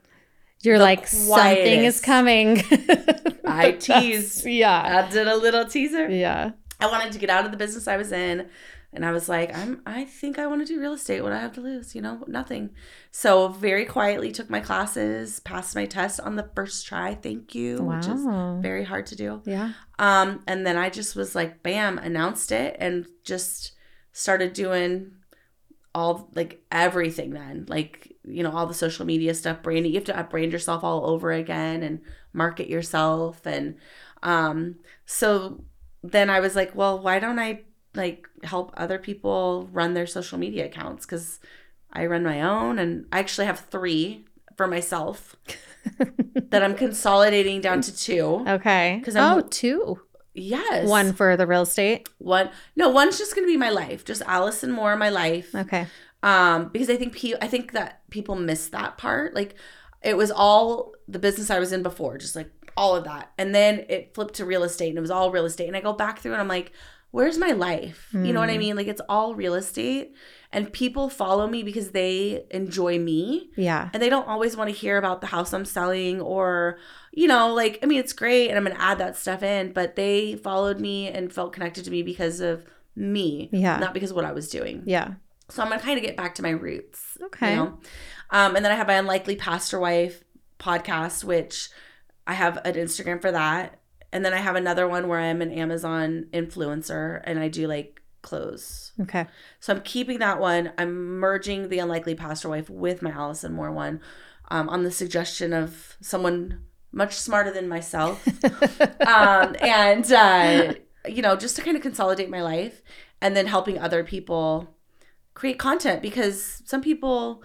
You're 0.63 0.77
the 0.77 0.83
like 0.83 1.07
something 1.07 1.83
is 1.83 2.01
coming. 2.01 2.63
I 3.45 3.71
teased. 3.71 4.45
Yeah. 4.45 5.05
I 5.05 5.11
did 5.11 5.27
a 5.27 5.35
little 5.35 5.65
teaser. 5.65 6.09
Yeah. 6.09 6.51
I 6.79 6.87
wanted 6.87 7.11
to 7.13 7.19
get 7.19 7.29
out 7.29 7.45
of 7.45 7.51
the 7.51 7.57
business 7.57 7.87
I 7.87 7.97
was 7.97 8.11
in. 8.11 8.49
And 8.93 9.05
I 9.05 9.11
was 9.11 9.27
like, 9.27 9.55
I'm 9.55 9.81
I 9.85 10.05
think 10.05 10.39
I 10.39 10.47
want 10.47 10.65
to 10.65 10.73
do 10.73 10.79
real 10.79 10.93
estate. 10.93 11.21
What 11.21 11.29
do 11.29 11.35
I 11.35 11.39
have 11.39 11.53
to 11.53 11.61
lose? 11.61 11.93
You 11.93 12.01
know, 12.01 12.23
nothing. 12.27 12.71
So 13.11 13.49
very 13.49 13.85
quietly 13.85 14.31
took 14.31 14.49
my 14.49 14.61
classes, 14.61 15.39
passed 15.41 15.75
my 15.75 15.85
test 15.85 16.19
on 16.21 16.35
the 16.35 16.49
first 16.55 16.87
try. 16.87 17.13
Thank 17.13 17.53
you. 17.53 17.77
Which 17.79 18.07
is 18.07 18.25
very 18.61 18.85
hard 18.85 19.05
to 19.07 19.15
do. 19.15 19.41
Yeah. 19.45 19.73
Um, 19.99 20.41
and 20.47 20.65
then 20.65 20.77
I 20.77 20.89
just 20.89 21.15
was 21.15 21.35
like, 21.35 21.61
bam, 21.63 21.97
announced 21.97 22.51
it 22.51 22.77
and 22.79 23.05
just 23.23 23.73
started 24.13 24.53
doing 24.53 25.11
all 25.97 26.29
like 26.35 26.61
everything 26.71 27.31
then. 27.31 27.65
Like, 27.67 28.13
you 28.23 28.43
know, 28.43 28.51
all 28.51 28.67
the 28.67 28.73
social 28.85 29.05
media 29.05 29.33
stuff, 29.33 29.63
branding. 29.63 29.91
You 29.91 29.97
have 29.99 30.05
to 30.11 30.19
upbrand 30.19 30.51
yourself 30.51 30.83
all 30.83 31.09
over 31.09 31.31
again 31.31 31.81
and 31.83 32.01
market 32.33 32.69
yourself. 32.69 33.45
And 33.45 33.75
um, 34.23 34.75
so 35.05 35.63
then 36.03 36.29
I 36.29 36.39
was 36.39 36.55
like, 36.55 36.75
well, 36.75 36.99
why 36.99 37.19
don't 37.19 37.39
I 37.39 37.61
like 37.95 38.27
help 38.43 38.71
other 38.77 38.99
people 38.99 39.67
run 39.71 39.93
their 39.95 40.05
social 40.07 40.37
media 40.37 40.65
accounts? 40.65 41.05
Because 41.05 41.39
I 41.91 42.05
run 42.05 42.23
my 42.23 42.41
own 42.41 42.77
and 42.79 43.05
I 43.11 43.19
actually 43.19 43.47
have 43.47 43.59
three 43.71 44.25
for 44.55 44.67
myself 44.67 45.35
that 46.51 46.61
I'm 46.63 46.75
consolidating 46.75 47.61
down 47.61 47.81
to 47.81 47.95
two. 47.95 48.43
Okay. 48.47 49.01
'Cause 49.03 49.15
I'm- 49.15 49.37
oh, 49.39 49.41
two. 49.49 49.99
Yes. 50.37 50.87
One 50.87 51.13
for 51.13 51.35
the 51.35 51.47
real 51.47 51.63
estate. 51.63 52.07
One. 52.19 52.49
No, 52.75 52.89
one's 52.89 53.17
just 53.17 53.35
gonna 53.35 53.47
be 53.47 53.57
my 53.57 53.69
life. 53.69 54.05
Just 54.05 54.21
Alyson 54.23 54.71
Moore, 54.71 54.95
my 54.95 55.09
life. 55.09 55.53
Okay. 55.55 55.87
Um, 56.23 56.69
because 56.69 56.89
I 56.89 56.95
think 56.95 57.15
pe- 57.15 57.33
I 57.41 57.47
think 57.47 57.73
that 57.73 58.01
people 58.09 58.35
miss 58.35 58.67
that 58.69 58.97
part. 58.97 59.33
Like, 59.35 59.55
it 60.03 60.15
was 60.17 60.31
all 60.31 60.93
the 61.07 61.19
business 61.19 61.49
I 61.49 61.59
was 61.59 61.71
in 61.71 61.83
before, 61.83 62.17
just 62.17 62.35
like 62.35 62.49
all 62.75 62.95
of 62.95 63.03
that. 63.05 63.31
And 63.37 63.53
then 63.55 63.85
it 63.89 64.13
flipped 64.13 64.35
to 64.35 64.45
real 64.45 64.63
estate 64.63 64.89
and 64.89 64.97
it 64.97 65.01
was 65.01 65.11
all 65.11 65.31
real 65.31 65.45
estate. 65.45 65.67
And 65.67 65.75
I 65.75 65.81
go 65.81 65.93
back 65.93 66.19
through 66.19 66.33
and 66.33 66.41
I'm 66.41 66.47
like, 66.47 66.71
where's 67.11 67.37
my 67.37 67.51
life? 67.51 68.09
You 68.13 68.33
know 68.33 68.39
what 68.39 68.49
I 68.49 68.55
Mm. 68.57 68.59
mean? 68.59 68.75
Like 68.75 68.87
it's 68.87 69.01
all 69.09 69.33
real 69.35 69.55
estate. 69.55 70.13
And 70.51 70.71
people 70.71 71.09
follow 71.09 71.47
me 71.47 71.61
because 71.63 71.91
they 71.91 72.45
enjoy 72.51 72.99
me 72.99 73.49
Yeah. 73.57 73.89
and 73.93 74.01
they 74.01 74.09
don't 74.09 74.27
always 74.27 74.55
want 74.55 74.69
to 74.69 74.75
hear 74.75 74.97
about 74.97 75.19
the 75.21 75.27
house 75.27 75.51
I'm 75.53 75.65
selling 75.65 76.21
or, 76.21 76.77
you 77.11 77.27
know, 77.27 77.53
like, 77.53 77.79
I 77.83 77.85
mean, 77.85 77.99
it's 77.99 78.13
great 78.13 78.47
and 78.49 78.57
I'm 78.57 78.63
going 78.63 78.75
to 78.75 78.81
add 78.81 78.97
that 78.99 79.17
stuff 79.17 79.43
in, 79.43 79.73
but 79.73 79.95
they 79.97 80.35
followed 80.35 80.79
me 80.79 81.09
and 81.09 81.31
felt 81.33 81.51
connected 81.53 81.83
to 81.85 81.91
me 81.91 82.01
because 82.01 82.39
of 82.39 82.65
me, 82.95 83.49
Yeah. 83.51 83.77
not 83.77 83.93
because 83.93 84.11
of 84.11 84.15
what 84.15 84.25
I 84.25 84.31
was 84.31 84.49
doing. 84.49 84.83
Yeah. 84.85 85.15
So 85.49 85.61
I'm 85.61 85.67
going 85.69 85.79
to 85.79 85.85
kind 85.85 85.97
of 85.97 86.03
get 86.05 86.15
back 86.17 86.33
to 86.35 86.41
my 86.43 86.49
roots. 86.51 87.17
Okay. 87.21 87.51
You 87.51 87.55
know? 87.57 87.79
um, 88.31 88.55
and 88.55 88.63
then 88.63 88.71
I 88.71 88.75
have 88.75 88.87
my 88.87 88.93
Unlikely 88.95 89.35
Pastor 89.35 89.79
Wife 89.79 90.23
podcast, 90.59 91.23
which 91.23 91.69
I 92.25 92.33
have 92.33 92.57
an 92.65 92.75
Instagram 92.75 93.21
for 93.21 93.31
that. 93.31 93.79
And 94.13 94.23
then 94.23 94.33
I 94.33 94.37
have 94.37 94.55
another 94.55 94.87
one 94.87 95.07
where 95.09 95.19
I'm 95.19 95.41
an 95.41 95.51
Amazon 95.51 96.27
influencer 96.33 97.21
and 97.25 97.37
I 97.39 97.49
do 97.49 97.67
like 97.67 98.01
clothes. 98.27 98.91
Okay. 99.01 99.25
So 99.61 99.73
I'm 99.73 99.81
keeping 99.81 100.19
that 100.19 100.39
one. 100.39 100.73
I'm 100.77 101.19
merging 101.19 101.69
the 101.69 101.79
Unlikely 101.79 102.13
Pastor 102.13 102.49
Wife 102.49 102.69
with 102.69 103.01
my 103.01 103.11
Alyson 103.11 103.53
Moore 103.53 103.71
one 103.71 104.01
um, 104.49 104.67
on 104.67 104.83
the 104.83 104.91
suggestion 104.91 105.53
of 105.53 105.95
someone 106.01 106.59
much 106.91 107.13
smarter 107.13 107.51
than 107.51 107.69
myself. 107.69 108.27
um, 109.07 109.55
and, 109.61 110.11
uh, 110.11 110.73
you 111.07 111.21
know, 111.21 111.37
just 111.37 111.55
to 111.55 111.61
kind 111.61 111.77
of 111.77 111.83
consolidate 111.83 112.29
my 112.29 112.41
life 112.41 112.81
and 113.21 113.35
then 113.35 113.47
helping 113.47 113.79
other 113.79 114.03
people 114.03 114.75
create 115.33 115.57
content 115.57 116.01
because 116.01 116.61
some 116.65 116.81
people 116.81 117.41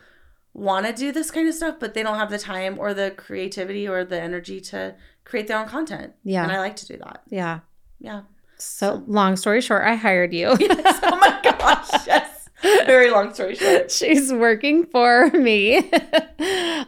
want 0.55 0.85
to 0.85 0.92
do 0.92 1.12
this 1.12 1.31
kind 1.31 1.49
of 1.49 1.55
stuff, 1.55 1.77
but 1.79 1.95
they 1.95 2.03
don't 2.03 2.18
have 2.18 2.31
the 2.31 2.38
time 2.38 2.77
or 2.79 2.92
the 2.92 3.12
creativity 3.12 3.87
or 3.87 4.05
the 4.05 4.21
energy 4.21 4.61
to 4.61 4.97
create 5.25 5.47
their 5.47 5.59
own 5.59 5.68
content. 5.68 6.14
Yeah. 6.25 6.42
And 6.42 6.51
I 6.51 6.59
like 6.59 6.77
to 6.77 6.87
do 6.87 6.97
that. 6.97 7.23
Yeah. 7.29 7.61
Yeah. 8.01 8.23
So 8.62 9.03
long 9.07 9.37
story 9.37 9.61
short, 9.61 9.83
I 9.85 9.94
hired 9.96 10.33
you. 10.33 10.57
Yes. 10.61 11.01
Oh 11.03 11.16
my 11.16 11.40
gosh. 11.42 12.07
Yes. 12.07 12.48
Very 12.87 13.11
long 13.11 13.35
story 13.35 13.57
short. 13.57 13.90
She's 13.98 14.33
working 14.33 14.87
for 14.87 15.31
me. 15.31 15.90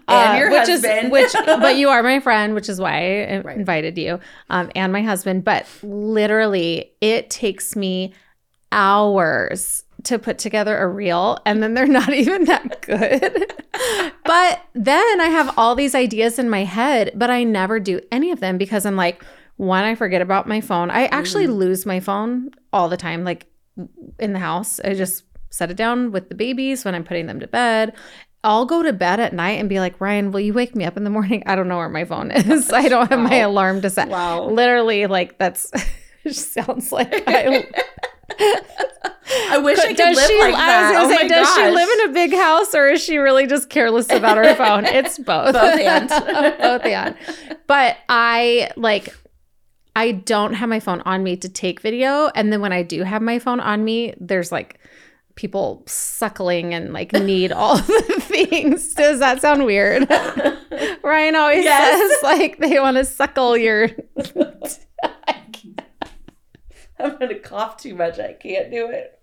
And 0.06 0.38
your 0.38 0.50
which 0.50 0.68
husband. 0.68 1.06
is 1.06 1.10
which 1.10 1.32
but 1.46 1.76
you 1.76 1.88
are 1.88 2.02
my 2.02 2.20
friend, 2.20 2.54
which 2.54 2.68
is 2.68 2.80
why 2.80 3.24
I 3.24 3.38
Right. 3.40 3.56
invited 3.56 3.96
you. 3.98 4.20
Um, 4.50 4.70
and 4.76 4.92
my 4.92 5.02
husband. 5.02 5.44
But 5.44 5.66
literally 5.82 6.92
it 7.00 7.30
takes 7.30 7.74
me 7.74 8.12
hours 8.70 9.82
to 10.04 10.18
put 10.18 10.38
together 10.38 10.76
a 10.78 10.86
reel 10.86 11.38
and 11.46 11.62
then 11.62 11.74
they're 11.74 11.86
not 11.86 12.12
even 12.12 12.44
that 12.44 12.82
good. 12.82 13.52
but 14.24 14.60
then 14.74 15.20
I 15.20 15.28
have 15.28 15.54
all 15.56 15.74
these 15.74 15.94
ideas 15.94 16.38
in 16.38 16.50
my 16.50 16.64
head, 16.64 17.10
but 17.14 17.30
I 17.30 17.42
never 17.44 17.80
do 17.80 18.00
any 18.12 18.30
of 18.30 18.40
them 18.40 18.58
because 18.58 18.84
I'm 18.84 18.96
like, 18.96 19.24
one, 19.56 19.84
I 19.84 19.94
forget 19.94 20.20
about 20.20 20.48
my 20.48 20.60
phone. 20.60 20.90
I 20.90 21.06
actually 21.06 21.46
mm. 21.46 21.56
lose 21.56 21.86
my 21.86 22.00
phone 22.00 22.50
all 22.72 22.88
the 22.88 22.96
time, 22.96 23.24
like 23.24 23.46
in 24.18 24.32
the 24.32 24.38
house. 24.38 24.80
I 24.80 24.94
just 24.94 25.24
set 25.50 25.70
it 25.70 25.76
down 25.76 26.10
with 26.10 26.28
the 26.28 26.34
babies 26.34 26.84
when 26.84 26.94
I'm 26.94 27.04
putting 27.04 27.26
them 27.26 27.40
to 27.40 27.46
bed. 27.46 27.94
I'll 28.42 28.66
go 28.66 28.82
to 28.82 28.92
bed 28.92 29.20
at 29.20 29.32
night 29.32 29.58
and 29.58 29.68
be 29.68 29.80
like, 29.80 30.00
Ryan, 30.00 30.30
will 30.30 30.40
you 30.40 30.52
wake 30.52 30.76
me 30.76 30.84
up 30.84 30.96
in 30.96 31.04
the 31.04 31.10
morning? 31.10 31.42
I 31.46 31.54
don't 31.54 31.68
know 31.68 31.78
where 31.78 31.88
my 31.88 32.04
phone 32.04 32.32
oh, 32.32 32.36
is. 32.36 32.70
I 32.72 32.88
don't 32.88 33.08
have 33.10 33.20
my 33.20 33.36
alarm 33.36 33.80
to 33.82 33.90
set. 33.90 34.08
Wow. 34.08 34.48
Literally, 34.48 35.06
like 35.06 35.38
that's 35.38 35.70
sounds 36.30 36.92
like 36.92 37.12
I 37.26 37.66
I 39.50 39.58
wish 39.58 39.78
I 39.78 39.88
could 39.88 39.96
does 39.96 40.16
live 40.16 40.26
she 40.26 40.40
like 40.40 40.54
I 40.54 40.90
was 40.90 40.92
gonna 40.92 41.14
oh 41.14 41.18
say, 41.18 41.28
does 41.28 41.54
she 41.54 41.70
live 41.70 41.88
in 41.88 42.10
a 42.10 42.12
big 42.12 42.34
house 42.34 42.74
or 42.74 42.88
is 42.88 43.02
she 43.02 43.18
really 43.18 43.46
just 43.46 43.70
careless 43.70 44.10
about 44.10 44.36
her 44.36 44.54
phone? 44.54 44.84
It's 44.84 45.18
both. 45.18 45.54
Both 45.54 45.80
and. 45.80 46.08
both 46.08 46.84
and. 46.84 47.16
But 47.66 47.96
I 48.08 48.70
like 48.76 49.14
I 49.96 50.12
don't 50.12 50.54
have 50.54 50.68
my 50.68 50.80
phone 50.80 51.00
on 51.02 51.22
me 51.22 51.36
to 51.36 51.48
take 51.48 51.80
video. 51.80 52.28
And 52.34 52.52
then 52.52 52.60
when 52.60 52.72
I 52.72 52.82
do 52.82 53.02
have 53.04 53.22
my 53.22 53.38
phone 53.38 53.60
on 53.60 53.84
me, 53.84 54.14
there's 54.20 54.50
like 54.50 54.78
people 55.36 55.82
suckling 55.86 56.74
and 56.74 56.92
like 56.92 57.12
need 57.14 57.52
all 57.52 57.76
the 57.76 58.16
things. 58.20 58.94
Does 58.94 59.20
that 59.20 59.40
sound 59.40 59.64
weird? 59.64 60.08
Ryan 61.02 61.36
always 61.36 61.64
Yes. 61.64 62.12
says 62.12 62.22
like 62.22 62.58
they 62.58 62.78
want 62.80 62.96
to 62.96 63.04
suckle 63.04 63.56
your 63.56 63.90
I'm 66.98 67.18
gonna 67.18 67.38
cough 67.38 67.76
too 67.76 67.94
much. 67.94 68.18
I 68.18 68.32
can't 68.32 68.70
do 68.70 68.88
it. 68.88 69.20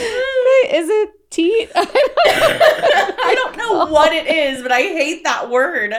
Is 0.00 0.88
it 0.88 1.10
teat? 1.30 1.70
I 1.76 3.32
don't 3.36 3.56
know 3.56 3.86
what 3.86 4.12
it 4.12 4.26
is, 4.26 4.62
but 4.62 4.72
I 4.72 4.80
hate 4.80 5.22
that 5.24 5.48
word. 5.50 5.94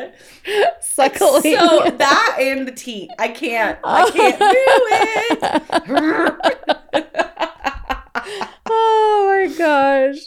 Suckling. 0.82 1.42
So 1.44 1.90
that 1.98 2.38
and 2.40 2.68
the 2.68 2.72
teat. 2.72 3.10
I 3.20 3.28
can't. 3.30 3.78
I 3.84 4.10
can't 4.12 4.40
do 4.40 4.46
it. 5.86 7.02
oh 8.70 9.48
my 9.50 9.54
gosh. 9.58 10.18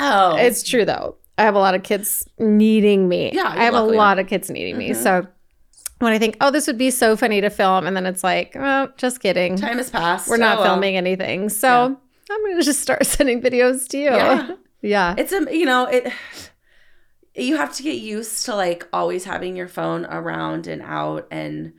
Oh, 0.00 0.36
It's 0.36 0.62
true 0.62 0.84
though. 0.84 1.16
I 1.36 1.42
have 1.42 1.54
a 1.54 1.58
lot 1.60 1.74
of 1.74 1.82
kids 1.82 2.26
needing 2.38 3.08
me. 3.08 3.30
Yeah, 3.32 3.48
I 3.48 3.64
have 3.64 3.74
luckily. 3.74 3.94
a 3.96 3.98
lot 3.98 4.18
of 4.18 4.26
kids 4.26 4.50
needing 4.50 4.76
me. 4.76 4.90
Mhm. 4.90 4.96
So 4.96 5.26
when 6.00 6.12
I 6.12 6.18
think, 6.18 6.36
oh, 6.40 6.50
this 6.50 6.66
would 6.66 6.78
be 6.78 6.90
so 6.90 7.16
funny 7.16 7.40
to 7.40 7.50
film, 7.50 7.86
and 7.86 7.96
then 7.96 8.06
it's 8.06 8.22
like, 8.24 8.54
oh, 8.56 8.88
just 8.96 9.20
kidding. 9.20 9.56
time 9.56 9.78
has 9.78 9.90
passed. 9.90 10.28
We're 10.28 10.36
not 10.36 10.58
Oh, 10.58 10.60
well. 10.62 10.70
filming 10.72 10.96
anything. 10.96 11.48
So 11.48 11.88
Yeah. 11.88 11.94
I'm 12.30 12.42
gonna 12.44 12.62
just 12.62 12.80
start 12.80 13.04
sending 13.16 13.40
videos 13.40 13.88
to 13.88 13.98
you. 13.98 14.04
Yeah. 14.10 14.50
Yeah. 14.82 15.14
It's 15.18 15.32
a 15.32 15.46
you 15.56 15.64
know 15.66 15.86
it. 15.86 16.12
You 17.34 17.56
have 17.56 17.72
to 17.76 17.82
get 17.82 17.98
used 17.98 18.44
to 18.46 18.54
like 18.56 18.86
always 18.92 19.24
having 19.24 19.54
your 19.56 19.68
phone 19.68 20.04
around 20.06 20.66
and 20.66 20.82
out 20.82 21.28
and 21.30 21.72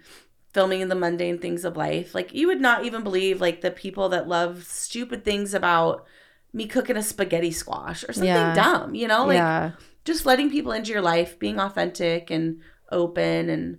filming 0.53 0.88
the 0.88 0.95
mundane 0.95 1.38
things 1.38 1.65
of 1.65 1.75
life. 1.77 2.15
Like 2.15 2.33
you 2.33 2.47
would 2.47 2.62
not 2.62 2.85
even 2.85 3.03
believe 3.03 3.41
like 3.41 3.62
the 3.62 3.71
people 3.71 4.09
that 4.09 4.27
love 4.27 4.63
stupid 4.63 5.25
things 5.25 5.53
about 5.53 6.05
me 6.53 6.65
cooking 6.65 6.97
a 6.97 7.03
spaghetti 7.03 7.51
squash 7.51 8.03
or 8.07 8.13
something 8.13 8.27
Yeah. 8.27 8.55
dumb. 8.55 8.95
You 8.95 9.07
know, 9.07 9.25
like 9.25 9.35
yeah. 9.38 9.71
just 10.05 10.25
letting 10.25 10.49
people 10.49 10.71
into 10.71 10.91
your 10.91 11.01
life, 11.01 11.38
being 11.38 11.59
authentic 11.59 12.31
and 12.31 12.62
open 12.91 13.49
and 13.49 13.77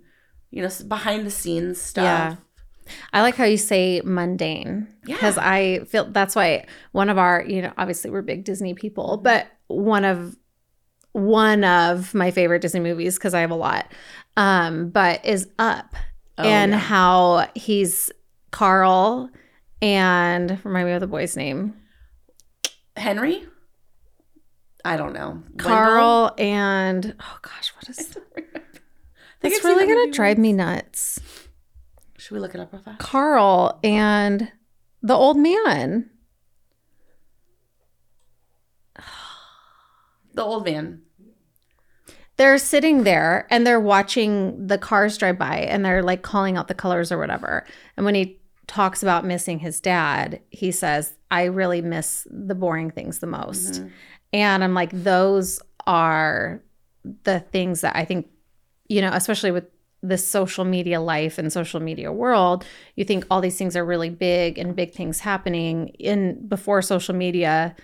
you 0.51 0.61
know 0.61 0.69
behind 0.87 1.25
the 1.25 1.31
scenes 1.31 1.81
stuff. 1.81 2.03
Yeah. 2.03 2.35
I 3.13 3.21
like 3.21 3.35
how 3.35 3.45
you 3.45 3.57
say 3.57 4.01
mundane 4.03 4.87
Yeah. 5.05 5.15
because 5.15 5.37
I 5.37 5.79
feel 5.85 6.05
that's 6.11 6.35
why 6.35 6.65
one 6.91 7.09
of 7.09 7.17
our, 7.17 7.43
you 7.47 7.61
know, 7.61 7.71
obviously 7.77 8.09
we're 8.11 8.21
big 8.21 8.43
Disney 8.43 8.73
people, 8.73 9.17
but 9.17 9.47
one 9.67 10.05
of 10.05 10.35
one 11.13 11.63
of 11.65 12.13
my 12.13 12.31
favorite 12.31 12.61
Disney 12.61 12.79
movies 12.79 13.15
because 13.17 13.33
I 13.33 13.41
have 13.41 13.51
a 13.51 13.55
lot, 13.55 13.91
um, 14.37 14.89
but 14.89 15.25
is 15.25 15.47
Up 15.59 15.93
Oh, 16.37 16.43
and 16.43 16.71
yeah. 16.71 16.77
how 16.77 17.49
he's 17.55 18.09
Carl 18.51 19.29
and 19.81 20.57
remind 20.63 20.87
me 20.87 20.93
of 20.93 21.01
the 21.01 21.07
boy's 21.07 21.35
name, 21.35 21.75
Henry. 22.95 23.45
I 24.83 24.97
don't 24.97 25.13
know. 25.13 25.29
Wendell? 25.49 25.57
Carl 25.67 26.33
and 26.37 27.15
oh 27.19 27.37
gosh, 27.41 27.73
what 27.75 27.89
is 27.89 28.17
I. 28.37 28.39
I 28.39 28.41
think 29.41 29.53
that's 29.55 29.63
really 29.65 29.87
gonna 29.87 30.11
drive 30.11 30.37
me 30.37 30.53
nuts. 30.53 31.19
Should 32.31 32.35
we 32.35 32.39
look 32.43 32.55
it 32.55 32.61
up 32.61 32.71
real 32.71 32.81
fast? 32.81 32.97
Carl 32.99 33.77
and 33.83 34.49
the 35.03 35.13
old 35.13 35.35
man. 35.35 36.09
The 40.33 40.43
old 40.43 40.63
man. 40.63 41.01
they're 42.37 42.57
sitting 42.57 43.03
there 43.03 43.47
and 43.51 43.67
they're 43.67 43.81
watching 43.81 44.65
the 44.65 44.77
cars 44.77 45.17
drive 45.17 45.37
by 45.37 45.57
and 45.57 45.83
they're 45.83 46.01
like 46.01 46.21
calling 46.21 46.55
out 46.55 46.69
the 46.69 46.73
colors 46.73 47.11
or 47.11 47.17
whatever. 47.17 47.65
And 47.97 48.05
when 48.05 48.15
he 48.15 48.39
talks 48.65 49.03
about 49.03 49.25
missing 49.25 49.59
his 49.59 49.81
dad, 49.81 50.39
he 50.49 50.71
says, 50.71 51.13
I 51.29 51.43
really 51.43 51.81
miss 51.81 52.25
the 52.31 52.55
boring 52.55 52.91
things 52.91 53.19
the 53.19 53.27
most. 53.27 53.81
Mhm. 53.81 53.91
And 54.31 54.63
I'm 54.63 54.73
like, 54.73 54.91
those 54.93 55.59
are 55.85 56.63
the 57.23 57.41
things 57.41 57.81
that 57.81 57.97
I 57.97 58.05
think, 58.05 58.29
you 58.87 59.01
know, 59.01 59.11
especially 59.11 59.51
with 59.51 59.65
this 60.03 60.27
social 60.27 60.65
media 60.65 60.99
life 60.99 61.37
and 61.37 61.53
social 61.53 61.79
media 61.79 62.11
world, 62.11 62.65
you 62.95 63.05
think 63.05 63.25
all 63.29 63.41
these 63.41 63.57
things 63.57 63.75
are 63.75 63.85
really 63.85 64.09
big 64.09 64.57
and 64.57 64.75
big 64.75 64.93
things 64.93 65.19
happening. 65.19 65.89
In 65.99 66.47
before 66.47 66.81
social 66.81 67.15
media 67.15 67.75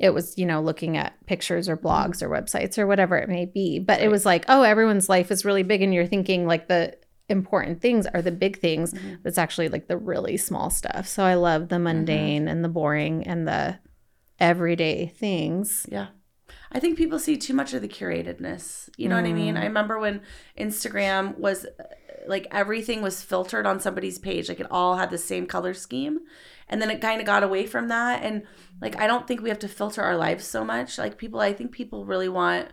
it 0.00 0.14
was 0.14 0.38
you 0.38 0.46
know 0.46 0.62
looking 0.62 0.96
at 0.96 1.14
pictures 1.26 1.68
or 1.68 1.76
blogs 1.76 2.22
or 2.22 2.28
websites 2.30 2.78
or 2.78 2.86
whatever 2.86 3.16
it 3.16 3.28
may 3.28 3.44
be. 3.44 3.78
But 3.78 4.00
it 4.00 4.08
was 4.08 4.24
like 4.24 4.44
oh 4.48 4.62
everyone's 4.62 5.08
life 5.08 5.30
is 5.30 5.44
really 5.44 5.62
big 5.62 5.82
and 5.82 5.92
you're 5.92 6.06
thinking 6.06 6.46
like 6.46 6.68
the 6.68 6.96
important 7.28 7.80
things 7.80 8.06
are 8.06 8.22
the 8.22 8.32
big 8.32 8.58
things. 8.58 8.92
Mhm. 8.94 9.18
that's 9.22 9.38
actually 9.38 9.68
like 9.68 9.86
the 9.88 9.96
really 9.98 10.36
small 10.36 10.70
stuff. 10.70 11.06
So 11.06 11.24
i 11.24 11.34
love 11.34 11.68
the 11.68 11.78
mundane 11.78 12.48
and 12.48 12.64
the 12.64 12.68
boring 12.68 13.26
and 13.26 13.46
the 13.46 13.78
everyday 14.38 15.06
things. 15.06 15.86
Yeah. 15.90 16.06
I 16.72 16.78
think 16.78 16.96
people 16.96 17.18
see 17.18 17.36
too 17.36 17.54
much 17.54 17.74
of 17.74 17.82
the 17.82 17.88
curatedness. 17.88 18.88
You 18.96 19.08
know 19.08 19.16
what 19.16 19.24
I 19.24 19.32
mean? 19.32 19.56
Mm. 19.56 19.60
I 19.60 19.64
remember 19.64 19.98
when 19.98 20.22
Instagram 20.58 21.36
was 21.38 21.66
like 22.26 22.46
everything 22.50 23.02
was 23.02 23.22
filtered 23.22 23.66
on 23.66 23.80
somebody's 23.80 24.18
page. 24.18 24.48
Like 24.48 24.60
it 24.60 24.70
all 24.70 24.96
had 24.96 25.10
the 25.10 25.18
same 25.18 25.46
color 25.46 25.74
scheme. 25.74 26.20
And 26.68 26.80
then 26.80 26.90
it 26.90 27.00
kind 27.00 27.20
of 27.20 27.26
got 27.26 27.42
away 27.42 27.66
from 27.66 27.88
that. 27.88 28.22
And 28.22 28.44
like, 28.80 28.96
I 29.00 29.06
don't 29.06 29.26
think 29.26 29.42
we 29.42 29.48
have 29.48 29.58
to 29.60 29.68
filter 29.68 30.02
our 30.02 30.16
lives 30.16 30.46
so 30.46 30.64
much. 30.64 30.98
Like, 30.98 31.18
people, 31.18 31.40
I 31.40 31.52
think 31.52 31.72
people 31.72 32.04
really 32.04 32.28
want 32.28 32.68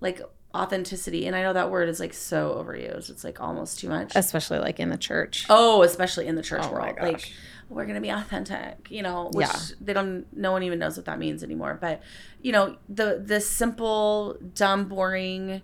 like 0.00 0.20
authenticity. 0.54 1.26
And 1.26 1.36
I 1.36 1.42
know 1.42 1.52
that 1.52 1.70
word 1.70 1.88
is 1.88 2.00
like 2.00 2.14
so 2.14 2.62
overused. 2.62 3.10
It's 3.10 3.24
like 3.24 3.40
almost 3.40 3.78
too 3.80 3.88
much. 3.88 4.12
Especially 4.14 4.58
like 4.58 4.80
in 4.80 4.88
the 4.90 4.98
church. 4.98 5.46
Oh, 5.48 5.82
especially 5.82 6.26
in 6.26 6.34
the 6.34 6.42
church 6.42 6.62
Oh 6.64 6.72
world. 6.72 6.96
Like 7.00 7.32
we're 7.68 7.86
gonna 7.86 8.00
be 8.00 8.08
authentic, 8.10 8.88
you 8.90 9.02
know, 9.02 9.30
which 9.32 9.46
Yeah. 9.46 9.58
they 9.80 9.92
don't 9.92 10.26
no 10.36 10.50
one 10.52 10.62
even 10.64 10.78
knows 10.80 10.96
what 10.96 11.06
that 11.06 11.18
means 11.18 11.44
anymore. 11.44 11.78
But 11.80 12.02
you 12.42 12.50
know, 12.52 12.76
the 12.88 13.22
the 13.24 13.40
simple, 13.40 14.36
dumb, 14.54 14.86
boring 14.86 15.62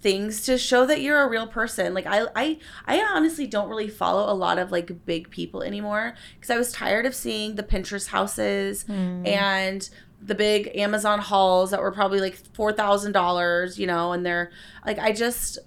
things 0.00 0.42
to 0.44 0.58
show 0.58 0.84
that 0.84 1.00
you're 1.00 1.22
a 1.22 1.28
real 1.28 1.46
person. 1.46 1.94
Like 1.94 2.06
I 2.06 2.26
I 2.36 2.58
I 2.86 3.00
honestly 3.14 3.46
don't 3.46 3.68
really 3.68 3.88
follow 3.88 4.30
a 4.30 4.34
lot 4.34 4.58
of 4.58 4.70
like 4.72 5.06
big 5.06 5.30
people 5.30 5.62
anymore 5.62 6.14
because 6.34 6.50
I 6.50 6.58
was 6.58 6.72
tired 6.72 7.06
of 7.06 7.14
seeing 7.14 7.54
the 7.54 7.62
Pinterest 7.62 8.08
houses 8.08 8.84
Mm. 8.88 9.26
and 9.26 9.88
the 10.24 10.34
big 10.34 10.70
Amazon 10.76 11.18
hauls 11.18 11.70
that 11.70 11.80
were 11.80 11.92
probably 11.92 12.20
like 12.20 12.34
four 12.54 12.72
thousand 12.72 13.12
dollars, 13.12 13.78
you 13.78 13.86
know, 13.86 14.12
and 14.12 14.24
they're 14.24 14.50
like 14.86 14.98
I 14.98 15.12
just 15.12 15.58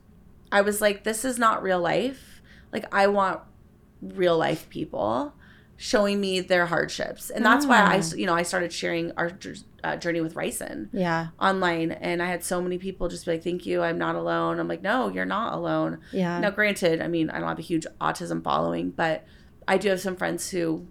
I 0.51 0.61
was 0.61 0.81
like, 0.81 1.03
this 1.03 1.23
is 1.25 1.37
not 1.37 1.61
real 1.61 1.79
life. 1.79 2.41
Like 2.73 2.85
I 2.93 3.07
want 3.07 3.41
real 4.01 4.37
life 4.37 4.69
people 4.69 5.33
showing 5.79 6.19
me 6.19 6.39
their 6.39 6.65
hardships, 6.65 7.29
and 7.29 7.45
that's 7.45 7.65
why 7.65 7.77
I, 7.79 7.97
Oh. 7.99 8.15
you 8.15 8.25
know, 8.25 8.33
I 8.33 8.41
started 8.41 8.73
sharing 8.73 9.11
our 9.15 9.31
uh, 9.83 9.95
journey 9.95 10.21
with 10.21 10.35
Ryson 10.35 10.89
Yeah. 10.91 11.27
online, 11.39 11.91
and 11.91 12.21
I 12.21 12.25
had 12.25 12.43
so 12.43 12.59
many 12.61 12.79
people 12.79 13.07
just 13.09 13.25
be 13.25 13.33
like, 13.33 13.43
"Thank 13.43 13.67
you, 13.67 13.83
I'm 13.83 13.99
not 13.99 14.15
alone." 14.15 14.59
I'm 14.59 14.67
like, 14.67 14.81
"No, 14.81 15.09
you're 15.09 15.25
not 15.25 15.53
alone." 15.53 15.99
Yeah. 16.11 16.39
Now, 16.39 16.49
granted, 16.49 16.99
I 16.99 17.07
mean, 17.07 17.29
I 17.29 17.37
don't 17.39 17.47
have 17.47 17.59
a 17.59 17.61
huge 17.61 17.85
autism 18.01 18.43
following, 18.43 18.89
but 18.89 19.23
I 19.67 19.77
do 19.77 19.89
have 19.89 19.99
some 20.01 20.15
friends 20.15 20.49
who, 20.49 20.87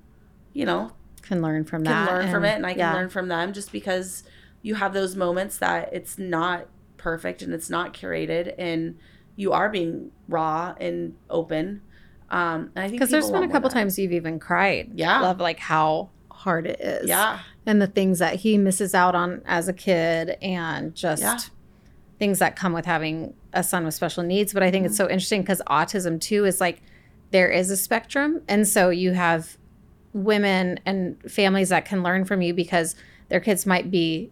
you 0.52 0.64
know, 0.64 0.92
Can 1.26 1.42
learn 1.42 1.64
from 1.64 1.84
can 1.84 1.92
that. 2.06 2.12
learn 2.12 2.30
from 2.30 2.44
it 2.44 2.54
and 2.54 2.66
I 2.66 2.70
can 2.72 2.78
yeah. 2.78 2.94
learn 2.94 3.08
from 3.08 3.28
them 3.28 3.52
just 3.52 3.72
because 3.72 4.22
you 4.62 4.74
have 4.76 4.92
those 4.92 5.16
moments 5.16 5.58
that 5.58 5.90
it's 5.92 6.18
not 6.18 6.66
perfect 6.96 7.42
and 7.42 7.52
it's 7.52 7.70
not 7.70 7.92
curated 7.94 8.54
and 8.58 8.98
you 9.36 9.52
are 9.52 9.68
being 9.68 10.10
raw 10.28 10.74
and 10.80 11.14
open. 11.30 11.82
Um, 12.30 12.70
and 12.74 12.84
I 12.84 12.88
think 12.88 12.92
Because 12.92 13.10
there's 13.10 13.30
been 13.30 13.44
a 13.44 13.48
couple 13.48 13.70
times 13.70 13.98
you've 13.98 14.12
even 14.12 14.38
cried. 14.38 14.90
Yeah. 14.94 15.20
love 15.20 15.38
like 15.40 15.58
how 15.60 16.10
hard 16.30 16.66
it 16.66 16.80
is. 16.80 17.08
Yeah. 17.08 17.40
And 17.66 17.80
the 17.82 17.86
things 17.86 18.18
that 18.20 18.36
he 18.36 18.58
misses 18.58 18.94
out 18.94 19.14
on 19.14 19.42
as 19.46 19.68
a 19.68 19.72
kid 19.72 20.36
and 20.42 20.94
just 20.94 21.22
Yeah. 21.22 21.38
things 22.18 22.38
that 22.38 22.56
come 22.56 22.72
with 22.72 22.84
having 22.86 23.34
a 23.52 23.62
son 23.62 23.84
with 23.84 23.94
special 23.94 24.22
needs. 24.22 24.52
But 24.52 24.62
I 24.62 24.70
think 24.70 24.82
Mm-hmm. 24.82 24.90
it's 24.90 24.96
so 24.96 25.04
interesting 25.08 25.42
because 25.42 25.62
autism 25.68 26.20
too 26.20 26.44
is 26.44 26.60
like 26.60 26.82
there 27.30 27.50
is 27.50 27.70
a 27.70 27.76
spectrum. 27.76 28.40
And 28.48 28.66
so 28.66 28.90
you 28.90 29.12
have 29.12 29.56
women 30.24 30.80
and 30.86 31.20
families 31.30 31.68
that 31.68 31.84
can 31.84 32.02
learn 32.02 32.24
from 32.24 32.40
you 32.42 32.54
because 32.54 32.94
their 33.28 33.40
kids 33.40 33.66
might 33.66 33.90
be 33.90 34.30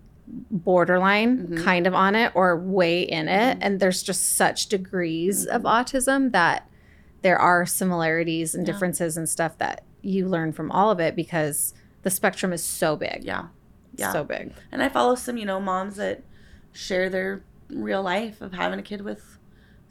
borderline 0.51 1.47
Mhm. 1.49 1.65
kind 1.65 1.87
of 1.87 1.95
on 1.95 2.15
it 2.15 2.33
or 2.35 2.57
way 2.57 3.03
in 3.03 3.29
it 3.29 3.59
and 3.61 3.79
there's 3.81 4.03
just 4.03 4.33
such 4.37 4.67
degrees 4.69 5.45
of 5.47 5.63
autism 5.63 6.33
that 6.33 6.67
there 7.23 7.39
are 7.39 7.67
similarities 7.67 8.55
and 8.55 8.67
Yeah. 8.67 8.73
differences 8.73 9.17
and 9.19 9.29
stuff 9.29 9.59
that 9.59 9.83
you 10.01 10.27
learn 10.27 10.53
from 10.53 10.71
all 10.71 10.91
of 10.91 11.01
it 11.01 11.15
because 11.15 11.75
the 12.03 12.11
spectrum 12.11 12.53
is 12.53 12.63
so 12.63 12.97
big 12.97 13.23
Yeah. 13.25 13.47
Yeah. 13.97 14.13
so 14.13 14.25
big 14.25 14.53
And 14.73 14.83
I 14.83 14.89
follow 14.89 15.15
some, 15.15 15.37
you 15.37 15.45
know, 15.45 15.61
moms 15.61 15.97
that 15.97 16.23
share 16.73 17.09
their 17.11 17.43
real 17.71 18.03
life 18.03 18.41
of 18.41 18.53
having 18.55 18.79
a 18.79 18.83
kid 18.83 19.03
with 19.03 19.34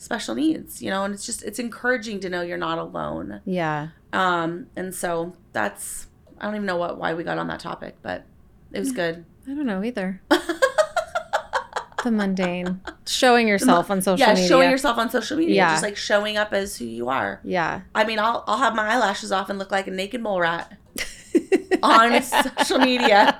special 0.04 0.36
needs, 0.36 0.82
you 0.82 0.89
know, 0.89 1.04
and 1.06 1.14
it's 1.14 1.26
just 1.26 1.43
it's 1.43 1.60
encouraging 1.60 2.20
to 2.22 2.30
know 2.30 2.41
you're 2.41 2.58
not 2.58 2.78
alone. 2.78 3.41
yeah 3.45 3.89
Um, 4.12 4.68
and 4.76 4.93
so 4.93 5.36
that's 5.54 6.08
I 6.39 6.45
don't 6.45 6.56
even 6.56 6.66
know 6.66 6.78
what 6.78 6.97
why 6.97 7.14
we 7.14 7.24
got 7.24 7.38
on 7.38 7.47
that 7.47 7.60
topic, 7.60 7.95
but 8.01 8.26
it 8.72 8.80
was 8.80 8.91
good. 8.91 9.26
i 9.47 9.51
don't 9.54 9.66
know 9.66 9.84
either 9.84 10.22
the 12.04 12.12
mundane 12.12 12.82
showing 13.06 13.47
yourself 13.47 13.89
on 13.89 14.01
social 14.01 14.20
yeah, 14.28 14.34
media 14.34 14.47
showing 14.49 14.70
yourself 14.70 14.97
on 14.97 15.10
social 15.10 15.38
media, 15.38 15.56
Yeah. 15.56 15.70
just 15.72 15.84
like 15.84 15.95
showing 15.95 16.36
up 16.38 16.51
as 16.54 16.76
who 16.78 16.86
you 16.86 17.08
are. 17.10 17.39
yeah 17.43 17.82
I 17.95 18.04
mean, 18.04 18.20
I'll 18.20 18.43
I'll 18.47 18.58
have 18.58 18.76
my 18.76 18.88
eyelashes 18.93 19.32
off 19.32 19.49
and 19.49 19.58
look 19.58 19.72
like 19.72 19.88
a 19.88 19.91
naked 19.91 20.22
mole 20.22 20.39
rat 20.41 20.78
on 21.84 22.22
social 22.22 22.80
media. 22.80 23.39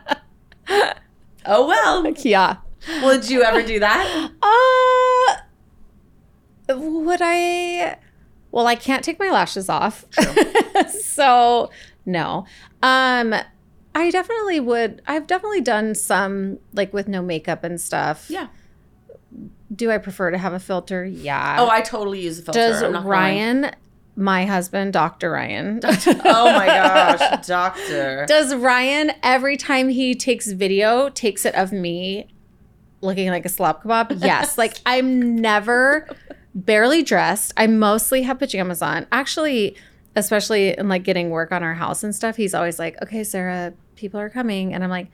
Oh 1.46 1.68
well. 1.68 2.08
yeah 2.20 2.56
Would 3.04 3.30
you 3.30 3.44
ever 3.44 3.62
do 3.64 3.78
that? 3.82 4.30
Uh, 4.42 5.43
would 6.70 7.20
I? 7.22 7.98
Well, 8.52 8.68
I 8.68 8.76
can't 8.76 9.04
take 9.04 9.20
my 9.20 9.30
lashes 9.30 9.68
off, 9.70 10.06
so 10.90 11.70
no. 12.06 12.46
Um, 12.82 13.34
I 13.96 14.10
definitely 14.12 14.60
would. 14.60 15.02
I've 15.08 15.28
definitely 15.28 15.62
done 15.62 15.96
some 15.96 16.60
like 16.74 16.94
with 16.94 17.08
no 17.08 17.22
makeup 17.22 17.64
and 17.64 17.80
stuff. 17.80 18.28
Yeah. 18.30 18.48
Do 19.74 19.92
I 19.92 19.98
prefer 19.98 20.32
to 20.32 20.38
have 20.38 20.54
a 20.54 20.60
filter? 20.60 21.04
Yeah. 21.04 21.58
Oh, 21.60 21.70
I 21.70 21.82
totally 21.82 22.22
use 22.22 22.40
a 22.40 22.44
filter. 22.44 22.60
Does 22.60 22.82
I'm 22.84 22.92
not 22.92 23.00
gonna. 23.00 23.10
Ryan, 23.10 23.72
my 24.16 24.46
husband, 24.46 24.94
Dr. 24.94 25.32
Ryan, 25.32 25.80
oh 25.86 26.54
my 26.54 26.68
gosh, 26.68 27.48
doctor. 27.48 28.26
Does 28.28 28.54
Ryan 28.54 29.12
every 29.24 29.58
time 29.58 29.90
he 29.90 30.14
takes 30.14 30.52
video 30.52 31.10
takes 31.10 31.46
it 31.46 31.56
of 31.56 31.72
me 31.72 32.28
looking 33.02 33.30
like 33.30 33.46
a 33.46 33.50
slop 33.50 33.84
kebab? 33.84 34.24
Yes. 34.24 34.58
like 34.58 34.78
I'm 34.86 35.36
never 35.36 36.08
barely 36.56 37.04
dressed. 37.04 37.54
I 37.58 37.68
mostly 37.68 38.24
have 38.24 38.40
pajamas 38.40 38.82
on. 38.82 39.08
Actually, 39.12 39.76
especially 40.16 40.78
in 40.78 40.88
like 40.90 41.04
getting 41.04 41.30
work 41.30 41.52
on 41.52 41.64
our 41.64 41.74
house 41.74 42.04
and 42.04 42.14
stuff, 42.14 42.36
he's 42.36 42.54
always 42.54 42.80
like, 42.80 43.02
"Okay, 43.02 43.24
Sara, 43.24 43.74
people 43.96 44.20
are 44.20 44.30
coming," 44.30 44.74
and 44.74 44.84
I'm 44.84 44.90
like. 44.90 45.10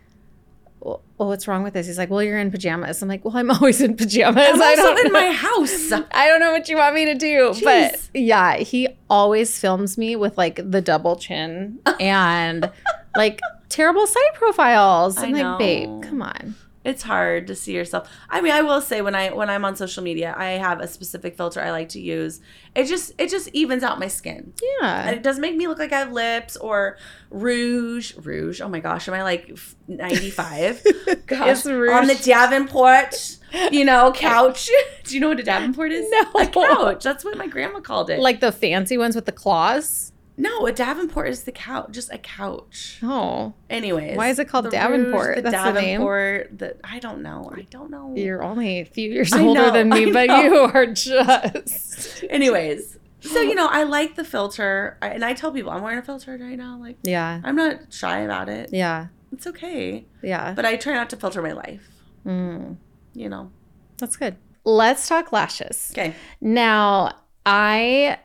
Well, 0.81 1.01
what's 1.17 1.45
wrong 1.45 1.63
with 1.63 1.73
this? 1.73 1.87
He's 1.87 1.97
like, 1.97 2.09
well, 2.09 2.23
you're 2.23 2.39
in 2.39 2.51
pajamas. 2.51 3.01
I'm 3.01 3.09
like, 3.09 3.25
well, 3.25 3.35
I'm 3.35 3.51
always 3.55 3.81
in 3.81 3.97
pajamas. 3.97 4.47
I'm 4.47 4.61
I 4.61 4.75
don't 4.75 5.05
in 5.05 5.11
my 5.11 5.29
house. 5.33 5.91
I 5.91 6.29
don't 6.29 6.39
know 6.39 6.53
what 6.53 6.69
you 6.69 6.77
want 6.77 6.95
me 6.95 7.03
to 7.03 7.15
do, 7.15 7.53
but 7.61 7.99
yeah, 8.13 8.55
he 8.55 8.87
always 9.09 9.59
films 9.59 9.97
me 9.97 10.15
with 10.15 10.37
like 10.37 10.55
the 10.63 10.79
double 10.79 11.17
chin 11.17 11.79
and 11.99 12.71
like 13.17 13.41
terrible 13.67 14.07
side 14.07 14.33
profiles. 14.35 15.17
I 15.17 15.25
I'm 15.25 15.33
like, 15.33 15.59
babe, 15.59 16.01
come 16.03 16.21
on. 16.21 16.55
It's 16.85 17.03
hard 17.03 17.47
to 17.47 17.55
see 17.55 17.73
yourself. 17.73 18.09
I 18.29 18.39
mean, 18.39 18.53
I 18.53 18.61
will 18.61 18.79
say 18.79 19.01
when 19.01 19.13
I 19.13 19.31
when 19.33 19.49
I'm 19.49 19.65
on 19.65 19.75
social 19.75 20.01
media, 20.01 20.33
I 20.37 20.51
have 20.51 20.79
a 20.79 20.87
specific 20.87 21.35
filter 21.35 21.59
I 21.59 21.71
like 21.71 21.89
to 21.89 21.99
use. 21.99 22.39
It 22.73 22.85
just 22.85 23.11
it 23.17 23.29
just 23.29 23.49
evens 23.49 23.83
out 23.83 23.99
my 23.99 24.07
skin. 24.07 24.53
And 24.53 24.53
Yeah. 24.81 25.09
it 25.09 25.21
doesn't 25.23 25.41
make 25.41 25.57
me 25.57 25.67
look 25.67 25.77
like 25.77 25.91
I 25.91 25.99
have 25.99 26.13
lips 26.13 26.55
or 26.55 26.97
rouge. 27.31 28.15
Rouge. 28.17 28.61
Oh 28.61 28.69
my 28.69 28.79
gosh, 28.79 29.07
am 29.09 29.13
I 29.13 29.23
like 29.23 29.57
95? 29.89 30.85
Gosh. 31.25 31.65
Rouge. 31.65 31.91
On 31.91 32.07
the 32.07 32.15
Davenport, 32.15 33.37
you 33.71 33.83
know, 33.85 34.11
couch. 34.13 34.69
Do 35.03 35.13
you 35.15 35.19
know 35.19 35.29
what 35.29 35.39
a 35.39 35.43
Davenport 35.43 35.91
is? 35.91 36.09
No. 36.09 36.21
A 36.41 36.47
couch. 36.47 37.03
That's 37.03 37.23
what 37.25 37.37
my 37.37 37.47
grandma 37.47 37.81
called 37.81 38.09
it. 38.09 38.19
Like 38.19 38.39
the 38.39 38.51
fancy 38.51 38.97
ones 38.97 39.15
with 39.15 39.25
the 39.25 39.31
claws. 39.31 40.11
No, 40.39 40.65
a 40.65 40.71
Davenport 40.71 41.27
is 41.27 41.43
the 41.43 41.51
couch, 41.51 41.89
just 41.91 42.11
a 42.13 42.17
couch. 42.17 42.97
Oh, 43.03 43.53
Anyways, 43.69 44.15
Why 44.17 44.29
is 44.29 44.39
it 44.39 44.45
called 44.47 44.65
the 44.65 44.69
Davenport? 44.71 45.35
the 45.35 45.41
That's 45.43 45.63
the 45.73 45.81
name? 45.81 45.99
The, 46.01 46.75
I 46.83 46.99
don't 46.99 47.21
know. 47.21 47.51
I 47.53 47.63
don't 47.69 47.91
know. 47.91 48.13
you're 48.15 48.41
only 48.41 48.79
a 48.79 48.85
few 48.85 49.09
years 49.11 49.33
I 49.33 49.41
older 49.41 49.63
know, 49.67 49.71
than 49.71 49.89
me, 49.89 50.11
but 50.11 50.29
you 50.29 50.55
are 50.55 50.85
just. 50.85 52.23
Anyways, 52.29 52.97
so 53.19 53.41
you 53.41 53.53
know, 53.59 53.67
I 53.67 53.83
like 53.83 54.15
the 54.15 54.23
filter, 54.23 54.97
I, 55.01 55.09
and 55.09 55.25
I 55.25 55.33
tell 55.33 55.51
people 55.51 55.71
I'm 55.71 55.81
wearing 55.83 55.99
a 55.99 56.03
filter 56.03 56.37
right 56.39 56.57
now. 56.57 56.77
Like, 56.79 56.97
Yeah. 57.03 57.41
I'm 57.43 57.55
not 57.55 57.91
shy 57.93 58.19
about 58.21 58.47
it. 58.49 58.69
Yeah. 58.71 59.07
It's 59.33 59.45
okay, 59.45 60.05
Yeah. 60.23 60.53
but 60.53 60.65
I 60.65 60.75
try 60.77 60.93
not 60.93 61.09
to 61.11 61.17
filter 61.17 61.41
my 61.41 61.51
life. 61.51 61.87
Mm, 62.25 62.77
You 63.13 63.29
know. 63.29 63.51
that's 63.97 64.15
good. 64.15 64.37
Let's 64.63 65.07
talk 65.07 65.31
lashes. 65.31 65.89
Okay. 65.93 66.13
Now, 66.41 67.11
I 67.45 68.19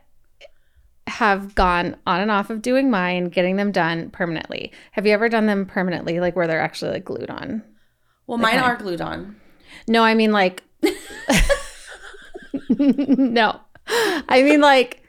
have 1.07 1.55
gone 1.55 1.97
on 2.07 2.21
and 2.21 2.31
off 2.31 2.51
of 2.51 2.63
doing 2.63 2.91
mine, 2.91 3.29
getting 3.29 3.57
them 3.57 3.71
done 3.73 4.11
permanently. 4.11 4.73
Have 4.93 5.07
you 5.07 5.13
ever 5.13 5.29
done 5.29 5.47
them 5.47 5.67
permanently, 5.67 6.21
like 6.21 6.35
where 6.37 6.47
they're 6.47 6.61
actually 6.61 6.93
like 6.93 7.05
glued 7.05 7.31
on? 7.31 7.63
Well, 8.27 8.39
mine 8.39 8.57
Okay. 8.57 8.65
are 8.65 8.77
glued 8.77 9.01
on. 9.01 9.37
No, 9.87 10.03
I 10.03 10.15
mean 10.15 10.33
like, 10.33 10.63
no, 12.69 13.61
I 14.29 14.43
mean 14.43 14.61
like 14.61 15.03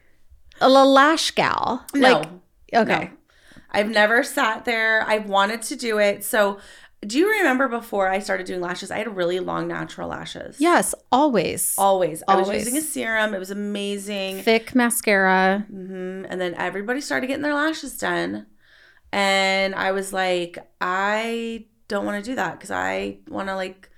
a 0.62 0.70
la 0.70 0.84
lash 0.84 1.32
gal. 1.32 1.86
No. 1.93 2.20
Like, 2.20 2.28
okay. 2.74 3.06
No. 3.06 3.10
I've 3.72 3.89
never 3.89 4.24
sat 4.24 4.64
there. 4.66 5.04
I've 5.08 5.28
wanted 5.28 5.62
to 5.64 5.76
do 5.76 6.00
it. 6.00 6.24
So, 6.24 6.60
do 7.06 7.18
you 7.20 7.30
remember 7.30 7.68
before 7.68 8.08
I 8.10 8.20
started 8.20 8.45
doing 8.45 8.62
lashes? 8.62 8.91
I 8.91 8.97
had 8.97 9.16
really 9.16 9.39
long 9.39 9.68
natural 9.68 10.10
lashes. 10.10 10.60
Yes, 10.60 10.93
always. 11.12 11.76
Always. 11.78 12.24
I 12.28 12.36
was 12.36 12.49
using 12.49 12.78
a 12.78 12.82
serum. 12.82 13.34
It 13.34 13.39
was 13.39 13.51
amazing. 13.51 14.41
Thick 14.41 14.74
mascara. 14.76 15.66
hmm 15.70 16.26
And 16.30 16.39
then 16.41 16.53
everybody 16.56 17.01
started 17.01 17.28
getting 17.28 17.43
their 17.43 17.53
lashes 17.53 17.97
done. 17.97 18.47
And 19.12 19.76
I 19.76 19.91
was 19.91 20.12
like, 20.12 20.58
I 20.82 21.66
don't 21.88 22.06
want 22.06 22.24
to 22.24 22.32
do 22.32 22.36
that 22.36 22.53
because 22.53 22.72
I 22.72 23.20
want 23.28 23.47
to 23.49 23.56
like 23.56 23.89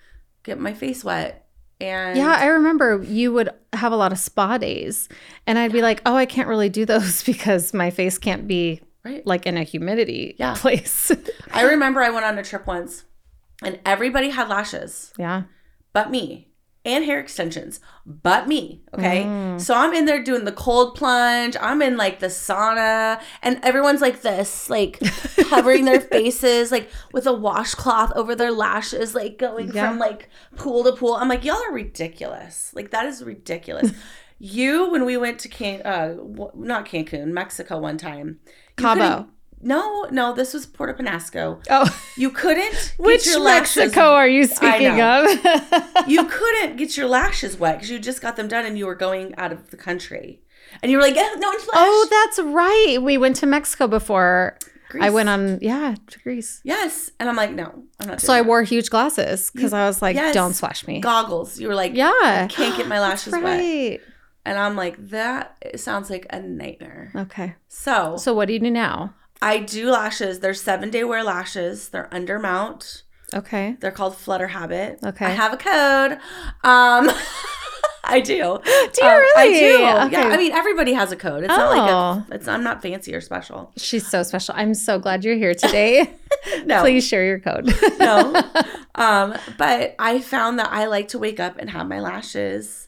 get 0.43 0.59
my 0.59 0.73
face 0.73 1.03
wet. 1.03 1.47
And 1.79 2.17
Yeah, 2.17 2.35
I 2.37 2.47
remember 2.47 3.03
you 3.03 3.31
would 3.33 3.49
have 3.73 3.91
a 3.91 3.95
lot 3.95 4.11
of 4.11 4.17
spa 4.17 4.57
days, 4.57 5.09
and 5.45 5.59
I'd 5.59 5.71
be 5.71 5.83
like, 5.83 6.01
"Oh, 6.07 6.15
I 6.15 6.25
can't 6.25 6.47
really 6.47 6.69
do 6.69 6.85
those 6.85 7.21
because 7.31 7.73
my 7.73 7.91
face 7.91 8.17
can't 8.17 8.47
be 8.47 8.81
right. 9.07 9.25
like 9.25 9.45
in 9.45 9.57
a 9.57 9.63
humidity 9.63 10.35
Yeah. 10.37 10.55
place." 10.55 11.11
I 11.51 11.61
remember 11.63 12.01
I 12.01 12.09
went 12.09 12.25
on 12.25 12.37
a 12.37 12.43
trip 12.43 12.65
once 12.67 13.05
and 13.63 13.79
everybody 13.85 14.29
had 14.29 14.47
lashes 14.49 15.13
yeah. 15.17 15.43
but 15.93 16.11
me. 16.11 16.43
and 16.85 17.03
hair 17.03 17.19
extensions, 17.19 17.81
but 18.05 18.47
me. 18.47 18.81
Okay. 18.93 19.23
Mm. 19.25 19.59
So 19.59 19.73
I'm 19.75 19.93
in 19.93 20.05
there 20.05 20.23
doing 20.23 20.45
the 20.45 20.53
cold 20.53 20.95
plunge. 20.95 21.57
I'm 21.59 21.81
in 21.81 21.97
like 21.97 22.19
the 22.19 22.27
sauna, 22.27 23.19
and 23.43 23.59
everyone's 23.61 23.99
like 23.99 24.21
this, 24.21 24.69
like 24.69 24.93
covering 25.49 25.83
their 25.83 25.99
faces, 25.99 26.71
like 26.71 26.89
with 27.11 27.27
a 27.27 27.33
washcloth 27.33 28.13
over 28.15 28.35
their 28.35 28.53
lashes, 28.53 29.13
like 29.13 29.37
going 29.37 29.67
Yeah. 29.73 29.89
from 29.89 29.99
like 29.99 30.29
pool 30.55 30.85
to 30.85 30.93
pool. 30.93 31.15
I'm 31.15 31.27
like, 31.27 31.43
y'all 31.43 31.61
are 31.67 31.73
ridiculous. 31.73 32.71
Like, 32.73 32.91
that 32.91 33.05
is 33.05 33.21
ridiculous. 33.21 33.91
you, 34.39 34.89
when 34.89 35.03
we 35.03 35.17
went 35.17 35.39
to 35.39 35.49
Can, 35.49 35.81
uh, 35.81 36.15
not 36.55 36.85
Cancun, 36.85 37.27
Mexico 37.33 37.79
one 37.79 37.97
time, 37.97 38.39
Cabo. 38.77 39.27
No, 39.59 40.03
no, 40.11 40.33
this 40.33 40.53
was 40.53 40.65
Puerto 40.67 40.93
Penasco. 40.93 41.63
Oh, 41.69 41.99
You 42.15 42.29
couldn't 42.29 42.71
get 42.73 42.93
which 42.99 43.25
your 43.25 43.39
lashes 43.39 43.75
Mexico 43.77 44.13
are 44.13 44.27
you 44.27 44.45
speaking 44.45 45.01
of? 45.01 45.25
you 46.07 46.25
couldn't 46.29 46.77
get 46.77 46.95
your 46.95 47.07
lashes 47.07 47.57
wet 47.57 47.75
because 47.77 47.89
you 47.89 47.97
just 47.99 48.21
got 48.21 48.35
them 48.35 48.47
done 48.47 48.65
and 48.65 48.77
you 48.77 48.85
were 48.85 48.95
going 48.95 49.33
out 49.37 49.51
of 49.51 49.71
the 49.71 49.77
country. 49.77 50.41
And 50.83 50.91
you 50.91 50.97
were 50.97 51.03
like, 51.03 51.17
eh, 51.17 51.35
no 51.37 51.47
one's 51.47 51.67
oh, 51.73 52.07
that's 52.09 52.39
right. 52.39 52.97
We 53.01 53.17
went 53.17 53.35
to 53.37 53.47
Mexico 53.47 53.87
before. 53.87 54.57
I 55.01 55.09
went 55.09 55.27
on, 55.27 55.59
yeah, 55.61 55.95
to 56.11 56.19
Greece. 56.19 56.61
Yes. 56.63 57.11
And 57.19 57.27
I'm 57.27 57.35
like, 57.35 57.51
no, 57.51 57.83
I'm 57.99 58.07
not 58.07 58.21
So 58.21 58.33
I 58.33 58.41
wore 58.41 58.63
huge 58.63 58.89
glasses 58.89 59.49
because 59.51 59.73
I 59.73 59.85
was 59.87 60.01
like, 60.01 60.15
yes. 60.15 60.33
don't 60.33 60.53
swash 60.53 60.85
me. 60.87 61.01
goggles. 61.01 61.59
You 61.59 61.67
were 61.67 61.75
like, 61.75 61.93
Yeah. 61.93 62.11
I 62.13 62.47
can't 62.49 62.77
get 62.77 62.87
my 62.87 62.99
lashes 63.07 63.33
That's 63.33 63.43
wet. 63.43 64.01
And 64.47 64.57
I'm 64.57 64.75
like, 64.75 64.95
that 65.09 65.57
sounds 65.79 66.09
like 66.09 66.25
a 66.29 66.39
nightmare. 66.39 67.11
Okay. 67.15 67.55
So 67.67 68.15
So 68.17 68.33
what 68.33 68.47
do 68.47 68.53
you 68.53 68.59
do 68.59 68.71
now? 68.71 69.13
I 69.41 69.59
do 69.59 69.91
lashes. 69.91 70.39
They're 70.39 70.53
seven 70.53 70.89
day 70.89 71.03
wear 71.03 71.23
lashes. 71.23 71.89
They're 71.89 72.11
under 72.13 72.39
mount. 72.39 73.03
Okay. 73.35 73.75
They're 73.81 73.91
called 73.91 74.15
Flutter 74.15 74.47
Habit. 74.47 74.99
Okay. 75.05 75.25
I 75.25 75.29
have 75.31 75.51
a 75.53 75.57
code. 75.57 76.13
Um, 76.63 77.11
I 78.09 78.21
do. 78.21 78.33
Do 78.33 78.41
you 78.41 79.07
Um, 79.07 79.21
I 79.35 79.43
really? 79.45 79.53
do. 79.59 79.65
Yeah. 80.15 80.29
I 80.31 80.37
mean, 80.37 80.53
everybody 80.53 80.93
has 80.93 81.11
a 81.11 81.17
code. 81.17 81.43
It's 81.43 81.49
not 81.49 81.69
like 81.77 81.91
Oh. 81.91 82.25
a, 82.31 82.35
it's. 82.35 82.47
I'm 82.47 82.63
not 82.63 82.81
fancy 82.81 83.13
or 83.13 83.19
special. 83.19 83.73
She's 83.75 84.07
so 84.07 84.23
special. 84.23 84.55
I'm 84.57 84.73
so 84.73 84.97
glad 84.97 85.25
you're 85.25 85.35
here 85.35 85.53
today. 85.53 86.09
No. 86.65 86.79
Please 86.81 87.05
share 87.05 87.25
your 87.25 87.39
code. 87.39 87.65
no. 87.99 88.41
Um, 88.95 89.35
but 89.57 89.95
I 89.99 90.21
found 90.21 90.59
that 90.59 90.69
I 90.71 90.85
like 90.87 91.09
to 91.09 91.19
wake 91.19 91.39
up 91.41 91.57
and 91.59 91.69
have 91.69 91.87
my 91.89 91.99
lashes 91.99 92.87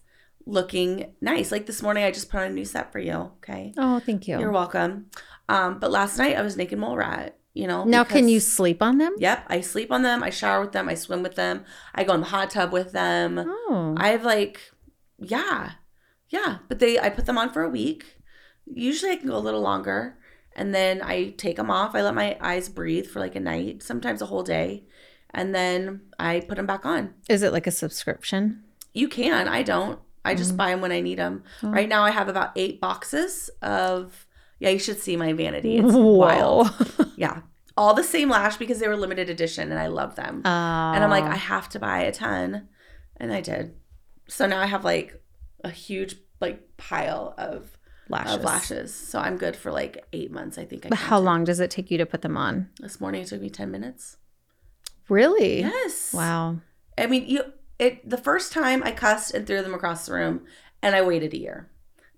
looking 0.49 1.13
nice. 1.21 1.51
Like 1.51 1.65
this 1.67 1.81
morning, 1.81 2.03
I 2.03 2.11
just 2.11 2.29
put 2.29 2.41
on 2.41 2.47
a 2.47 2.49
new 2.49 2.65
set 2.65 2.91
for 2.91 2.99
you. 2.99 3.31
Okay. 3.37 3.73
Oh, 3.77 3.99
thank 3.99 4.27
you. 4.27 4.39
You're 4.39 4.51
welcome. 4.51 5.05
Um, 5.47 5.79
but 5.79 5.91
last 5.91 6.17
night 6.17 6.35
I 6.35 6.41
was 6.41 6.57
naked 6.57 6.79
mole 6.79 6.97
rat, 6.97 7.37
you 7.53 7.67
know. 7.67 7.83
now, 7.83 8.03
can 8.03 8.27
you 8.27 8.39
sleep 8.39 8.81
on 8.81 8.97
them? 8.97 9.13
Yep. 9.17 9.45
I 9.47 9.61
sleep 9.61 9.91
on 9.91 10.01
them. 10.01 10.23
I 10.23 10.29
shower 10.29 10.61
with 10.61 10.73
them. 10.73 10.89
I 10.89 10.95
swim 10.95 11.23
with 11.23 11.35
them. 11.35 11.63
I 11.95 12.03
go 12.03 12.13
in 12.13 12.21
the 12.21 12.27
hot 12.27 12.49
tub 12.51 12.71
with 12.71 12.91
them. 12.91 13.39
Oh. 13.39 13.95
I 13.97 14.09
have 14.09 14.23
like, 14.23 14.71
yeah, 15.17 15.71
yeah. 16.29 16.57
But 16.67 16.79
they, 16.79 16.99
I 16.99 17.09
put 17.09 17.25
them 17.25 17.37
on 17.37 17.51
for 17.51 17.63
a 17.63 17.69
week. 17.69 18.17
Usually 18.65 19.11
I 19.11 19.15
can 19.15 19.29
go 19.29 19.37
a 19.37 19.39
little 19.39 19.61
longer. 19.61 20.17
And 20.55 20.73
then 20.75 21.01
I 21.01 21.29
take 21.37 21.55
them 21.55 21.71
off. 21.71 21.95
I 21.95 22.01
let 22.01 22.15
my 22.15 22.37
eyes 22.41 22.69
breathe 22.69 23.07
for 23.07 23.19
like 23.19 23.35
a 23.35 23.39
night, 23.39 23.81
sometimes 23.81 24.21
a 24.21 24.25
whole 24.25 24.43
day. 24.43 24.83
And 25.31 25.53
then 25.53 26.01
I 26.17 26.41
put 26.41 26.55
them 26.57 26.65
back 26.65 26.85
on. 26.85 27.13
Is 27.29 27.43
it 27.43 27.53
like 27.53 27.67
a 27.67 27.71
subscription? 27.71 28.63
You 28.93 29.07
can. 29.07 29.47
I 29.47 29.61
don't. 29.63 29.99
I 30.25 30.35
just 30.35 30.53
mm. 30.53 30.57
buy 30.57 30.71
them 30.71 30.81
when 30.81 30.91
I 30.91 31.01
need 31.01 31.17
them. 31.17 31.43
Oh. 31.63 31.69
Right 31.69 31.89
now 31.89 32.03
I 32.03 32.11
have 32.11 32.27
about 32.27 32.51
eight 32.55 32.81
boxes 32.81 33.49
of, 33.61 34.27
yeah, 34.59 34.69
you 34.69 34.79
should 34.79 34.99
see 34.99 35.15
my 35.15 35.33
vanity. 35.33 35.77
It's 35.77 35.93
wild. 35.93 36.69
Yeah. 37.15 37.41
All 37.75 37.93
the 37.93 38.03
same 38.03 38.29
lash 38.29 38.57
because 38.57 38.79
they 38.79 38.87
were 38.87 38.95
limited 38.95 39.29
edition 39.29 39.71
and 39.71 39.79
I 39.79 39.87
love 39.87 40.15
them. 40.15 40.41
And 40.45 41.03
I'm 41.03 41.09
like, 41.09 41.23
I 41.23 41.35
have 41.35 41.69
to 41.69 41.79
buy 41.79 42.01
a 42.01 42.11
ton. 42.11 42.67
And 43.17 43.33
I 43.33 43.41
did. 43.41 43.75
So 44.27 44.47
now 44.47 44.61
I 44.61 44.65
have 44.65 44.85
like 44.85 45.21
a 45.63 45.69
huge 45.69 46.15
like 46.41 46.77
pile 46.77 47.33
of, 47.37 47.77
lashes. 48.09 48.33
of 48.33 48.43
lashes. 48.43 48.93
So 48.93 49.19
I'm 49.19 49.37
good 49.37 49.55
for 49.55 49.71
like 49.71 50.05
eight 50.13 50.31
months, 50.31 50.57
I 50.57 50.65
think. 50.65 50.85
I 50.85 50.89
But 50.89 50.97
how 50.97 51.17
counted. 51.17 51.25
long 51.25 51.43
does 51.45 51.59
it 51.59 51.71
take 51.71 51.89
you 51.91 51.97
to 51.97 52.05
put 52.05 52.21
them 52.21 52.37
on? 52.37 52.69
This 52.79 52.99
morning 52.99 53.21
it 53.21 53.27
took 53.27 53.41
me 53.41 53.49
10 53.49 53.71
minutes. 53.71 54.17
Really? 55.07 55.61
Yes. 55.61 56.13
Wow. 56.13 56.59
I 56.97 57.07
mean, 57.07 57.27
you 57.27 57.43
it 57.79 58.07
the 58.09 58.17
first 58.17 58.51
time 58.51 58.83
I 58.83 58.91
cussed 58.91 59.33
and 59.33 59.47
threw 59.47 59.61
them 59.61 59.73
across 59.73 60.05
the 60.05 60.13
room 60.13 60.45
and 60.83 60.95
I 60.95 61.01
waited 61.01 61.33
a 61.33 61.39
year 61.39 61.69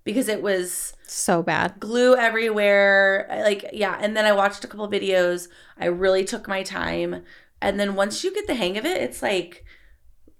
because 0.04 0.28
it 0.28 0.42
was 0.42 0.94
So 1.06 1.42
bad. 1.42 1.78
glue 1.80 2.16
everywhere. 2.16 3.26
Like, 3.44 3.70
yeah. 3.72 3.96
And 4.00 4.16
then 4.16 4.24
I 4.24 4.32
watched 4.32 4.64
a 4.64 4.66
couple 4.68 4.88
videos. 4.90 5.48
I 5.78 5.86
really 5.86 6.24
took 6.24 6.48
my 6.48 6.62
time. 6.62 7.22
And 7.60 7.78
then 7.78 7.94
once 7.94 8.24
you 8.24 8.34
get 8.34 8.46
the 8.48 8.54
hang 8.54 8.76
of 8.76 8.84
it, 8.84 9.00
it's 9.00 9.22
like, 9.22 9.64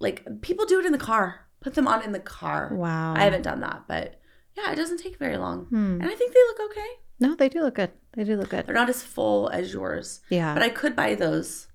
like 0.00 0.24
people 0.42 0.66
do 0.66 0.80
it 0.80 0.86
in 0.86 0.92
the 0.92 0.98
car. 0.98 1.46
Put 1.60 1.74
them 1.74 1.86
on 1.86 2.02
in 2.02 2.10
the 2.12 2.18
car. 2.20 2.70
Wow. 2.74 3.14
I 3.16 3.20
haven't 3.22 3.42
done 3.42 3.60
that, 3.60 3.84
but 3.86 4.20
yeah, 4.56 4.72
it 4.72 4.76
doesn't 4.76 4.98
take 4.98 5.16
very 5.18 5.36
long. 5.36 5.66
Hmm. 5.66 6.00
And 6.00 6.04
I 6.04 6.14
think 6.14 6.34
they 6.34 6.40
look 6.48 6.70
okay. 6.72 6.88
No, 7.20 7.36
they 7.36 7.48
do 7.48 7.60
look 7.62 7.76
good. 7.76 7.92
They 8.14 8.24
do 8.24 8.36
look 8.36 8.48
good. 8.48 8.66
They're 8.66 8.74
not 8.74 8.88
as 8.90 9.02
full 9.04 9.48
as 9.50 9.72
yours, 9.72 10.20
Yeah. 10.28 10.52
but 10.54 10.62
I 10.64 10.68
could 10.70 10.96
buy 10.96 11.14
those. 11.14 11.68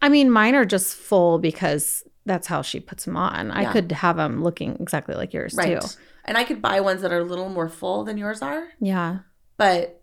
I 0.00 0.08
mean, 0.08 0.30
mine 0.30 0.54
are 0.54 0.64
just 0.64 0.94
full 0.96 1.38
because 1.38 2.02
that's 2.26 2.46
how 2.46 2.62
she 2.62 2.80
puts 2.80 3.04
them 3.04 3.16
on. 3.16 3.50
I 3.50 3.70
could 3.72 3.92
have 3.92 4.16
them 4.16 4.42
looking 4.42 4.76
exactly 4.80 5.14
like 5.14 5.32
yours 5.34 5.54
Right. 5.54 5.80
too. 5.80 5.86
And 6.24 6.38
I 6.38 6.44
could 6.44 6.62
buy 6.62 6.80
ones 6.80 7.02
that 7.02 7.12
are 7.12 7.18
a 7.18 7.24
little 7.24 7.48
more 7.50 7.68
full 7.68 8.04
than 8.04 8.16
yours 8.16 8.40
are, 8.42 8.68
Yeah. 8.80 9.18
but 9.58 10.00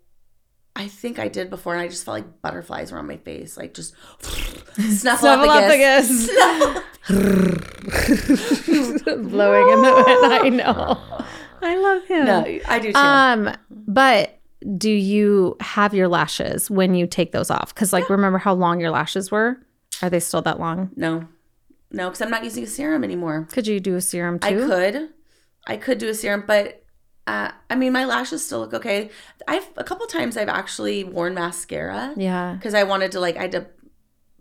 I 0.74 0.88
think 0.88 1.18
I 1.18 1.28
did 1.28 1.50
before 1.50 1.74
and 1.74 1.82
I 1.82 1.88
just 1.88 2.04
felt 2.04 2.16
like 2.18 2.40
butterflies 2.40 2.92
were 2.92 2.98
on 2.98 3.06
my 3.06 3.18
face. 3.18 3.56
Like 3.58 3.74
just 3.74 3.94
snuffleupagus. 4.22 6.28
Blowing 9.30 9.72
in 9.72 9.82
the 9.82 10.04
wind. 10.06 10.32
I 10.32 10.48
know. 10.48 10.98
I 11.60 11.76
love 11.76 12.04
him. 12.06 12.24
No, 12.26 12.44
I 12.68 12.78
do 12.78 12.92
too. 12.92 12.98
Um, 12.98 13.50
but 13.70 14.38
do 14.78 14.90
you 14.90 15.56
have 15.60 15.92
your 15.94 16.08
lashes 16.08 16.70
when 16.70 16.94
you 16.94 17.06
take 17.06 17.32
those 17.32 17.50
off? 17.50 17.74
Because 17.74 17.92
like, 17.92 18.08
remember 18.08 18.38
how 18.38 18.54
long 18.54 18.80
your 18.80 18.90
lashes 18.90 19.30
were? 19.30 19.58
Are 20.00 20.08
they 20.10 20.20
still 20.20 20.42
that 20.42 20.58
long? 20.58 20.90
no, 20.96 21.26
no, 21.92 22.08
because 22.08 22.20
I'm 22.22 22.30
not 22.30 22.44
using 22.44 22.64
a 22.64 22.66
serum 22.66 23.04
anymore. 23.04 23.46
Could 23.52 23.66
you 23.66 23.78
do 23.80 23.94
a 23.96 24.00
serum 24.00 24.38
too? 24.38 24.46
I 24.48 24.52
could, 24.52 25.08
I 25.66 25.76
could 25.76 25.98
do 25.98 26.08
a 26.08 26.14
serum, 26.14 26.44
but 26.46 26.82
uh, 27.26 27.52
I 27.70 27.76
mean, 27.76 27.92
my 27.92 28.04
lashes 28.04 28.44
still 28.44 28.60
look 28.60 28.74
okay. 28.74 29.10
I've 29.46 29.68
a 29.76 29.84
couple 29.84 30.06
times 30.06 30.36
I've 30.36 30.48
actually 30.48 31.04
worn 31.04 31.34
mascara 31.34 32.14
Yeah. 32.16 32.54
because 32.54 32.74
I 32.74 32.82
wanted 32.82 33.12
to 33.12 33.20
like 33.20 33.36
I 33.36 33.42
had 33.42 33.52
to 33.52 33.66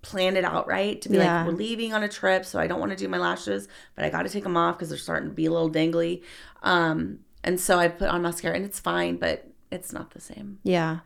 plan 0.01 0.35
it 0.35 0.43
out 0.43 0.65
right 0.67 0.99
to 1.03 1.09
be 1.09 1.17
Yeah. 1.17 1.43
like 1.43 1.47
we're 1.51 1.57
leaving 1.57 1.93
on 1.93 2.01
a 2.01 2.07
trip, 2.09 2.43
so 2.45 2.57
I 2.59 2.65
don't 2.65 2.79
want 2.79 2.91
to 2.91 2.97
do 2.97 3.07
my 3.07 3.19
lashes, 3.19 3.67
but 3.95 4.03
I 4.03 4.09
got 4.09 4.23
to 4.23 4.29
take 4.29 4.43
them 4.43 4.57
off 4.57 4.77
because 4.77 4.89
they're 4.89 4.97
starting 4.97 5.29
to 5.29 5.35
be 5.35 5.45
a 5.45 5.51
little 5.51 5.69
dangly. 5.69 6.23
Um, 6.63 7.19
and 7.43 7.59
so 7.59 7.77
I 7.77 7.87
put 7.87 8.07
on 8.09 8.21
mascara, 8.23 8.55
and 8.55 8.65
it's 8.65 8.79
fine, 8.79 9.17
but 9.17 9.47
it's 9.71 9.93
not 9.93 10.11
the 10.11 10.19
same. 10.21 10.59
Yeah. 10.63 10.99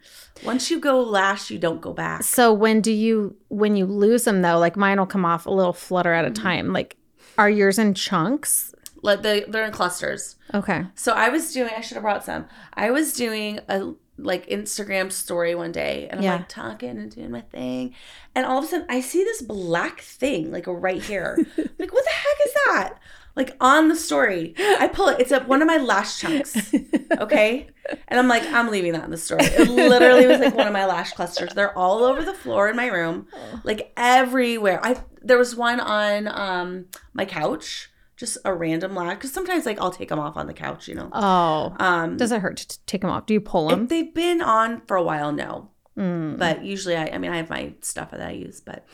Once 0.43 0.71
you 0.71 0.79
go 0.79 1.01
lash, 1.01 1.51
you 1.51 1.59
don't 1.59 1.81
go 1.81 1.93
back. 1.93 2.23
So 2.23 2.51
when 2.53 2.81
do 2.81 2.91
you 2.91 3.35
when 3.49 3.75
you 3.75 3.85
lose 3.85 4.23
them 4.23 4.41
though? 4.41 4.57
Like 4.57 4.75
mine 4.75 4.97
will 4.99 5.05
come 5.05 5.25
off 5.25 5.45
a 5.45 5.51
little 5.51 5.73
flutter 5.73 6.13
at 6.13 6.25
a 6.25 6.29
Mm-hmm. 6.31 6.43
time. 6.43 6.73
Like, 6.73 6.97
are 7.37 7.49
yours 7.49 7.77
in 7.79 7.93
chunks? 7.93 8.73
Like 9.01 9.21
they 9.21 9.41
they're 9.47 9.65
in 9.65 9.71
clusters. 9.71 10.35
Okay. 10.53 10.85
So 10.95 11.13
I 11.13 11.29
was 11.29 11.53
doing. 11.53 11.69
I 11.77 11.81
should 11.81 11.95
have 11.95 12.03
brought 12.03 12.25
some. 12.25 12.45
I 12.73 12.89
was 12.91 13.13
doing 13.13 13.59
a 13.69 13.93
like 14.17 14.47
Instagram 14.47 15.11
story 15.11 15.53
one 15.55 15.71
day, 15.73 16.07
and 16.09 16.19
I'm 16.19 16.23
Yeah. 16.23 16.35
like 16.37 16.47
talking 16.47 16.89
and 16.91 17.11
doing 17.11 17.29
my 17.31 17.41
thing, 17.41 17.93
and 18.33 18.45
all 18.45 18.57
of 18.59 18.63
a 18.63 18.67
sudden 18.67 18.85
I 18.89 19.01
see 19.01 19.23
this 19.23 19.41
black 19.41 19.99
thing 20.01 20.51
like 20.51 20.65
right 20.67 21.03
here. 21.03 21.35
like 21.57 21.93
what 21.93 22.03
the 22.05 22.09
heck 22.09 22.37
is 22.47 22.53
that? 22.65 22.93
Like 23.35 23.55
on 23.59 23.89
the 23.89 23.95
story, 23.95 24.53
I 24.57 24.87
pull 24.87 25.09
it. 25.09 25.19
It's 25.19 25.31
a, 25.31 25.41
one 25.41 25.61
of 25.61 25.67
my 25.67 25.77
lash 25.77 26.19
chunks. 26.19 26.73
Okay, 27.19 27.67
and 28.07 28.19
I'm 28.19 28.27
like, 28.27 28.43
I'm 28.51 28.69
leaving 28.69 28.91
that 28.93 29.05
in 29.05 29.11
the 29.11 29.17
story. 29.17 29.43
It 29.43 29.69
literally 29.69 30.25
was 30.27 30.39
like 30.39 30.55
one 30.55 30.67
of 30.67 30.73
my 30.73 30.85
lash 30.85 31.13
clusters. 31.13 31.53
They're 31.53 31.77
all 31.77 32.03
over 32.03 32.23
the 32.25 32.33
floor 32.33 32.67
in 32.67 32.75
my 32.75 32.87
room, 32.87 33.27
like 33.63 33.93
everywhere. 33.95 34.79
I 34.83 34.97
there 35.21 35.37
was 35.37 35.55
one 35.55 35.79
on 35.79 36.27
um 36.27 36.85
my 37.13 37.25
couch. 37.25 37.89
Just 38.17 38.37
a 38.45 38.53
random 38.53 38.95
lash, 38.95 39.15
because 39.15 39.33
sometimes 39.33 39.65
like 39.65 39.79
I'll 39.79 39.91
take 39.91 40.09
them 40.09 40.19
off 40.19 40.35
on 40.35 40.47
the 40.47 40.53
couch, 40.53 40.87
you 40.87 40.95
know. 40.95 41.09
Oh. 41.13 41.75
Um, 41.79 42.17
Does 42.17 42.31
it 42.31 42.41
hurt 42.41 42.57
to 42.57 42.79
take 42.85 43.01
them 43.01 43.09
off? 43.09 43.25
Do 43.25 43.33
you 43.33 43.41
pull 43.41 43.67
them? 43.69 43.83
if 43.83 43.89
they've 43.89 44.13
been 44.13 44.41
on 44.41 44.81
for 44.87 44.97
a 44.97 45.03
while, 45.03 45.31
no. 45.31 45.69
Mm. 45.97 46.37
But 46.37 46.63
usually, 46.63 46.95
I, 46.95 47.07
I 47.07 47.17
mean, 47.17 47.31
I 47.31 47.37
have 47.37 47.49
my 47.49 47.73
stuff 47.81 48.11
that 48.11 48.21
I 48.21 48.31
use, 48.31 48.61
but 48.61 48.85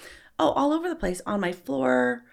oh, 0.42 0.52
all 0.52 0.74
over 0.74 0.90
the 0.90 0.96
place 0.96 1.22
on 1.26 1.40
my 1.40 1.52
floor, 1.52 2.24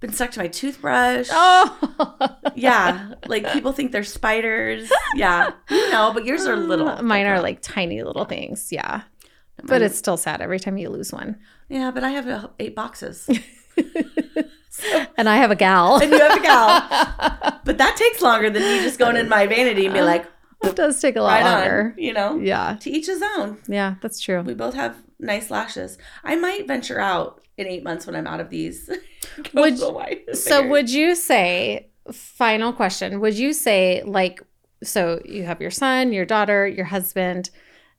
been 0.00 0.12
stuck 0.12 0.30
to 0.32 0.38
my 0.38 0.46
toothbrush. 0.48 1.28
Oh. 1.30 2.36
Yeah, 2.54 3.14
like 3.26 3.52
people 3.52 3.72
think 3.72 3.92
they're 3.92 4.04
spiders. 4.04 4.90
Yeah, 5.14 5.50
you 5.70 5.90
know, 5.90 6.12
but 6.12 6.24
yours 6.24 6.46
are 6.46 6.56
little. 6.56 6.88
Mm, 6.88 7.02
mine 7.02 7.26
are 7.26 7.40
like 7.40 7.60
tiny 7.60 8.02
little 8.02 8.24
things. 8.24 8.68
Yeah. 8.72 9.02
not. 9.58 9.66
But 9.66 9.82
it's 9.82 9.98
still 9.98 10.16
sad 10.16 10.40
every 10.40 10.60
time 10.60 10.78
you 10.78 10.88
lose 10.88 11.12
one. 11.12 11.38
yeah, 11.68 11.90
but 11.90 12.04
I 12.04 12.10
have 12.10 12.50
eight 12.58 12.74
boxes, 12.74 13.28
And 15.16 15.28
I 15.28 15.36
have 15.36 15.50
a 15.50 15.56
gal. 15.56 16.00
and 16.02 16.12
you 16.12 16.18
have 16.18 16.38
a 16.38 16.42
gal. 16.42 17.54
But 17.64 17.76
that 17.78 17.96
takes 17.96 18.22
longer 18.22 18.48
than 18.48 18.62
me 18.62 18.80
just 18.80 18.98
going 18.98 19.16
in 19.16 19.28
my 19.28 19.46
vanity 19.46 19.84
and 19.84 19.92
be 19.92 20.00
uh-huh. 20.00 20.06
like, 20.06 20.26
it 20.64 20.74
does 20.74 20.98
take 21.02 21.16
a 21.16 21.20
lot 21.20 21.42
right 21.42 21.44
longer. 21.44 21.92
on, 21.94 22.02
you 22.02 22.14
know. 22.14 22.38
Yeah. 22.38 22.76
To 22.80 22.90
each 22.90 23.06
his 23.06 23.22
own. 23.36 23.58
Yeah, 23.68 23.96
that's 24.00 24.20
true. 24.20 24.40
We 24.40 24.54
both 24.54 24.72
have 24.74 24.96
nice 25.18 25.50
lashes. 25.50 25.98
I 26.24 26.36
might 26.36 26.66
venture 26.66 26.98
out 26.98 27.42
in 27.58 27.66
eight 27.66 27.84
months 27.84 28.06
when 28.06 28.16
I'm 28.16 28.26
out 28.26 28.40
of 28.40 28.50
these. 28.50 28.88
Would- 29.54 29.76
to 29.76 29.80
the 29.80 29.92
white 29.92 30.36
So 30.36 30.66
would 30.66 30.90
you 30.90 31.14
say 31.14 31.90
final 32.12 32.72
question, 32.72 33.20
would 33.20 33.34
you 33.38 33.52
say 33.52 34.02
like 34.06 34.40
so 34.82 35.20
you 35.24 35.42
have 35.42 35.60
your 35.60 35.70
son, 35.72 36.12
your 36.12 36.24
daughter, 36.24 36.66
your 36.66 36.84
husband, 36.86 37.50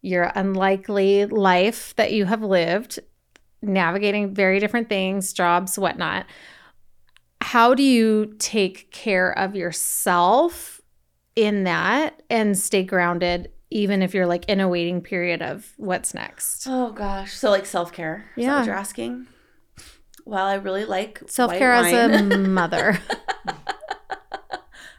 your 0.02 0.32
unlikely 0.34 1.26
life 1.26 1.94
that 1.98 2.14
you 2.14 2.24
have 2.26 2.42
lived, 2.42 3.00
navigating 3.62 4.34
very 4.34 4.60
different 4.60 4.88
things, 4.88 5.34
jobs, 5.34 5.78
whatnot. 5.78 6.26
How 7.42 7.74
do 7.74 7.84
you 7.84 8.34
take 8.40 8.92
care 8.92 9.38
of 9.38 9.56
yourself 9.56 10.80
in 11.36 11.66
that 11.66 12.22
and 12.30 12.58
stay 12.58 12.84
grounded 12.84 13.52
even 13.70 14.02
if 14.02 14.14
you're 14.14 14.26
like 14.26 14.46
in 14.50 14.60
a 14.60 14.68
waiting 14.68 15.02
period 15.02 15.42
of 15.42 15.74
what's 15.78 16.14
next? 16.14 16.66
Oh 16.68 16.92
gosh. 16.92 17.34
So 17.34 17.50
like 17.50 17.66
self 17.66 17.92
care. 17.94 18.26
Is 18.36 18.46
that 18.46 18.52
Yeah. 18.52 18.58
what 18.60 18.66
you're 18.66 18.76
asking? 18.76 19.28
Well, 20.30 20.46
I 20.46 20.56
really 20.56 20.86
like 20.86 21.22
Self 21.28 21.52
care 21.52 21.74
as 21.74 21.92
a 21.92 22.38
mother. 22.60 23.00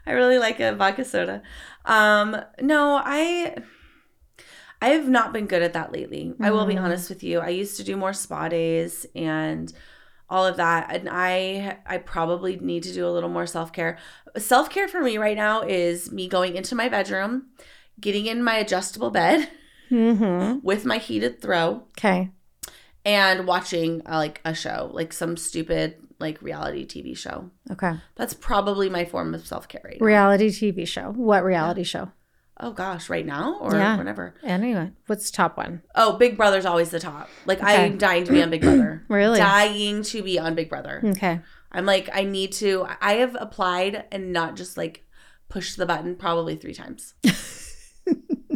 I 0.05 0.11
really 0.11 0.39
like 0.39 0.59
a 0.59 0.75
vodka 0.75 1.05
soda. 1.05 1.41
Um, 1.85 2.35
no, 2.59 3.01
I 3.03 3.55
I 4.81 4.89
have 4.89 5.07
not 5.07 5.31
been 5.31 5.45
good 5.47 5.61
at 5.61 5.73
that 5.73 5.93
lately. 5.93 6.33
I 6.41 6.51
will 6.51 6.65
be 6.65 6.75
Mm. 6.75 6.81
honest 6.81 7.09
with 7.09 7.23
you. 7.23 7.39
I 7.39 7.49
used 7.49 7.77
to 7.77 7.83
do 7.83 7.95
more 7.95 8.11
spa 8.13 8.49
days 8.49 9.05
and 9.15 9.71
all 10.29 10.45
of 10.45 10.57
that 10.57 10.93
and 10.95 11.07
I 11.09 11.77
I 11.85 11.97
probably 11.99 12.57
need 12.57 12.83
to 12.83 12.93
do 12.93 13.07
a 13.07 13.11
little 13.11 13.29
more 13.29 13.45
self-care. 13.45 13.97
Self-care 14.37 14.87
for 14.89 15.01
me 15.01 15.17
right 15.17 15.37
now 15.37 15.61
is 15.61 16.11
me 16.11 16.27
going 16.27 16.55
into 16.55 16.75
my 16.75 16.89
bedroom, 16.89 17.47
getting 18.01 18.25
in 18.25 18.43
my 18.43 18.55
adjustable 18.57 19.11
bed 19.11 19.47
mm-hmm. 19.89 20.59
with 20.63 20.83
my 20.83 20.97
heated 20.97 21.41
throw 21.41 21.83
Okay. 21.97 22.31
And 23.05 23.47
watching 23.47 24.01
uh, 24.05 24.17
like 24.17 24.41
a 24.45 24.53
show, 24.53 24.89
like 24.93 25.13
some 25.13 25.37
stupid 25.37 25.95
like 26.19 26.41
reality 26.41 26.85
TV 26.85 27.17
show. 27.17 27.49
Okay. 27.71 27.93
That's 28.15 28.33
probably 28.33 28.89
my 28.89 29.05
form 29.05 29.33
of 29.33 29.45
self-care 29.47 29.81
right 29.83 29.97
now. 29.99 30.05
Reality 30.05 30.47
TV 30.49 30.87
show. 30.87 31.11
What 31.11 31.43
reality 31.43 31.83
show? 31.83 32.11
Oh 32.59 32.71
gosh, 32.73 33.09
right 33.09 33.25
now 33.25 33.57
or 33.59 33.73
Yeah. 33.73 33.97
whenever. 33.97 34.35
Anyway, 34.43 34.91
what's 35.07 35.31
top 35.31 35.57
one? 35.57 35.81
Oh, 35.95 36.17
Big 36.17 36.37
Brother's 36.37 36.65
always 36.65 36.91
the 36.91 36.99
top. 36.99 37.27
Like 37.47 37.57
Okay. 37.59 37.85
I'm 37.85 37.97
dying 37.97 38.23
to 38.25 38.31
be 38.31 38.43
on 38.43 38.51
Big 38.51 38.61
Brother. 38.61 39.03
Really? 39.09 39.39
Dying 39.39 40.03
to 40.03 40.21
be 40.21 40.37
on 40.37 40.53
Big 40.53 40.69
Brother. 40.69 41.01
Okay. 41.03 41.39
I'm 41.71 41.87
like 41.87 42.09
I 42.13 42.23
need 42.23 42.51
to 42.53 42.85
I 43.01 43.13
have 43.13 43.35
applied 43.39 44.03
and 44.11 44.31
not 44.31 44.55
just 44.55 44.77
like 44.77 45.05
pushed 45.49 45.75
the 45.77 45.87
button 45.87 46.15
probably 46.15 46.55
3 46.55 46.73
times. 46.75 47.15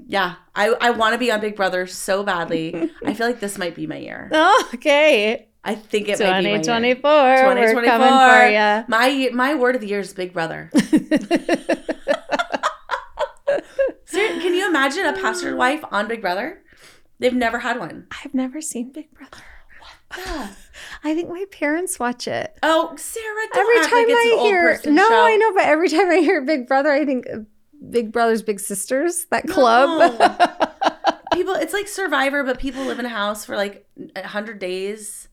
yeah, 0.07 0.35
I 0.55 0.67
I 0.79 0.91
want 0.91 1.13
to 1.13 1.17
be 1.17 1.31
on 1.31 1.41
Big 1.41 1.55
Brother 1.55 1.87
so 1.87 2.23
badly. 2.23 2.91
I 3.05 3.13
feel 3.13 3.27
like 3.27 3.39
this 3.39 3.57
might 3.57 3.75
be 3.75 3.87
my 3.87 3.97
year. 3.97 4.29
Oh, 4.31 4.69
okay. 4.75 5.47
I 5.63 5.73
think 5.73 6.07
it 6.09 6.19
might 6.19 6.41
be 6.41 6.51
my 6.51 6.57
2024. 6.57 7.11
year. 7.57 7.75
We're 7.75 7.85
coming 7.85 8.07
for 8.07 8.47
you. 8.47 8.83
My 8.87 9.29
my 9.33 9.55
word 9.55 9.75
of 9.75 9.81
the 9.81 9.87
year 9.87 9.99
is 9.99 10.13
Big 10.13 10.31
Brother. 10.31 10.69
Can 14.11 14.53
you 14.53 14.67
imagine 14.69 15.05
a 15.05 15.13
pastor 15.13 15.55
wife 15.55 15.83
on 15.91 16.07
Big 16.07 16.21
Brother? 16.21 16.61
They've 17.19 17.33
never 17.33 17.59
had 17.59 17.79
one. 17.79 18.07
I've 18.23 18.33
never 18.33 18.61
seen 18.61 18.91
Big 18.91 19.11
Brother. 19.13 19.43
I 21.03 21.13
think 21.15 21.29
my 21.29 21.45
parents 21.51 21.99
watch 21.99 22.27
it. 22.27 22.57
Oh, 22.63 22.95
Sara, 22.95 23.47
every 23.55 23.75
time 23.81 23.91
like 23.91 24.05
it's 24.07 24.41
I 24.41 24.43
hear, 24.43 24.79
no, 24.85 25.07
show. 25.07 25.25
I 25.25 25.35
know, 25.35 25.53
but 25.53 25.63
every 25.63 25.89
time 25.89 26.09
I 26.09 26.17
hear 26.17 26.41
Big 26.41 26.67
Brother, 26.67 26.91
I 26.91 27.05
think 27.05 27.25
Big 27.89 28.11
Brothers 28.11 28.41
Big 28.41 28.59
Sisters, 28.59 29.25
that 29.31 29.47
club. 29.47 30.11
People, 31.33 31.53
it's 31.55 31.73
like 31.73 31.87
Survivor, 31.87 32.43
but 32.43 32.59
people 32.59 32.83
live 32.85 32.97
in 32.99 33.05
a 33.05 33.09
house 33.09 33.43
for 33.43 33.57
like 33.57 33.85
a 34.15 34.25
hundred 34.25 34.57
days. 34.59 35.27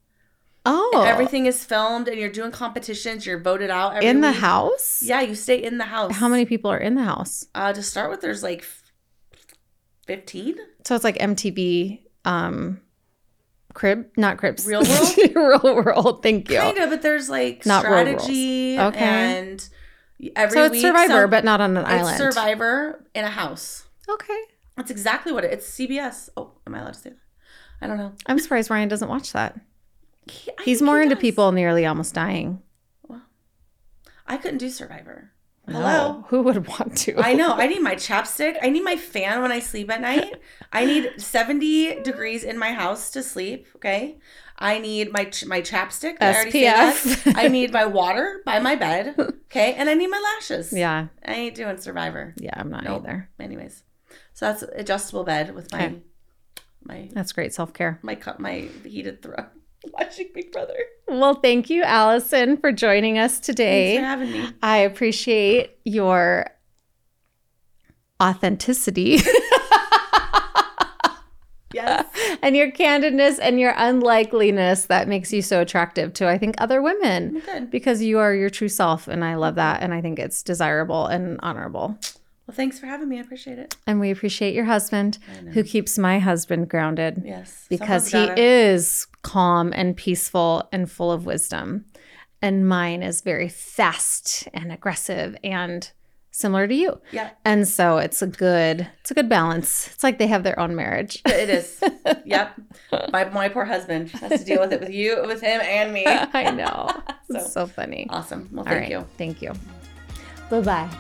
oh, 0.67 0.91
And 0.97 1.09
everything 1.09 1.47
is 1.47 1.65
filmed, 1.65 2.09
and 2.09 2.19
you're 2.19 2.29
doing 2.31 2.51
competitions. 2.51 3.25
You're 3.25 3.39
voted 3.41 3.71
out 3.71 3.95
every 3.95 4.09
in 4.09 4.21
the 4.21 4.29
week. 4.31 4.37
house. 4.39 5.01
Yeah, 5.05 5.21
you 5.21 5.37
stay 5.37 5.63
in 5.63 5.79
the 5.79 5.85
house. 5.85 6.13
How 6.17 6.27
many 6.29 6.45
people 6.45 6.71
are 6.73 6.79
in 6.79 6.97
the 6.97 7.05
house? 7.05 7.47
Uh, 7.55 7.73
to 7.73 7.83
start 7.85 8.11
with, 8.11 8.21
there's 8.21 8.43
like 8.43 8.65
fifteen. 10.07 10.57
So 10.85 10.95
it's 10.97 11.05
like 11.05 11.19
MTV, 11.19 12.01
um, 12.25 12.81
crib, 13.75 14.07
not 14.17 14.39
cribs, 14.39 14.67
Real 14.67 14.83
World? 14.83 15.17
real 15.65 15.75
world. 15.77 16.23
Thank 16.23 16.51
you. 16.51 16.59
Kind 16.59 16.79
of, 16.79 16.91
but 16.91 17.03
there's 17.03 17.31
like 17.31 17.65
Not 17.65 17.83
strategy 17.85 18.79
Okay. 18.79 18.99
and 18.99 19.69
every 20.37 20.55
So 20.55 20.65
it's 20.65 20.73
week 20.73 20.83
Survivor, 20.83 21.23
some- 21.23 21.31
but 21.31 21.45
not 21.45 21.61
on 21.61 21.77
an 21.77 21.85
it's 21.85 21.93
island. 21.93 22.17
Survivor 22.19 23.05
in 23.15 23.25
a 23.25 23.31
house. 23.31 23.87
Okay. 24.09 24.39
That's 24.77 24.91
exactly 24.91 25.33
what 25.33 25.45
it. 25.45 25.53
It's 25.53 25.69
CBS. 25.69 26.29
Oh, 26.37 26.53
am 26.67 26.75
I 26.75 26.81
allowed 26.81 26.95
to 26.95 26.99
say 27.01 27.11
that? 27.11 27.19
I 27.81 27.87
don't 27.87 27.99
know. 27.99 28.13
I'm 28.27 28.39
surprised 28.39 28.71
Ryan 28.71 28.89
doesn't 28.89 29.09
watch 29.09 29.33
that. 29.33 29.59
He- 30.31 30.51
He's 30.65 30.81
more 30.83 30.99
he 30.99 31.05
into 31.05 31.17
people 31.17 31.53
nearly 31.53 31.85
almost 31.85 32.15
dying. 32.15 32.63
Well, 33.07 33.23
I 34.27 34.37
couldn't 34.37 34.59
do 34.59 34.71
Survivor. 34.71 35.33
No, 35.69 35.75
Hello. 35.79 36.25
who 36.29 36.43
would 36.43 36.67
want 36.67 36.97
to? 36.99 37.21
I 37.21 37.35
know. 37.35 37.53
I 37.53 37.69
need 37.69 37.83
my 37.83 37.95
chapstick. 37.95 38.57
I 38.61 38.69
need 38.69 38.83
my 38.83 38.97
fan 38.97 39.43
when 39.43 39.53
I 39.53 39.61
sleep 39.61 39.91
at 39.93 40.01
night. 40.01 40.35
I 40.73 40.85
need 40.85 41.13
70 41.19 42.03
degrees 42.03 42.43
in 42.43 42.59
my 42.59 42.73
house 42.73 43.11
to 43.13 43.23
sleep. 43.23 43.67
Okay. 43.77 44.19
I 44.63 44.79
need 44.79 45.13
my 45.13 45.25
ch- 45.25 45.45
my 45.47 45.61
chapstick. 45.61 46.17
I 46.21 46.33
already? 46.35 46.63
SPF. 46.63 47.33
I 47.37 47.49
need 47.49 47.73
my 47.73 47.85
water 48.01 48.41
by 48.47 48.61
my 48.61 48.77
bed. 48.77 49.15
Okay. 49.19 49.75
And 49.75 49.91
I 49.91 49.95
need 49.95 50.07
my 50.09 50.21
lashes. 50.37 50.73
Yeah, 50.73 51.09
I 51.27 51.35
ain't 51.35 51.55
doing 51.55 51.77
Survivor. 51.79 52.33
yeah, 52.39 52.53
I'm 52.57 52.71
not 52.71 52.85
Nope. 52.85 53.03
either. 53.05 53.29
Anyways, 53.41 53.83
so 54.35 54.47
that's 54.47 54.63
adjustable 54.63 55.25
bed 55.25 55.55
with 55.55 55.71
my 55.73 55.87
Okay. 55.87 55.97
my 56.85 57.09
That's 57.13 57.33
great 57.33 57.53
self 57.53 57.73
care. 57.75 57.99
my 58.03 58.15
cup 58.15 58.39
my 58.41 58.69
heated 58.85 59.21
throw. 59.23 59.45
Watching 59.93 60.29
Big 60.33 60.53
Brother. 60.53 60.77
Well, 61.09 61.35
thank 61.35 61.69
you, 61.69 61.83
Alyson, 61.83 62.57
for 62.61 62.71
joining 62.71 63.19
us 63.19 63.33
Thanks 63.33 63.47
today. 63.47 63.97
for 63.97 64.05
having 64.05 64.31
me. 64.33 64.49
I 64.63 64.79
appreciate 64.79 65.77
your 65.85 66.47
authenticity 68.23 69.19
Yes. 71.75 72.07
and 72.43 72.57
your 72.57 72.71
candidness 72.71 73.39
and 73.41 73.59
your 73.59 73.75
unlikeliness 73.77 74.87
that 74.87 75.09
makes 75.09 75.33
you 75.33 75.43
so 75.43 75.61
attractive 75.61 76.13
to, 76.15 76.29
I 76.29 76.39
think, 76.39 76.55
other 76.59 76.83
women 76.83 77.41
Good. 77.47 77.71
because 77.71 78.03
you 78.03 78.19
are 78.19 78.35
your 78.35 78.51
true 78.51 78.69
self. 78.69 79.09
And 79.09 79.25
I 79.25 79.35
love 79.35 79.55
that. 79.57 79.83
And 79.83 79.93
I 79.95 80.01
think 80.01 80.19
it's 80.19 80.43
desirable 80.43 81.07
and 81.07 81.39
honorable. 81.43 81.97
Well, 82.47 82.55
thanks 82.57 82.79
for 82.79 82.87
having 82.87 83.09
me. 83.09 83.19
I 83.19 83.21
appreciate 83.21 83.59
it. 83.59 83.77
And 83.87 84.01
we 84.01 84.11
appreciate 84.11 84.55
your 84.55 84.65
husband 84.65 85.19
who 85.53 85.63
keeps 85.63 85.97
my 85.97 86.19
husband 86.19 86.69
grounded. 86.69 87.23
Yes. 87.25 87.67
because 87.69 88.07
he 88.07 88.13
gotta- 88.27 88.41
is 88.43 89.07
calm 89.23 89.73
and 89.75 89.97
peaceful 89.97 90.69
and 90.73 90.91
full 90.91 91.13
of 91.13 91.25
wisdom. 91.25 91.85
And 92.41 92.69
mine 92.69 93.05
is 93.05 93.21
very 93.21 93.49
fast 93.49 94.49
and 94.53 94.73
aggressive 94.73 95.37
and 95.45 95.89
similar 96.33 96.67
to 96.67 96.75
you. 96.75 97.01
Yeah. 97.13 97.31
And 97.45 97.69
so 97.69 97.99
it's 97.99 98.21
a 98.23 98.27
good 98.27 98.89
it's 99.01 99.11
a 99.13 99.15
good 99.15 99.29
balance. 99.29 99.89
It's 99.95 100.03
like 100.03 100.19
they 100.19 100.27
have 100.27 100.43
their 100.43 100.59
own 100.59 100.75
marriage. 100.75 101.23
It 101.27 101.49
is. 101.49 101.81
yep. 102.25 102.55
My 103.13 103.25
my 103.27 103.49
poor 103.49 103.65
husband 103.65 104.11
has 104.11 104.41
to 104.41 104.45
deal 104.45 104.61
with 104.61 104.73
it 104.73 104.81
with 104.81 104.91
you, 104.91 105.23
with 105.27 105.41
him, 105.41 105.61
and 105.63 105.93
me. 105.93 106.05
I 106.07 106.51
know. 106.51 106.91
So- 107.31 107.41
so 107.47 107.67
funny. 107.67 108.07
Awesome. 108.11 108.51
Well, 108.53 108.65
thank 108.65 108.81
right. 108.81 108.91
you. 108.91 109.07
Thank 109.17 109.41
you. 109.41 109.53
Bye-bye. 110.51 110.91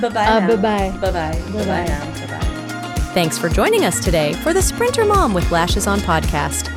Bye 0.00 0.08
bye. 0.08 0.26
Uh, 0.26 0.46
bye-bye. 0.48 0.56
Bye 0.56 1.00
bye. 1.00 1.10
Bye 1.10 1.52
Bye-bye. 1.52 1.86
bye. 1.86 2.26
Bye 2.26 2.26
bye. 2.40 2.94
Thanks 3.12 3.36
for 3.36 3.50
joining 3.50 3.84
us 3.84 4.02
today 4.02 4.32
for 4.34 4.54
the 4.54 4.62
Sprinter 4.62 5.04
Mom 5.04 5.34
with 5.34 5.50
Lashes 5.50 5.86
on 5.86 5.98
podcast. 6.00 6.70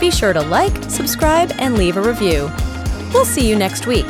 Be 0.00 0.10
sure 0.10 0.32
to 0.32 0.40
like, 0.40 0.74
subscribe, 0.84 1.52
and 1.58 1.76
leave 1.76 1.98
a 1.98 2.02
review. 2.02 2.50
We'll 3.12 3.26
see 3.26 3.46
you 3.46 3.56
next 3.56 3.86
week. 3.86 4.06